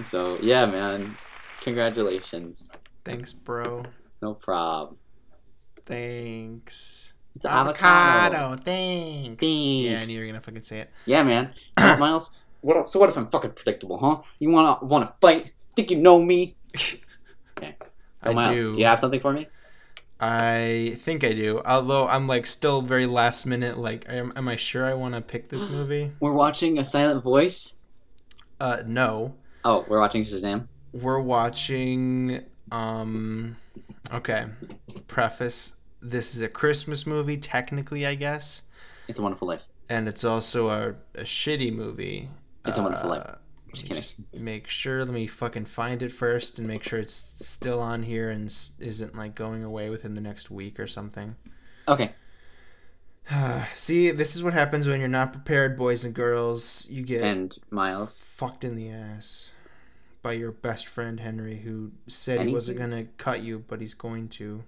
So 0.00 0.38
yeah, 0.42 0.66
man. 0.66 1.16
Congratulations. 1.62 2.70
Thanks, 3.04 3.32
bro. 3.32 3.84
No 4.20 4.34
problem. 4.34 4.98
Thanks. 5.86 7.14
It's 7.34 7.46
avocado. 7.46 8.56
Thanks. 8.56 9.40
Thanks. 9.40 9.42
Yeah, 9.42 10.00
I 10.00 10.04
knew 10.04 10.14
you 10.14 10.20
were 10.20 10.26
gonna 10.26 10.40
fucking 10.42 10.64
say 10.64 10.80
it. 10.80 10.90
Yeah, 11.06 11.22
man. 11.22 11.54
You 11.78 11.84
know 11.84 11.90
what, 11.92 11.98
Miles. 12.00 12.30
What? 12.66 12.90
So 12.90 12.98
what 12.98 13.08
if 13.08 13.16
I'm 13.16 13.28
fucking 13.28 13.52
predictable, 13.52 13.96
huh? 13.98 14.22
You 14.40 14.50
wanna 14.50 14.78
wanna 14.82 15.14
fight? 15.20 15.52
Think 15.76 15.90
you 15.92 15.98
know 15.98 16.20
me? 16.22 16.56
Okay. 17.58 17.74
So 18.18 18.36
I 18.36 18.54
do. 18.54 18.74
you 18.76 18.84
have 18.84 18.98
something 19.00 19.20
for 19.20 19.30
me? 19.30 19.46
I 20.20 20.92
think 20.96 21.24
I 21.24 21.32
do. 21.32 21.62
Although 21.64 22.06
I'm 22.06 22.26
like 22.26 22.44
still 22.44 22.82
very 22.82 23.06
last 23.06 23.46
minute. 23.46 23.78
Like, 23.78 24.04
am, 24.08 24.32
am 24.36 24.48
I 24.48 24.56
sure 24.56 24.84
I 24.84 24.92
want 24.94 25.14
to 25.14 25.20
pick 25.22 25.48
this 25.48 25.68
movie? 25.76 26.10
We're 26.20 26.32
watching 26.34 26.78
a 26.78 26.84
silent 26.84 27.22
voice. 27.22 27.76
Uh, 28.60 28.78
no. 28.86 29.34
Oh, 29.64 29.84
we're 29.88 30.00
watching 30.00 30.22
Shazam. 30.22 30.66
We're 30.92 31.20
watching. 31.20 32.40
Um. 32.72 33.56
Okay. 34.12 34.44
Preface. 35.06 35.76
This 36.02 36.34
is 36.34 36.42
a 36.42 36.48
Christmas 36.48 37.06
movie, 37.06 37.36
technically, 37.38 38.06
I 38.06 38.14
guess, 38.16 38.62
It's 39.08 39.18
a 39.18 39.22
Wonderful 39.22 39.48
Life. 39.48 39.62
and 39.88 40.06
it's 40.08 40.24
also 40.24 40.68
a, 40.68 40.90
a 41.14 41.24
shitty 41.24 41.72
movie. 41.74 42.28
It's 42.66 42.78
a 42.78 42.82
Wonderful 42.82 43.10
Life. 43.10 43.22
Uh, 43.26 43.34
Just 43.72 43.86
kidding. 43.88 44.42
make 44.44 44.68
sure. 44.68 45.04
Let 45.04 45.14
me 45.14 45.26
fucking 45.26 45.64
find 45.66 46.02
it 46.02 46.12
first 46.12 46.58
and 46.58 46.66
make 46.68 46.82
sure 46.82 46.98
it's 46.98 47.14
still 47.14 47.80
on 47.80 48.02
here 48.02 48.30
and 48.30 48.46
isn't 48.46 49.14
like 49.16 49.34
going 49.34 49.64
away 49.64 49.90
within 49.90 50.14
the 50.14 50.20
next 50.20 50.50
week 50.50 50.78
or 50.80 50.86
something. 50.86 51.36
Okay. 51.88 52.12
See, 53.74 54.10
this 54.12 54.36
is 54.36 54.42
what 54.42 54.52
happens 54.54 54.86
when 54.86 55.00
you're 55.00 55.08
not 55.08 55.32
prepared, 55.32 55.76
boys 55.76 56.04
and 56.04 56.14
girls. 56.14 56.88
You 56.90 57.02
get 57.02 57.22
And 57.22 57.56
Miles. 57.70 58.20
fucked 58.20 58.64
in 58.64 58.76
the 58.76 58.90
ass 58.90 59.52
by 60.22 60.32
your 60.32 60.50
best 60.52 60.88
friend 60.88 61.20
Henri, 61.20 61.56
who 61.58 61.92
said 62.08 62.40
And 62.40 62.48
he 62.48 62.54
wasn't 62.54 62.78
gonna 62.78 63.04
cut 63.16 63.42
you, 63.42 63.64
but 63.66 63.80
he's 63.80 63.94
going 63.94 64.28
to. 64.30 64.64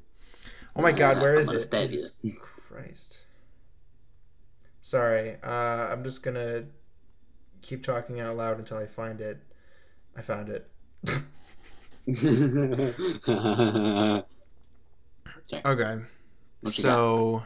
Oh 0.76 0.82
my 0.82 0.92
God, 0.92 1.20
where 1.20 1.34
I'm 1.34 1.40
is 1.40 1.50
it? 1.50 1.62
stab 1.62 1.82
you. 1.82 1.86
Jesus 1.88 2.38
Christ. 2.68 3.18
Sorry, 4.80 5.36
uh, 5.42 5.88
I'm 5.92 6.04
just 6.04 6.22
gonna 6.22 6.64
keep 7.62 7.82
talking 7.82 8.20
out 8.20 8.36
loud 8.36 8.58
until 8.58 8.78
I 8.78 8.86
find 8.86 9.20
it. 9.20 9.38
I 10.16 10.22
found 10.22 10.50
it. 10.50 10.70
Okay. 15.64 15.98
What 16.62 16.74
so 16.74 17.44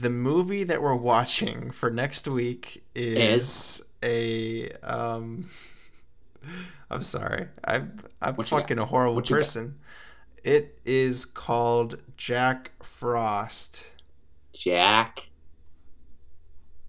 the 0.00 0.10
movie 0.10 0.64
that 0.64 0.82
we're 0.82 0.94
watching 0.94 1.70
for 1.70 1.90
next 1.90 2.28
week 2.28 2.84
is, 2.94 3.82
a 4.02 4.68
um 4.82 5.46
I'm 6.90 7.02
sorry. 7.02 7.48
I'm 7.64 7.96
I'm 8.22 8.36
What 8.36 8.46
fucking 8.46 8.78
a 8.78 8.84
horrible 8.86 9.20
What 9.20 9.26
got? 9.26 9.50
person. 9.50 9.78
It 10.44 10.78
is 10.86 11.26
called 11.26 12.02
Jack 12.16 12.72
Frost. 12.82 13.94
Jack 14.52 15.25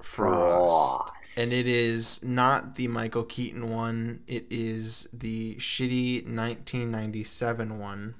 Frost. 0.02 1.14
Frost. 1.14 1.38
And 1.38 1.54
it 1.54 1.68
is 1.68 2.24
not 2.24 2.76
the 2.76 2.88
Michael 2.88 3.24
Keaton 3.24 3.70
one. 3.70 4.22
It 4.28 4.46
is 4.50 5.08
the 5.14 5.56
shitty 5.56 6.24
1997 6.24 7.80
one. 7.80 8.16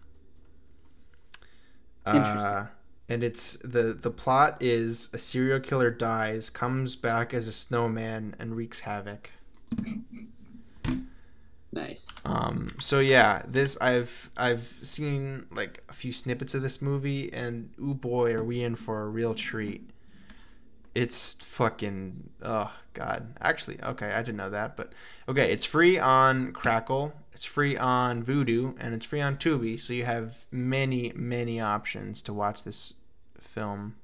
Uh, 2.06 2.12
Interesting. 2.16 2.68
and 3.10 3.24
it's 3.24 3.58
the 3.58 3.94
the 4.00 4.12
plot 4.12 4.58
is 4.62 5.10
a 5.14 5.18
serial 5.18 5.60
killer 5.60 5.92
dies, 5.92 6.50
comes 6.50 6.96
back 6.96 7.34
as 7.34 7.48
a 7.48 7.52
snowman, 7.52 8.36
and 8.40 8.56
wreaks 8.56 8.80
havoc. 8.82 9.32
Nice. 11.72 12.06
Um, 12.26 12.76
so 12.80 13.00
yeah, 13.00 13.42
this 13.48 13.78
I've 13.82 14.30
I've 14.38 14.62
seen 14.62 15.48
like 15.52 15.84
a 15.90 15.94
few 15.94 16.12
snippets 16.12 16.56
of 16.56 16.62
this 16.62 16.82
movie, 16.82 17.32
and 17.34 17.72
ooh 17.80 17.94
boy, 17.94 18.34
are 18.34 18.44
we 18.44 18.64
in 18.64 18.76
for 18.76 19.02
a 19.04 19.08
real 19.08 19.34
treat. 19.34 19.90
It's 21.04 21.34
fucking 21.34 22.30
oh 22.42 22.76
god. 22.94 23.36
Actually, 23.40 23.78
okay, 23.84 24.12
I 24.14 24.20
didn't 24.24 24.38
know 24.38 24.50
that, 24.50 24.76
but 24.76 24.94
okay, 25.30 25.52
it's 25.52 25.64
free 25.66 26.00
on 26.00 26.54
Crackle, 26.54 27.14
it's 27.34 27.46
free 27.46 27.78
on 27.78 28.24
Vudu, 28.24 28.76
and 28.80 28.96
it's 28.96 29.06
free 29.06 29.22
on 29.22 29.38
Tubi. 29.38 29.80
So 29.80 29.94
you 29.94 30.06
have 30.06 30.46
many 30.52 31.12
many 31.16 31.62
options 31.62 32.22
to 32.24 32.34
watch 32.34 32.64
this 32.64 32.96
film 33.40 33.96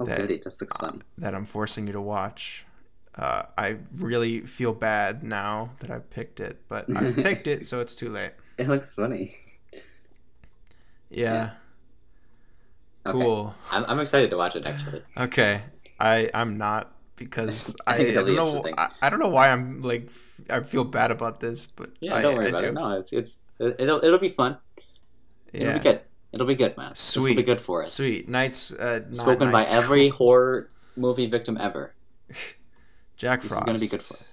Oh, 0.00 0.04
That- 0.04 0.20
goody. 0.20 0.40
This 0.44 0.60
looks 0.60 0.76
funny. 0.76 1.00
that 1.16 1.34
I'm 1.34 1.44
forcing 1.44 1.86
you 1.86 1.92
to 1.94 2.00
watch. 2.00 2.64
Uh, 3.16 3.44
I 3.56 3.78
really 3.96 4.42
feel 4.42 4.72
bad 4.74 5.24
now 5.24 5.72
that 5.80 5.90
I've 5.90 6.08
picked 6.10 6.38
it, 6.38 6.60
but 6.68 6.84
I've 6.94 7.16
picked 7.28 7.46
it, 7.48 7.66
so 7.66 7.80
it's 7.80 7.96
too 7.96 8.10
late. 8.10 8.30
It 8.58 8.68
looks 8.68 8.94
funny. 8.94 9.36
Yeah. 11.10 11.44
Okay. 11.44 11.52
Cool. 13.12 13.54
I'm, 13.72 13.84
I'm 13.88 14.00
excited 14.00 14.30
to 14.30 14.36
watch 14.36 14.56
it 14.56 14.66
actually. 14.66 15.02
Okay. 15.16 15.60
I 16.00 16.28
I'm 16.34 16.58
not 16.58 16.92
because 17.16 17.74
I 17.86 17.96
I, 17.96 17.96
I 18.08 18.12
don't 18.12 18.34
know. 18.36 18.64
I, 18.76 18.88
I 19.02 19.10
don't 19.10 19.18
know 19.20 19.28
why 19.28 19.50
I'm 19.50 19.82
like 19.82 20.04
f- 20.06 20.40
I 20.50 20.60
feel 20.60 20.84
bad 20.84 21.10
about 21.10 21.40
this, 21.40 21.66
but 21.66 21.90
Yeah, 22.00 22.14
I, 22.14 22.22
don't 22.22 22.36
worry 22.36 22.48
about 22.48 22.62
do. 22.62 22.68
it. 22.68 22.74
No, 22.74 22.92
it's 22.98 23.12
it's 23.12 23.42
it'll 23.58 24.04
it'll 24.04 24.18
be 24.18 24.28
fun. 24.30 24.58
It'll 25.52 25.66
Yeah. 25.66 25.78
be 25.78 25.82
good. 25.82 26.00
It'll 26.32 26.46
be 26.46 26.54
good, 26.54 26.76
man. 26.76 26.94
Sweet. 26.94 27.22
This 27.22 27.28
will 27.30 27.36
be 27.36 27.46
good 27.46 27.60
for 27.60 27.82
us. 27.82 27.92
Sweet. 27.92 28.28
Nights 28.28 28.72
uh 28.74 29.00
not 29.10 29.14
Spoken 29.14 29.50
by 29.50 29.64
every 29.74 30.08
horror 30.08 30.68
movie 30.96 31.26
victim 31.26 31.56
ever. 31.60 31.94
Jack 33.16 33.40
this 33.42 33.46
is 33.46 33.52
Frost. 33.52 33.66
gonna 33.66 33.78
be 33.78 33.86
good 33.88 34.00
for 34.00 34.14
us. 34.14 34.26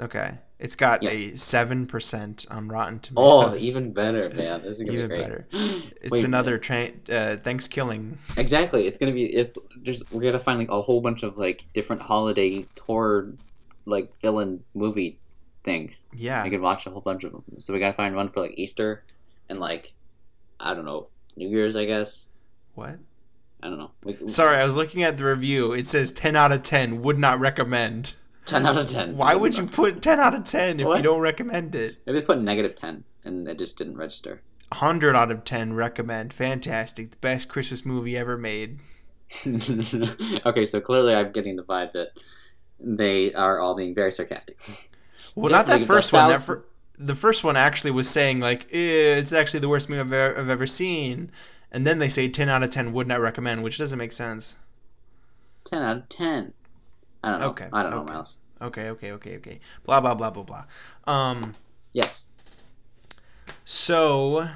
Okay. 0.00 0.30
It's 0.62 0.76
got 0.76 1.02
Yeah. 1.02 1.10
a 1.10 1.30
7% 1.32 2.46
on 2.48 2.68
Rotten 2.68 3.00
Tomatoes. 3.00 3.64
Oh, 3.64 3.66
even 3.66 3.92
better, 3.92 4.30
man. 4.30 4.62
This 4.62 4.78
is 4.78 4.82
gonna 4.84 4.92
Even 4.98 5.08
be 5.08 5.14
great. 5.16 5.20
better. 5.20 5.46
It's 6.00 6.10
Wait, 6.12 6.24
another 6.24 6.56
train 6.56 7.00
uh 7.08 7.36
ThanksKilling. 7.42 8.38
Exactly. 8.38 8.86
It's 8.86 8.96
gonna 8.96 9.12
be. 9.12 9.24
It's 9.24 9.58
just 9.82 10.10
we're 10.12 10.22
gonna 10.22 10.38
find 10.38 10.60
like 10.60 10.70
a 10.70 10.80
whole 10.80 11.00
bunch 11.00 11.24
of 11.24 11.36
like 11.36 11.64
different 11.74 12.00
holiday 12.02 12.64
horror, 12.80 13.32
like 13.86 14.16
villain 14.20 14.62
movie 14.74 15.18
things. 15.64 16.06
Yeah. 16.14 16.42
I 16.44 16.48
could 16.48 16.60
watch 16.60 16.86
a 16.86 16.90
whole 16.90 17.00
bunch 17.00 17.24
of 17.24 17.32
them. 17.32 17.42
So 17.58 17.72
we 17.72 17.80
gotta 17.80 17.96
find 17.96 18.14
one 18.14 18.28
for 18.30 18.40
like 18.40 18.54
Easter, 18.56 19.02
and 19.48 19.58
like, 19.58 19.92
I 20.60 20.74
don't 20.74 20.84
know, 20.84 21.08
New 21.36 21.48
Year's. 21.48 21.74
I 21.74 21.86
guess. 21.86 22.30
What? 22.76 22.98
I 23.64 23.68
don't 23.68 23.78
know. 23.78 24.26
Sorry, 24.26 24.56
I 24.56 24.64
was 24.64 24.76
looking 24.76 25.02
at 25.02 25.16
the 25.16 25.24
review. 25.24 25.72
It 25.72 25.86
says 25.88 26.10
10 26.12 26.34
out 26.36 26.52
of 26.52 26.62
10. 26.64 27.00
Would 27.02 27.18
not 27.18 27.38
recommend. 27.38 28.14
Ten 28.44 28.66
out 28.66 28.76
of 28.76 28.90
ten. 28.90 29.16
Why 29.16 29.34
would 29.34 29.56
you 29.56 29.66
put 29.66 30.02
10 30.02 30.18
out 30.18 30.34
of 30.34 30.44
10 30.44 30.80
if 30.80 30.86
you 30.86 31.02
don't 31.02 31.20
recommend 31.20 31.74
it? 31.74 31.96
Maybe 32.06 32.20
they 32.20 32.26
put 32.26 32.42
negative 32.42 32.74
ten, 32.74 33.04
and 33.24 33.46
it 33.48 33.58
just 33.58 33.76
didn't 33.78 33.96
register. 33.96 34.42
100 34.72 35.14
out 35.14 35.30
of 35.30 35.44
10 35.44 35.74
recommend. 35.74 36.32
Fantastic. 36.32 37.10
The 37.10 37.16
best 37.18 37.48
Christmas 37.48 37.84
movie 37.84 38.16
ever 38.16 38.38
made. 38.38 38.80
okay, 39.46 40.66
so 40.66 40.80
clearly 40.80 41.14
I'm 41.14 41.30
getting 41.32 41.56
the 41.56 41.62
vibe 41.62 41.92
that 41.92 42.08
they 42.80 43.32
are 43.34 43.60
all 43.60 43.74
being 43.74 43.94
very 43.94 44.10
sarcastic. 44.10 44.58
Well, 45.34 45.52
not 45.52 45.66
that 45.66 45.82
first 45.82 46.12
one. 46.12 46.28
That 46.28 46.42
fir- 46.42 46.64
the 46.98 47.14
first 47.14 47.44
one 47.44 47.56
actually 47.56 47.92
was 47.92 48.08
saying 48.08 48.40
like 48.40 48.64
"Eh, 48.72 49.18
it's 49.18 49.32
actually 49.32 49.60
the 49.60 49.68
worst 49.68 49.88
movie 49.88 50.00
I've 50.00 50.12
ever, 50.12 50.38
I've 50.38 50.50
ever 50.50 50.66
seen, 50.66 51.30
and 51.70 51.86
then 51.86 51.98
they 51.98 52.08
say 52.08 52.28
10 52.28 52.48
out 52.48 52.62
of 52.62 52.70
10 52.70 52.92
would 52.92 53.08
not 53.08 53.20
recommend, 53.20 53.62
which 53.62 53.78
doesn't 53.78 53.98
make 53.98 54.12
sense. 54.12 54.56
Ten 55.64 55.82
out 55.82 55.96
of 55.96 56.08
ten. 56.08 56.52
I 57.24 57.28
don't 57.28 57.40
know. 57.40 57.46
Okay, 57.48 57.68
I 57.72 57.82
don't 57.82 57.90
know, 57.90 57.98
okay. 58.02 58.12
Miles. 58.12 58.36
Okay, 58.60 58.90
okay, 58.90 59.12
okay, 59.12 59.36
okay. 59.36 59.60
Blah 59.84 60.00
blah 60.00 60.14
blah 60.14 60.30
blah 60.30 60.44
blah. 60.44 60.64
Um. 61.06 61.54
Yes. 61.92 62.24
So, 63.64 64.48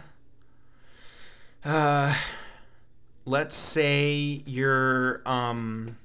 uh, 1.65 2.15
let's 3.25 3.55
say 3.55 4.43
you're 4.47 5.23
um, 5.27 5.97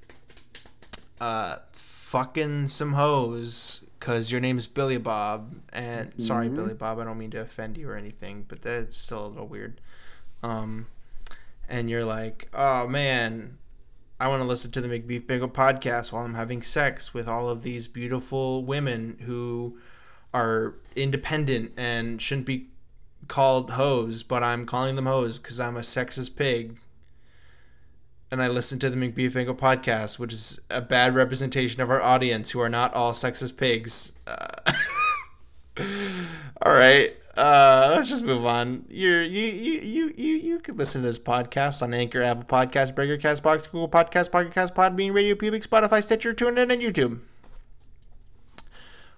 uh, 1.20 1.56
fucking 1.72 2.68
some 2.68 2.92
hoes 2.94 3.84
because 3.98 4.32
your 4.32 4.40
name's 4.40 4.66
Billy 4.66 4.98
Bob, 4.98 5.54
and 5.72 6.12
sorry, 6.20 6.48
Mhm. 6.48 6.54
Billy 6.54 6.74
Bob, 6.74 6.98
I 6.98 7.04
don't 7.04 7.18
mean 7.18 7.30
to 7.32 7.40
offend 7.40 7.76
you 7.76 7.88
or 7.88 7.96
anything, 7.96 8.44
but 8.48 8.62
that's 8.62 8.96
still 8.96 9.26
a 9.26 9.28
little 9.28 9.46
weird. 9.46 9.80
Um, 10.42 10.86
and 11.68 11.88
you're 11.88 12.04
like, 12.04 12.48
oh 12.52 12.88
man. 12.88 13.58
I 14.22 14.28
want 14.28 14.40
to 14.40 14.46
listen 14.46 14.70
to 14.70 14.80
the 14.80 14.86
Macbeef 14.86 15.26
Bagel 15.26 15.48
podcast 15.48 16.12
while 16.12 16.24
I'm 16.24 16.34
having 16.34 16.62
sex 16.62 17.12
with 17.12 17.26
all 17.26 17.48
of 17.48 17.62
these 17.62 17.88
beautiful 17.88 18.64
women 18.64 19.18
who 19.22 19.80
are 20.32 20.76
independent 20.94 21.72
and 21.76 22.22
shouldn't 22.22 22.46
be 22.46 22.68
called 23.26 23.72
hoes, 23.72 24.22
but 24.22 24.44
I'm 24.44 24.64
calling 24.64 24.94
them 24.94 25.06
hoes 25.06 25.40
because 25.40 25.58
I'm 25.58 25.76
a 25.76 25.80
sexist 25.80 26.36
pig. 26.36 26.78
And 28.30 28.40
I 28.40 28.46
listen 28.46 28.78
to 28.78 28.90
the 28.90 28.96
Macbeef 28.96 29.34
Angle 29.34 29.56
podcast, 29.56 30.20
which 30.20 30.32
is 30.32 30.60
a 30.70 30.80
bad 30.80 31.16
representation 31.16 31.82
of 31.82 31.90
our 31.90 32.00
audience, 32.00 32.52
who 32.52 32.60
are 32.60 32.68
not 32.68 32.94
all 32.94 33.10
sexist 33.14 33.58
pigs. 33.58 34.12
Uh, 34.28 34.72
all 36.64 36.74
right, 36.74 37.16
uh, 37.36 37.92
let's 37.94 38.10
just 38.10 38.24
move 38.24 38.44
on. 38.44 38.84
You're, 38.90 39.22
you 39.22 39.46
you 39.52 39.80
you 39.80 40.12
you 40.16 40.36
you 40.36 40.58
could 40.58 40.76
listen 40.76 41.00
to 41.00 41.06
this 41.06 41.18
podcast 41.18 41.82
on 41.82 41.94
Anchor, 41.94 42.22
Apple 42.22 42.44
Podcast, 42.44 42.94
Breaker, 42.94 43.16
Castbox, 43.16 43.70
Google 43.70 43.88
Podcast, 43.88 44.30
Pocket 44.30 44.52
Cast, 44.52 44.74
Podbean, 44.74 45.14
Radio 45.14 45.34
Public, 45.34 45.62
Spotify, 45.62 46.02
Stitcher, 46.02 46.34
TuneIn, 46.34 46.70
and 46.70 46.82
YouTube. 46.82 47.20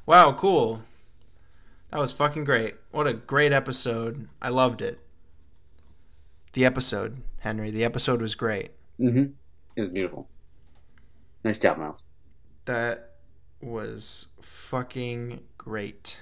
Wow, 0.06 0.32
cool. 0.32 0.82
That 1.90 1.98
was 1.98 2.12
fucking 2.12 2.44
great. 2.44 2.74
What 2.92 3.08
a 3.08 3.14
great 3.14 3.52
episode. 3.52 4.28
I 4.40 4.50
loved 4.50 4.80
it. 4.80 4.98
The 6.52 6.64
episode, 6.64 7.22
Henri. 7.42 7.70
The 7.70 7.84
episode 7.84 8.20
was 8.20 8.36
great. 8.36 8.70
Mm-hmm. 9.00 9.32
It 9.76 9.80
was 9.80 9.90
beautiful. 9.90 10.28
Nice 11.42 11.58
job, 11.58 11.78
Miles. 11.78 12.04
That 12.66 13.10
was 13.60 14.28
fucking 14.40 15.40
great. 15.58 16.20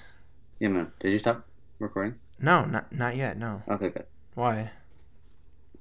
Yeah, 0.59 0.69
man. 0.69 0.93
Did 1.01 1.13
you 1.13 1.19
stop 1.19 1.45
recording? 1.83 2.15
No, 2.41 2.65
not 2.65 2.93
not 2.93 3.17
yet. 3.17 3.37
No. 3.37 3.63
Okay, 3.69 3.91
good. 3.91 4.07
Why? 4.35 4.71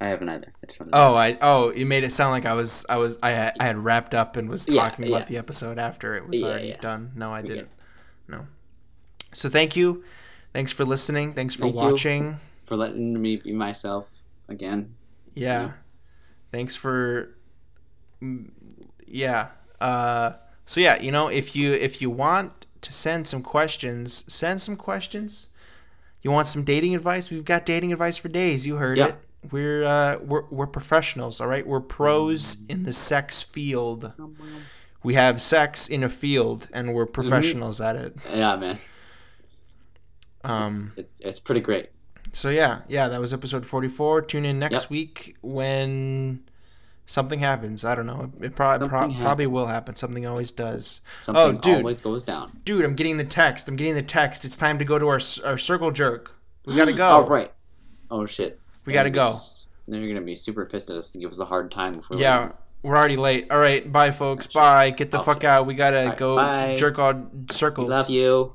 I 0.00 0.06
haven't 0.06 0.28
either. 0.28 0.52
I 0.62 0.66
just 0.66 0.80
Oh, 0.92 1.14
I 1.14 1.38
oh, 1.40 1.72
you 1.72 1.86
made 1.86 2.02
it 2.04 2.10
sound 2.10 2.32
like 2.32 2.44
I 2.46 2.54
was 2.54 2.84
I 2.88 2.96
was 2.96 3.18
I 3.22 3.30
had, 3.30 3.54
I 3.60 3.64
had 3.66 3.78
wrapped 3.78 4.14
up 4.14 4.36
and 4.36 4.48
was 4.48 4.68
Yeah, 4.68 4.82
talking 4.82 5.06
about 5.06 5.20
yeah. 5.22 5.24
the 5.26 5.36
episode 5.38 5.78
after 5.78 6.16
it 6.16 6.26
was 6.26 6.40
Yeah, 6.40 6.48
already 6.48 6.68
yeah. 6.68 6.80
done. 6.80 7.12
No, 7.14 7.32
I 7.32 7.42
didn't. 7.42 7.68
No. 8.28 8.46
So 9.32 9.48
thank 9.48 9.76
you. 9.76 10.04
Thanks 10.52 10.72
for 10.72 10.84
listening. 10.84 11.32
Thanks 11.32 11.54
for 11.54 11.62
Thank 11.62 11.76
watching. 11.76 12.34
for 12.64 12.76
letting 12.76 13.20
me 13.20 13.36
be 13.36 13.52
myself 13.52 14.10
again. 14.48 14.94
Yeah. 15.34 15.62
Yeah. 15.62 15.72
Thanks 16.50 16.76
for 16.76 17.36
mm, 18.20 18.50
yeah. 19.06 19.48
Uh 19.80 20.32
so 20.66 20.80
yeah, 20.80 21.00
you 21.00 21.12
know, 21.12 21.28
if 21.28 21.54
you 21.56 21.72
if 21.72 22.02
you 22.02 22.10
want 22.10 22.66
to 22.82 22.92
send 22.92 23.28
some 23.28 23.42
questions, 23.42 24.24
send 24.32 24.60
some 24.60 24.76
questions. 24.76 25.50
You 26.22 26.30
want 26.30 26.46
some 26.46 26.62
dating 26.64 26.94
advice? 26.94 27.30
We've 27.30 27.44
got 27.44 27.66
dating 27.66 27.92
advice 27.92 28.16
for 28.16 28.28
days. 28.28 28.66
You 28.66 28.76
heard 28.76 28.98
Yeah. 28.98 29.08
it. 29.08 29.26
We're 29.50 29.82
uh 29.84 30.18
we're 30.20 30.44
we're 30.50 30.68
professionals, 30.68 31.40
all 31.40 31.48
right? 31.48 31.66
We're 31.66 31.80
pros 31.80 32.58
in 32.68 32.84
the 32.84 32.92
sex 32.92 33.42
field. 33.42 34.12
We 35.02 35.14
have 35.14 35.40
sex 35.40 35.88
in 35.88 36.04
a 36.04 36.08
field 36.08 36.68
and 36.72 36.94
we're 36.94 37.06
professionals 37.06 37.80
at 37.80 37.96
it. 37.96 38.14
Yeah, 38.32 38.54
man. 38.56 38.78
Um 40.44 40.92
It's 40.96 41.20
it's 41.20 41.40
pretty 41.40 41.60
great. 41.60 41.90
So 42.32 42.50
yeah, 42.50 42.82
yeah, 42.88 43.08
that 43.08 43.20
was 43.20 43.32
episode 43.34 43.66
forty-four. 43.66 44.22
Tune 44.22 44.44
in 44.44 44.58
next 44.60 44.84
Yep. 44.84 44.90
week 44.90 45.36
when 45.42 46.44
something 47.12 47.38
happens. 47.38 47.84
I 47.84 47.94
don't 47.94 48.06
know. 48.06 48.32
It 48.40 48.56
probably 48.56 48.88
pro- 48.88 49.12
probably 49.20 49.46
will 49.46 49.66
happen. 49.66 49.94
Something 49.94 50.26
always 50.26 50.50
does. 50.52 51.00
Something 51.22 51.42
Oh, 51.44 51.52
dude. 51.52 51.76
always 51.78 52.00
goes 52.00 52.24
down. 52.24 52.50
Dude, 52.64 52.84
I'm 52.84 52.94
getting 52.94 53.16
the 53.16 53.24
text. 53.24 53.68
I'm 53.68 53.76
getting 53.76 53.94
the 53.94 54.02
text. 54.02 54.44
It's 54.44 54.56
time 54.56 54.78
to 54.78 54.84
go 54.84 54.98
to 54.98 55.06
our 55.08 55.20
our 55.44 55.58
circle 55.58 55.90
jerk. 55.90 56.36
We 56.66 56.74
gotta 56.76 56.92
go. 57.04 57.24
Oh 57.24 57.28
right. 57.28 57.52
Oh 58.10 58.26
shit. 58.26 58.58
We 58.84 58.92
gotta 58.92 59.10
go. 59.10 59.36
Then 59.86 60.00
They're 60.00 60.08
gonna 60.08 60.24
be 60.24 60.34
super 60.36 60.64
pissed 60.66 60.90
at 60.90 60.96
us 60.96 61.14
and 61.14 61.22
give 61.22 61.30
us 61.30 61.38
a 61.38 61.44
hard 61.44 61.70
time 61.70 62.00
we're 62.10 62.18
Yeah, 62.18 62.40
late. 62.44 62.52
we're 62.82 62.96
already 62.96 63.16
late. 63.16 63.50
All 63.50 63.58
right, 63.60 63.90
bye, 63.90 64.10
folks. 64.10 64.46
Bye. 64.46 64.90
Get 64.90 65.10
the 65.10 65.18
Oh, 65.18 65.22
fuck 65.22 65.42
shit. 65.42 65.50
out. 65.50 65.66
We 65.66 65.74
gotta 65.74 66.08
right, 66.08 66.16
go 66.18 66.36
bye. 66.36 66.74
jerk 66.76 66.98
on 66.98 67.46
circles. 67.50 67.90
Love 67.90 68.08
you. 68.10 68.54